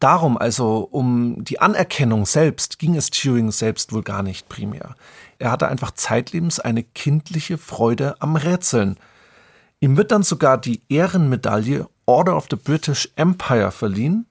darum, 0.00 0.36
also 0.36 0.86
um 0.90 1.42
die 1.44 1.60
Anerkennung 1.60 2.26
selbst, 2.26 2.78
ging 2.78 2.94
es 2.94 3.10
Turing 3.10 3.50
selbst 3.52 3.92
wohl 3.92 4.02
gar 4.02 4.22
nicht 4.22 4.48
primär. 4.48 4.94
Er 5.38 5.50
hatte 5.50 5.68
einfach 5.68 5.92
zeitlebens 5.92 6.60
eine 6.60 6.82
kindliche 6.82 7.58
Freude 7.58 8.16
am 8.20 8.36
Rätseln. 8.36 8.96
Ihm 9.80 9.96
wird 9.96 10.10
dann 10.12 10.22
sogar 10.22 10.58
die 10.58 10.82
Ehrenmedaille 10.88 11.88
Order 12.06 12.36
of 12.36 12.46
the 12.50 12.56
British 12.56 13.10
Empire 13.16 13.70
verliehen. 13.70 14.26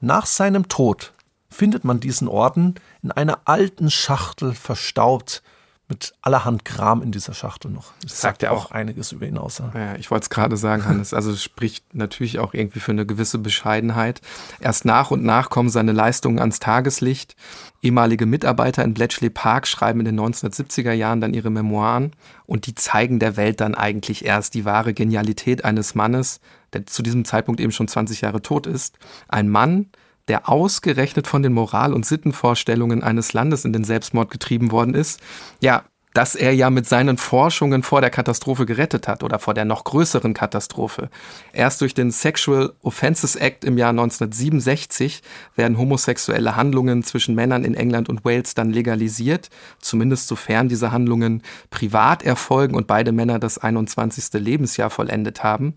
Nach 0.00 0.26
seinem 0.26 0.68
Tod 0.68 1.12
findet 1.48 1.84
man 1.84 2.00
diesen 2.00 2.28
Orden 2.28 2.74
in 3.02 3.12
einer 3.12 3.40
alten 3.44 3.90
Schachtel 3.90 4.54
verstaubt 4.54 5.42
mit 5.88 6.14
allerhand 6.22 6.64
Kram 6.64 7.02
in 7.02 7.12
dieser 7.12 7.34
Schachtel 7.34 7.70
noch. 7.70 7.92
Das 8.02 8.20
sagt 8.20 8.42
ja 8.42 8.50
auch 8.52 8.70
einiges 8.70 9.12
über 9.12 9.26
ihn 9.26 9.36
aus. 9.36 9.58
Ja, 9.74 9.96
ich 9.96 10.10
wollte 10.10 10.24
es 10.24 10.30
gerade 10.30 10.56
sagen, 10.56 10.86
Hannes. 10.86 11.12
Also 11.12 11.30
es 11.30 11.42
spricht 11.42 11.94
natürlich 11.94 12.38
auch 12.38 12.54
irgendwie 12.54 12.80
für 12.80 12.92
eine 12.92 13.04
gewisse 13.04 13.38
Bescheidenheit. 13.38 14.22
Erst 14.60 14.86
nach 14.86 15.10
und 15.10 15.22
nach 15.24 15.50
kommen 15.50 15.68
seine 15.68 15.92
Leistungen 15.92 16.38
ans 16.38 16.58
Tageslicht. 16.58 17.36
Ehemalige 17.82 18.24
Mitarbeiter 18.24 18.82
in 18.82 18.94
Bletchley 18.94 19.28
Park 19.28 19.66
schreiben 19.66 20.00
in 20.00 20.06
den 20.06 20.18
1970er 20.18 20.92
Jahren 20.92 21.20
dann 21.20 21.34
ihre 21.34 21.50
Memoiren 21.50 22.12
und 22.46 22.66
die 22.66 22.74
zeigen 22.74 23.18
der 23.18 23.36
Welt 23.36 23.60
dann 23.60 23.74
eigentlich 23.74 24.24
erst 24.24 24.54
die 24.54 24.64
wahre 24.64 24.94
Genialität 24.94 25.66
eines 25.66 25.94
Mannes, 25.94 26.40
der 26.72 26.86
zu 26.86 27.02
diesem 27.02 27.26
Zeitpunkt 27.26 27.60
eben 27.60 27.72
schon 27.72 27.88
20 27.88 28.22
Jahre 28.22 28.40
tot 28.40 28.66
ist. 28.66 28.98
Ein 29.28 29.50
Mann, 29.50 29.90
der 30.28 30.48
ausgerechnet 30.48 31.26
von 31.26 31.42
den 31.42 31.52
Moral- 31.52 31.92
und 31.92 32.06
Sittenvorstellungen 32.06 33.02
eines 33.02 33.32
Landes 33.32 33.64
in 33.64 33.72
den 33.72 33.84
Selbstmord 33.84 34.30
getrieben 34.30 34.70
worden 34.70 34.94
ist, 34.94 35.20
ja, 35.60 35.84
dass 36.14 36.36
er 36.36 36.54
ja 36.54 36.70
mit 36.70 36.88
seinen 36.88 37.18
Forschungen 37.18 37.82
vor 37.82 38.00
der 38.00 38.08
Katastrophe 38.08 38.66
gerettet 38.66 39.08
hat 39.08 39.24
oder 39.24 39.40
vor 39.40 39.52
der 39.52 39.64
noch 39.64 39.82
größeren 39.82 40.32
Katastrophe. 40.32 41.10
Erst 41.52 41.80
durch 41.80 41.92
den 41.92 42.12
Sexual 42.12 42.72
Offences 42.82 43.34
Act 43.34 43.64
im 43.64 43.76
Jahr 43.76 43.90
1967 43.90 45.22
werden 45.56 45.76
homosexuelle 45.76 46.54
Handlungen 46.54 47.02
zwischen 47.02 47.34
Männern 47.34 47.64
in 47.64 47.74
England 47.74 48.08
und 48.08 48.24
Wales 48.24 48.54
dann 48.54 48.70
legalisiert, 48.70 49.50
zumindest 49.80 50.28
sofern 50.28 50.68
diese 50.68 50.92
Handlungen 50.92 51.42
privat 51.70 52.22
erfolgen 52.22 52.76
und 52.76 52.86
beide 52.86 53.10
Männer 53.10 53.40
das 53.40 53.58
21. 53.58 54.34
Lebensjahr 54.34 54.90
vollendet 54.90 55.42
haben. 55.42 55.74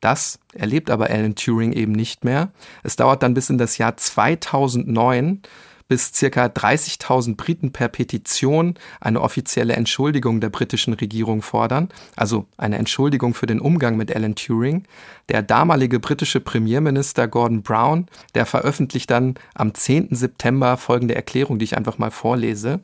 Das 0.00 0.38
erlebt 0.52 0.90
aber 0.90 1.10
Alan 1.10 1.34
Turing 1.34 1.72
eben 1.72 1.92
nicht 1.92 2.24
mehr. 2.24 2.50
Es 2.82 2.96
dauert 2.96 3.22
dann 3.22 3.34
bis 3.34 3.50
in 3.50 3.58
das 3.58 3.78
Jahr 3.78 3.96
2009, 3.96 5.42
bis 5.88 6.12
circa 6.12 6.46
30.000 6.46 7.36
Briten 7.36 7.72
per 7.72 7.88
Petition 7.88 8.74
eine 9.00 9.20
offizielle 9.20 9.74
Entschuldigung 9.74 10.40
der 10.40 10.48
britischen 10.48 10.94
Regierung 10.94 11.42
fordern, 11.42 11.88
also 12.16 12.46
eine 12.56 12.78
Entschuldigung 12.78 13.34
für 13.34 13.46
den 13.46 13.60
Umgang 13.60 13.96
mit 13.96 14.14
Alan 14.14 14.34
Turing. 14.34 14.84
Der 15.28 15.42
damalige 15.42 16.00
britische 16.00 16.40
Premierminister 16.40 17.28
Gordon 17.28 17.62
Brown, 17.62 18.06
der 18.34 18.46
veröffentlicht 18.46 19.10
dann 19.10 19.34
am 19.54 19.74
10. 19.74 20.08
September 20.10 20.76
folgende 20.76 21.14
Erklärung, 21.14 21.58
die 21.58 21.64
ich 21.64 21.76
einfach 21.76 21.98
mal 21.98 22.10
vorlese. 22.10 22.80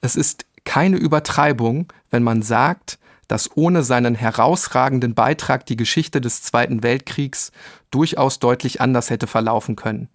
Es 0.00 0.16
ist 0.16 0.44
keine 0.64 0.96
Übertreibung, 0.96 1.92
wenn 2.10 2.22
man 2.22 2.42
sagt, 2.42 2.98
dass 3.28 3.56
ohne 3.56 3.82
seinen 3.82 4.14
herausragenden 4.14 5.14
Beitrag 5.14 5.66
die 5.66 5.76
Geschichte 5.76 6.20
des 6.20 6.42
Zweiten 6.42 6.82
Weltkriegs 6.82 7.52
durchaus 7.90 8.38
deutlich 8.38 8.80
anders 8.80 9.10
hätte 9.10 9.26
verlaufen 9.26 9.76
können. 9.76 10.08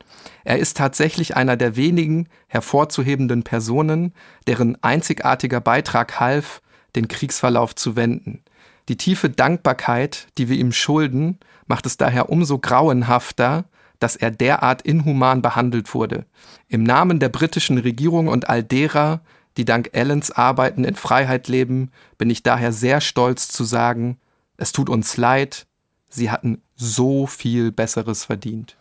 Er 0.43 0.59
ist 0.59 0.77
tatsächlich 0.77 1.35
einer 1.35 1.57
der 1.57 1.75
wenigen 1.75 2.27
hervorzuhebenden 2.47 3.43
Personen, 3.43 4.13
deren 4.47 4.77
einzigartiger 4.83 5.61
Beitrag 5.61 6.19
half, 6.19 6.61
den 6.95 7.07
Kriegsverlauf 7.07 7.75
zu 7.75 7.95
wenden. 7.95 8.43
Die 8.89 8.97
tiefe 8.97 9.29
Dankbarkeit, 9.29 10.27
die 10.37 10.49
wir 10.49 10.57
ihm 10.57 10.71
schulden, 10.71 11.39
macht 11.67 11.85
es 11.85 11.97
daher 11.97 12.29
umso 12.29 12.57
grauenhafter, 12.57 13.65
dass 13.99 14.15
er 14.15 14.31
derart 14.31 14.81
inhuman 14.81 15.41
behandelt 15.41 15.93
wurde. 15.93 16.25
Im 16.67 16.83
Namen 16.83 17.19
der 17.19 17.29
britischen 17.29 17.77
Regierung 17.77 18.27
und 18.27 18.49
all 18.49 18.63
derer, 18.63 19.21
die 19.57 19.65
dank 19.65 19.91
Allens 19.93 20.31
Arbeiten 20.31 20.83
in 20.83 20.95
Freiheit 20.95 21.47
leben, 21.47 21.91
bin 22.17 22.29
ich 22.29 22.43
daher 22.43 22.71
sehr 22.71 23.01
stolz 23.01 23.47
zu 23.49 23.63
sagen, 23.63 24.17
es 24.57 24.71
tut 24.71 24.89
uns 24.89 25.17
leid, 25.17 25.65
sie 26.09 26.31
hatten 26.31 26.61
so 26.75 27.27
viel 27.27 27.71
Besseres 27.71 28.25
verdient. 28.25 28.75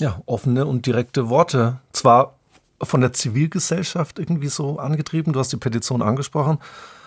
Ja, 0.00 0.20
offene 0.26 0.66
und 0.66 0.86
direkte 0.86 1.28
Worte. 1.28 1.78
Zwar 1.92 2.34
von 2.82 3.00
der 3.00 3.12
Zivilgesellschaft 3.12 4.18
irgendwie 4.18 4.48
so 4.48 4.78
angetrieben, 4.78 5.32
du 5.32 5.40
hast 5.40 5.52
die 5.52 5.56
Petition 5.56 6.02
angesprochen 6.02 6.58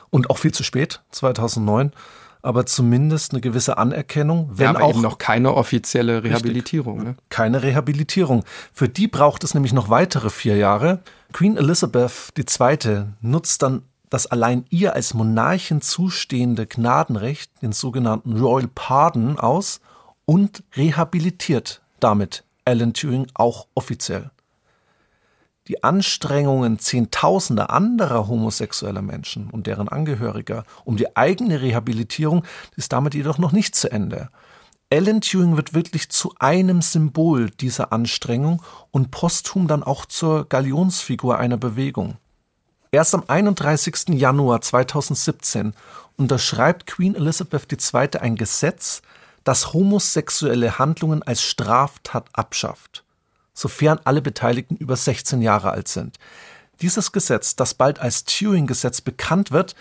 und 0.10 0.30
auch 0.30 0.38
viel 0.38 0.52
zu 0.52 0.64
spät, 0.64 1.02
2009, 1.12 1.92
aber 2.42 2.66
zumindest 2.66 3.34
eine 3.34 3.42
gewisse 3.42 3.78
Anerkennung, 3.78 4.50
wenn 4.54 4.74
ja, 4.74 4.80
auch 4.80 5.00
noch 5.00 5.18
keine 5.18 5.54
offizielle 5.54 6.24
Rehabilitierung. 6.24 7.04
Ne? 7.04 7.16
Keine 7.30 7.62
Rehabilitierung. 7.62 8.44
Für 8.74 8.90
die 8.90 9.08
braucht 9.08 9.44
es 9.44 9.54
nämlich 9.54 9.74
noch 9.74 9.90
weitere 9.90 10.30
vier 10.30 10.56
Jahre. 10.56 11.00
Queen 11.32 11.58
Elizabeth 11.58 12.34
II. 12.38 13.06
nutzt 13.22 13.62
dann 13.62 13.84
das 14.10 14.26
allein 14.26 14.66
ihr 14.70 14.94
als 14.94 15.14
Monarchin 15.14 15.82
zustehende 15.82 16.66
Gnadenrecht, 16.66 17.52
den 17.62 17.72
sogenannten 17.72 18.40
Royal 18.40 18.68
Pardon, 18.74 19.38
aus 19.38 19.80
und 20.26 20.64
rehabilitiert 20.76 21.82
damit 22.00 22.44
Alan 22.66 22.94
Turing 22.94 23.28
auch 23.34 23.68
offiziell. 23.76 24.32
Die 25.68 25.84
Anstrengungen 25.84 26.80
zehntausender 26.80 27.70
anderer 27.70 28.28
homosexueller 28.28 29.04
Menschen 29.04 29.52
und 29.52 29.68
deren 29.68 29.88
Angehöriger 29.88 30.64
um 30.84 30.98
die 30.98 31.16
eigene 31.16 31.62
Rehabilitierung 31.62 32.44
ist 32.76 32.92
damit 32.92 33.14
jedoch 33.14 33.38
noch 33.38 33.52
nicht 33.52 33.76
zu 33.76 33.92
Ende. 33.92 34.30
Alan 34.92 35.22
Turing 35.22 35.56
wird 35.56 35.74
wirklich 35.74 36.10
zu 36.10 36.34
einem 36.40 36.82
Symbol 36.82 37.50
dieser 37.52 37.92
Anstrengung 37.92 38.64
und 38.92 39.12
posthum 39.12 39.68
dann 39.68 39.84
auch 39.84 40.06
zur 40.06 40.50
Galionsfigur 40.50 41.38
einer 41.38 41.58
Bewegung. 41.58 42.18
Erst 42.92 43.14
am 43.14 43.24
31. 43.28 44.10
Januar 44.10 44.62
2017 44.62 45.74
unterschreibt 46.18 46.88
Queen 46.88 47.14
Elizabeth 47.16 47.72
II. 47.72 48.20
ein 48.20 48.36
Gesetz, 48.36 49.04
das 49.44 49.74
homosexuelle 49.74 50.80
Handlungen 50.80 51.22
als 51.22 51.44
Straftat 51.44 52.28
abschafft 52.34 53.04
sofern 53.60 54.00
alle 54.06 54.22
Beteiligten 54.22 54.78
über 54.78 54.96
16 54.96 55.42
Jahre 55.42 55.72
alt 55.72 55.88
sind. 55.88 56.18
Dieses 56.82 57.12
Gesetz, 57.12 57.56
das 57.56 57.74
bald 57.74 58.00
als 58.00 58.24
Turing-Gesetz 58.24 59.02
bekannt 59.02 59.52
wird, 59.52 59.76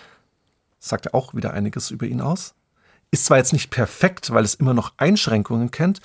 sagt 0.81 1.15
auch 1.15 1.35
wieder 1.35 1.53
einiges 1.53 1.91
über 1.91 2.07
ihn 2.07 2.21
aus, 2.21 2.55
ist 3.11 3.25
zwar 3.25 3.39
jetzt 3.39 3.53
nicht 3.53 3.71
perfekt, 3.71 4.33
weil 4.33 4.45
es 4.45 4.55
immer 4.55 4.75
noch 4.75 4.93
Einschränkungen 4.97 5.71
kennt, 5.71 6.01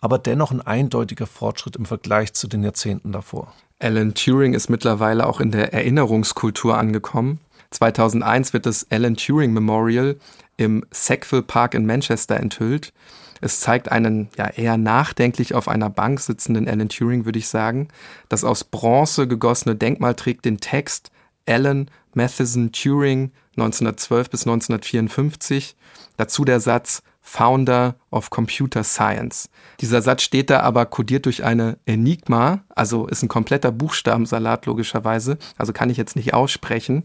aber 0.00 0.18
dennoch 0.18 0.50
ein 0.50 0.60
eindeutiger 0.60 1.26
Fortschritt 1.26 1.76
im 1.76 1.86
Vergleich 1.86 2.32
zu 2.32 2.48
den 2.48 2.62
Jahrzehnten 2.62 3.12
davor. 3.12 3.52
Alan 3.78 4.14
Turing 4.14 4.54
ist 4.54 4.70
mittlerweile 4.70 5.26
auch 5.26 5.40
in 5.40 5.50
der 5.50 5.72
Erinnerungskultur 5.72 6.78
angekommen. 6.78 7.40
2001 7.70 8.52
wird 8.52 8.66
das 8.66 8.86
Alan 8.90 9.16
Turing 9.16 9.52
Memorial 9.52 10.16
im 10.56 10.84
Sackville 10.90 11.42
Park 11.42 11.74
in 11.74 11.84
Manchester 11.84 12.38
enthüllt. 12.38 12.92
Es 13.40 13.60
zeigt 13.60 13.92
einen 13.92 14.30
ja 14.38 14.46
eher 14.46 14.78
nachdenklich 14.78 15.54
auf 15.54 15.68
einer 15.68 15.90
Bank 15.90 16.20
sitzenden 16.20 16.68
Alan 16.68 16.88
Turing, 16.88 17.26
würde 17.26 17.38
ich 17.38 17.48
sagen. 17.48 17.88
Das 18.30 18.44
aus 18.44 18.64
Bronze 18.64 19.28
gegossene 19.28 19.76
Denkmal 19.76 20.14
trägt 20.14 20.46
den 20.46 20.58
Text 20.58 21.10
Alan 21.46 21.90
Matheson 22.16 22.72
Turing 22.72 23.30
1912 23.56 24.30
bis 24.30 24.46
1954. 24.46 25.76
Dazu 26.16 26.44
der 26.44 26.60
Satz 26.60 27.02
Founder 27.20 27.96
of 28.12 28.30
Computer 28.30 28.84
Science. 28.84 29.50
Dieser 29.80 30.00
Satz 30.00 30.22
steht 30.22 30.48
da 30.48 30.60
aber 30.60 30.86
kodiert 30.86 31.26
durch 31.26 31.42
eine 31.42 31.76
Enigma, 31.84 32.60
also 32.68 33.08
ist 33.08 33.24
ein 33.24 33.28
kompletter 33.28 33.72
Buchstabensalat 33.72 34.64
logischerweise, 34.66 35.36
also 35.58 35.72
kann 35.72 35.90
ich 35.90 35.96
jetzt 35.96 36.14
nicht 36.14 36.34
aussprechen, 36.34 37.02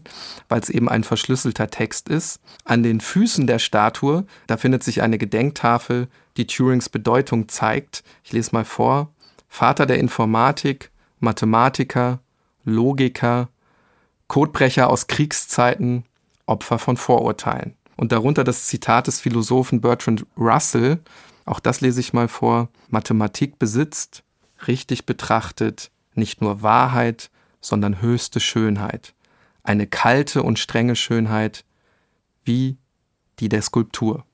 weil 0.48 0.60
es 0.60 0.70
eben 0.70 0.88
ein 0.88 1.02
verschlüsselter 1.02 1.70
Text 1.70 2.08
ist. 2.08 2.40
An 2.64 2.84
den 2.84 3.00
Füßen 3.00 3.48
der 3.48 3.58
Statue, 3.58 4.24
da 4.46 4.56
findet 4.56 4.84
sich 4.84 5.02
eine 5.02 5.18
Gedenktafel, 5.18 6.06
die 6.36 6.46
Turings 6.46 6.88
Bedeutung 6.88 7.48
zeigt. 7.48 8.04
Ich 8.22 8.32
lese 8.32 8.50
mal 8.52 8.64
vor. 8.64 9.12
Vater 9.48 9.86
der 9.86 9.98
Informatik, 9.98 10.92
Mathematiker, 11.18 12.20
Logiker, 12.64 13.48
Codebrecher 14.32 14.88
aus 14.88 15.08
Kriegszeiten, 15.08 16.04
Opfer 16.46 16.78
von 16.78 16.96
Vorurteilen 16.96 17.74
und 17.98 18.12
darunter 18.12 18.44
das 18.44 18.66
Zitat 18.66 19.06
des 19.06 19.20
Philosophen 19.20 19.82
Bertrand 19.82 20.24
Russell, 20.38 21.00
auch 21.44 21.60
das 21.60 21.82
lese 21.82 22.00
ich 22.00 22.14
mal 22.14 22.28
vor, 22.28 22.70
Mathematik 22.88 23.58
besitzt, 23.58 24.22
richtig 24.66 25.04
betrachtet, 25.04 25.90
nicht 26.14 26.40
nur 26.40 26.62
Wahrheit, 26.62 27.30
sondern 27.60 28.00
höchste 28.00 28.40
Schönheit, 28.40 29.12
eine 29.64 29.86
kalte 29.86 30.42
und 30.42 30.58
strenge 30.58 30.96
Schönheit, 30.96 31.66
wie 32.42 32.78
die 33.38 33.50
der 33.50 33.60
Skulptur. 33.60 34.24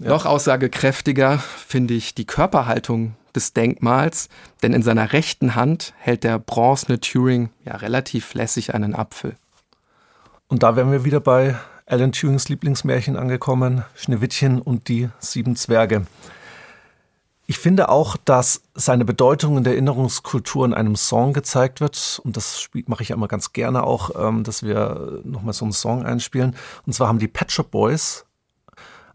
Ja. 0.00 0.08
Noch 0.08 0.26
aussagekräftiger 0.26 1.38
finde 1.38 1.94
ich 1.94 2.16
die 2.16 2.26
Körperhaltung 2.26 3.14
des 3.36 3.52
Denkmals, 3.52 4.28
denn 4.62 4.72
in 4.72 4.82
seiner 4.82 5.12
rechten 5.12 5.54
Hand 5.54 5.94
hält 5.98 6.24
der 6.24 6.38
bronzene 6.38 6.98
Turing 6.98 7.50
ja 7.64 7.76
relativ 7.76 8.34
lässig 8.34 8.74
einen 8.74 8.94
Apfel. 8.94 9.36
Und 10.48 10.62
da 10.62 10.76
wären 10.76 10.92
wir 10.92 11.04
wieder 11.04 11.20
bei 11.20 11.56
Alan 11.86 12.12
Turings 12.12 12.48
Lieblingsmärchen 12.48 13.16
angekommen, 13.16 13.84
Schneewittchen 13.94 14.60
und 14.60 14.88
die 14.88 15.08
sieben 15.20 15.54
Zwerge. 15.54 16.06
Ich 17.48 17.58
finde 17.58 17.90
auch, 17.90 18.16
dass 18.16 18.62
seine 18.74 19.04
Bedeutung 19.04 19.56
in 19.56 19.62
der 19.62 19.74
Erinnerungskultur 19.74 20.64
in 20.66 20.74
einem 20.74 20.96
Song 20.96 21.32
gezeigt 21.32 21.80
wird. 21.80 22.20
Und 22.24 22.36
das 22.36 22.68
mache 22.86 23.04
ich 23.04 23.10
ja 23.10 23.16
immer 23.16 23.28
ganz 23.28 23.52
gerne 23.52 23.84
auch, 23.84 24.10
ähm, 24.18 24.42
dass 24.42 24.64
wir 24.64 25.20
nochmal 25.22 25.54
so 25.54 25.64
einen 25.64 25.72
Song 25.72 26.04
einspielen. 26.04 26.56
Und 26.86 26.92
zwar 26.92 27.06
haben 27.06 27.20
die 27.20 27.28
Pet 27.28 27.52
Shop 27.52 27.70
Boys 27.70 28.26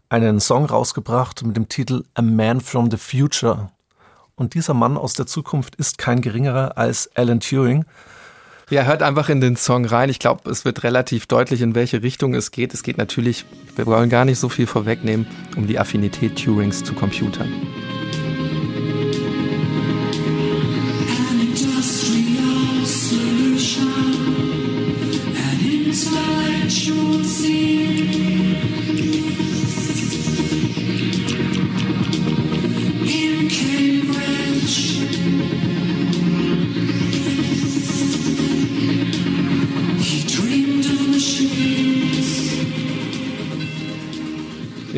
einen 0.08 0.40
Song 0.40 0.64
rausgebracht 0.64 1.42
mit 1.44 1.56
dem 1.56 1.68
Titel 1.68 2.04
A 2.14 2.22
Man 2.22 2.62
from 2.62 2.90
the 2.90 2.96
Future. 2.96 3.70
Und 4.34 4.54
dieser 4.54 4.74
Mann 4.74 4.96
aus 4.96 5.14
der 5.14 5.26
Zukunft 5.26 5.76
ist 5.76 5.98
kein 5.98 6.20
geringerer 6.20 6.78
als 6.78 7.10
Alan 7.14 7.40
Turing. 7.40 7.84
Ja, 8.70 8.84
hört 8.84 9.02
einfach 9.02 9.28
in 9.28 9.40
den 9.40 9.56
Song 9.56 9.84
rein. 9.84 10.08
Ich 10.08 10.18
glaube, 10.18 10.50
es 10.50 10.64
wird 10.64 10.82
relativ 10.82 11.26
deutlich, 11.26 11.60
in 11.60 11.74
welche 11.74 12.02
Richtung 12.02 12.34
es 12.34 12.50
geht. 12.50 12.72
Es 12.72 12.82
geht 12.82 12.96
natürlich, 12.96 13.44
wir 13.76 13.86
wollen 13.86 14.08
gar 14.08 14.24
nicht 14.24 14.38
so 14.38 14.48
viel 14.48 14.66
vorwegnehmen, 14.66 15.26
um 15.56 15.66
die 15.66 15.78
Affinität 15.78 16.42
Turings 16.42 16.82
zu 16.82 16.94
Computern. 16.94 17.52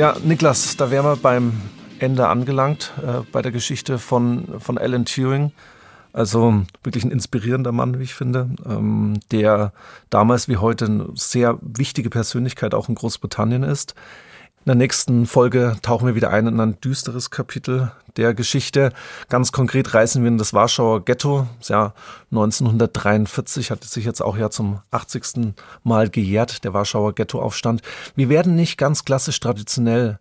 Ja, 0.04 0.14
Niklas, 0.22 0.76
da 0.76 0.90
wären 0.90 1.06
wir 1.06 1.16
beim 1.16 1.54
Ende 1.98 2.28
angelangt, 2.28 2.92
äh, 3.02 3.22
bei 3.32 3.40
der 3.40 3.52
Geschichte 3.52 3.98
von, 3.98 4.60
von 4.60 4.76
Alan 4.76 5.06
Turing. 5.06 5.50
Also 6.12 6.64
wirklich 6.82 7.04
ein 7.04 7.10
inspirierender 7.10 7.72
Mann, 7.72 7.98
wie 7.98 8.02
ich 8.02 8.12
finde, 8.12 8.50
ähm, 8.68 9.18
der 9.30 9.72
damals 10.10 10.46
wie 10.46 10.58
heute 10.58 10.84
eine 10.84 11.06
sehr 11.14 11.58
wichtige 11.62 12.10
Persönlichkeit 12.10 12.74
auch 12.74 12.90
in 12.90 12.96
Großbritannien 12.96 13.62
ist. 13.62 13.94
In 14.64 14.70
der 14.70 14.76
nächsten 14.76 15.26
Folge 15.26 15.76
tauchen 15.82 16.06
wir 16.06 16.14
wieder 16.14 16.30
ein 16.30 16.46
in 16.46 16.58
ein 16.58 16.80
düsteres 16.80 17.28
Kapitel 17.30 17.92
der 18.16 18.32
Geschichte. 18.32 18.94
Ganz 19.28 19.52
konkret 19.52 19.92
reisen 19.92 20.22
wir 20.22 20.28
in 20.28 20.38
das 20.38 20.54
Warschauer 20.54 21.04
Ghetto. 21.04 21.46
Das 21.58 21.68
Jahr 21.68 21.92
1943 22.30 23.70
hat 23.70 23.84
sich 23.84 24.06
jetzt 24.06 24.22
auch 24.22 24.38
ja 24.38 24.48
zum 24.48 24.80
80. 24.90 25.52
Mal 25.82 26.08
gejährt, 26.08 26.64
der 26.64 26.72
Warschauer 26.72 27.14
Ghettoaufstand. 27.14 27.82
Wir 28.16 28.30
werden 28.30 28.54
nicht 28.54 28.78
ganz 28.78 29.04
klassisch 29.04 29.38
traditionell 29.38 30.18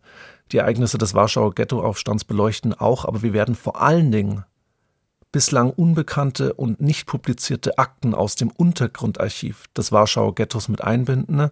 die 0.51 0.57
Ereignisse 0.57 0.97
des 0.97 1.13
Warschauer 1.13 1.55
Ghettoaufstands 1.55 2.25
beleuchten, 2.25 2.73
auch, 2.73 3.05
aber 3.05 3.21
wir 3.21 3.31
werden 3.31 3.55
vor 3.55 3.81
allen 3.81 4.11
Dingen 4.11 4.43
bislang 5.31 5.69
unbekannte 5.69 6.53
und 6.53 6.81
nicht 6.81 7.07
publizierte 7.07 7.77
Akten 7.77 8.13
aus 8.13 8.35
dem 8.35 8.51
Untergrundarchiv 8.51 9.67
des 9.77 9.93
Warschauer 9.93 10.35
Ghettos 10.35 10.67
mit 10.67 10.83
einbinden. 10.83 11.49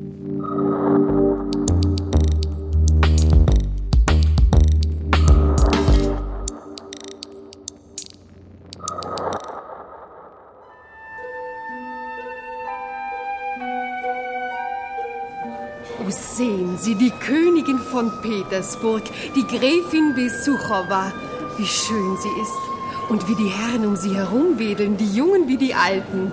Sehen 16.09 16.77
Sie, 16.77 16.95
die 16.95 17.11
Königin 17.11 17.79
von 17.79 18.11
Petersburg, 18.21 19.03
die 19.35 19.45
Gräfin 19.45 20.13
Besuchowa. 20.15 21.11
Wie 21.57 21.65
schön 21.65 22.17
sie 22.17 22.41
ist. 22.41 23.09
Und 23.09 23.27
wie 23.27 23.35
die 23.35 23.49
Herren 23.49 23.85
um 23.85 23.95
sie 23.95 24.15
herumwedeln, 24.15 24.97
die 24.97 25.11
Jungen 25.13 25.47
wie 25.47 25.57
die 25.57 25.73
Alten. 25.73 26.31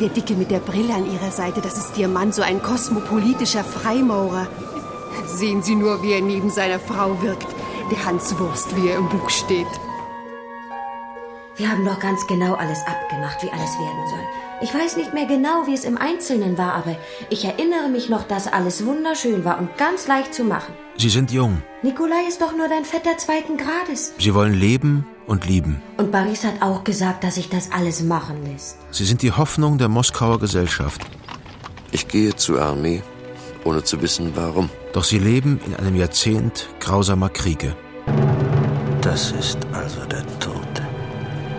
Der 0.00 0.08
Dicke 0.08 0.34
mit 0.34 0.50
der 0.50 0.58
Brille 0.58 0.94
an 0.94 1.10
ihrer 1.10 1.30
Seite, 1.30 1.60
das 1.60 1.76
ist 1.76 1.96
ihr 1.98 2.08
Mann, 2.08 2.32
so 2.32 2.42
ein 2.42 2.62
kosmopolitischer 2.62 3.64
Freimaurer. 3.64 4.46
Sehen 5.26 5.62
Sie 5.62 5.74
nur, 5.74 6.02
wie 6.02 6.12
er 6.12 6.20
neben 6.20 6.50
seiner 6.50 6.78
Frau 6.78 7.20
wirkt. 7.22 7.46
Der 7.90 8.04
Hans 8.04 8.38
Wurst, 8.38 8.74
wie 8.76 8.88
er 8.88 8.96
im 8.96 9.08
Buch 9.08 9.30
steht. 9.30 9.66
Wir 11.56 11.70
haben 11.70 11.84
doch 11.84 12.00
ganz 12.00 12.26
genau 12.26 12.54
alles 12.54 12.78
abgemacht, 12.86 13.42
wie 13.42 13.50
alles 13.50 13.78
werden 13.78 14.08
soll. 14.10 14.26
Ich 14.64 14.72
weiß 14.72 14.96
nicht 14.96 15.12
mehr 15.12 15.26
genau, 15.26 15.66
wie 15.66 15.74
es 15.74 15.84
im 15.84 15.98
Einzelnen 15.98 16.56
war, 16.56 16.72
aber 16.72 16.96
ich 17.28 17.44
erinnere 17.44 17.90
mich 17.90 18.08
noch, 18.08 18.22
dass 18.26 18.50
alles 18.50 18.86
wunderschön 18.86 19.44
war 19.44 19.58
und 19.58 19.76
ganz 19.76 20.08
leicht 20.08 20.32
zu 20.32 20.42
machen. 20.42 20.72
Sie 20.96 21.10
sind 21.10 21.30
jung. 21.30 21.62
Nikolai 21.82 22.26
ist 22.26 22.40
doch 22.40 22.56
nur 22.56 22.66
dein 22.66 22.86
Vetter 22.86 23.18
zweiten 23.18 23.58
Grades. 23.58 24.14
Sie 24.18 24.32
wollen 24.32 24.54
leben 24.54 25.06
und 25.26 25.46
lieben. 25.46 25.82
Und 25.98 26.10
Boris 26.10 26.44
hat 26.44 26.62
auch 26.62 26.82
gesagt, 26.82 27.24
dass 27.24 27.34
sich 27.34 27.50
das 27.50 27.72
alles 27.72 28.02
machen 28.02 28.42
lässt. 28.50 28.78
Sie 28.90 29.04
sind 29.04 29.20
die 29.20 29.32
Hoffnung 29.32 29.76
der 29.76 29.90
Moskauer 29.90 30.38
Gesellschaft. 30.38 31.02
Ich 31.92 32.08
gehe 32.08 32.34
zur 32.34 32.62
Armee, 32.62 33.02
ohne 33.64 33.84
zu 33.84 34.00
wissen, 34.00 34.32
warum. 34.34 34.70
Doch 34.94 35.04
sie 35.04 35.18
leben 35.18 35.60
in 35.66 35.76
einem 35.76 35.94
Jahrzehnt 35.94 36.70
grausamer 36.80 37.28
Kriege. 37.28 37.76
Das 39.02 39.32
ist 39.32 39.58
also 39.74 40.06
der 40.06 40.24
Tod. 40.38 40.54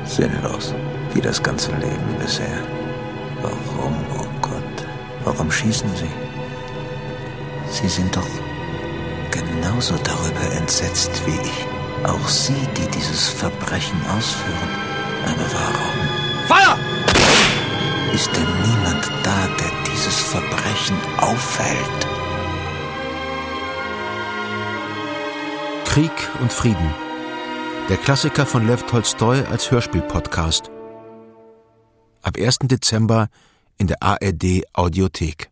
Sinnlos, 0.05 0.73
wie 1.13 1.21
das 1.21 1.43
ganze 1.43 1.69
Leben 1.73 2.17
bisher. 2.19 2.63
Warum, 3.45 3.95
oh 4.17 4.27
Gott, 4.41 4.87
warum 5.23 5.51
schießen 5.51 5.89
Sie? 5.95 6.09
Sie 7.69 7.87
sind 7.87 8.15
doch 8.15 8.27
genauso 9.31 9.95
darüber 10.03 10.55
entsetzt 10.57 11.21
wie 11.25 11.39
ich. 11.41 12.09
Auch 12.09 12.27
Sie, 12.27 12.67
die 12.77 12.89
dieses 12.97 13.27
Verbrechen 13.29 13.99
ausführen. 14.17 14.69
Aber 15.25 15.47
warum? 15.53 15.97
Feuer! 16.47 16.77
Ist 18.13 18.29
denn 18.35 18.47
niemand 18.61 19.11
da, 19.23 19.47
der 19.59 19.71
dieses 19.91 20.19
Verbrechen 20.21 20.97
aufhält? 21.17 22.07
Krieg 25.85 26.29
und 26.41 26.51
Frieden. 26.51 26.93
Der 27.89 27.97
Klassiker 27.97 28.45
von 28.45 28.67
Lev 28.67 28.83
Tolstoi 28.83 29.43
als 29.49 29.71
Hörspiel-Podcast. 29.71 30.74
Ab 32.25 32.37
1. 32.39 32.57
Dezember 32.63 33.29
in 33.77 33.85
der 33.85 34.01
ARD 34.01 34.63
Audiothek. 34.73 35.51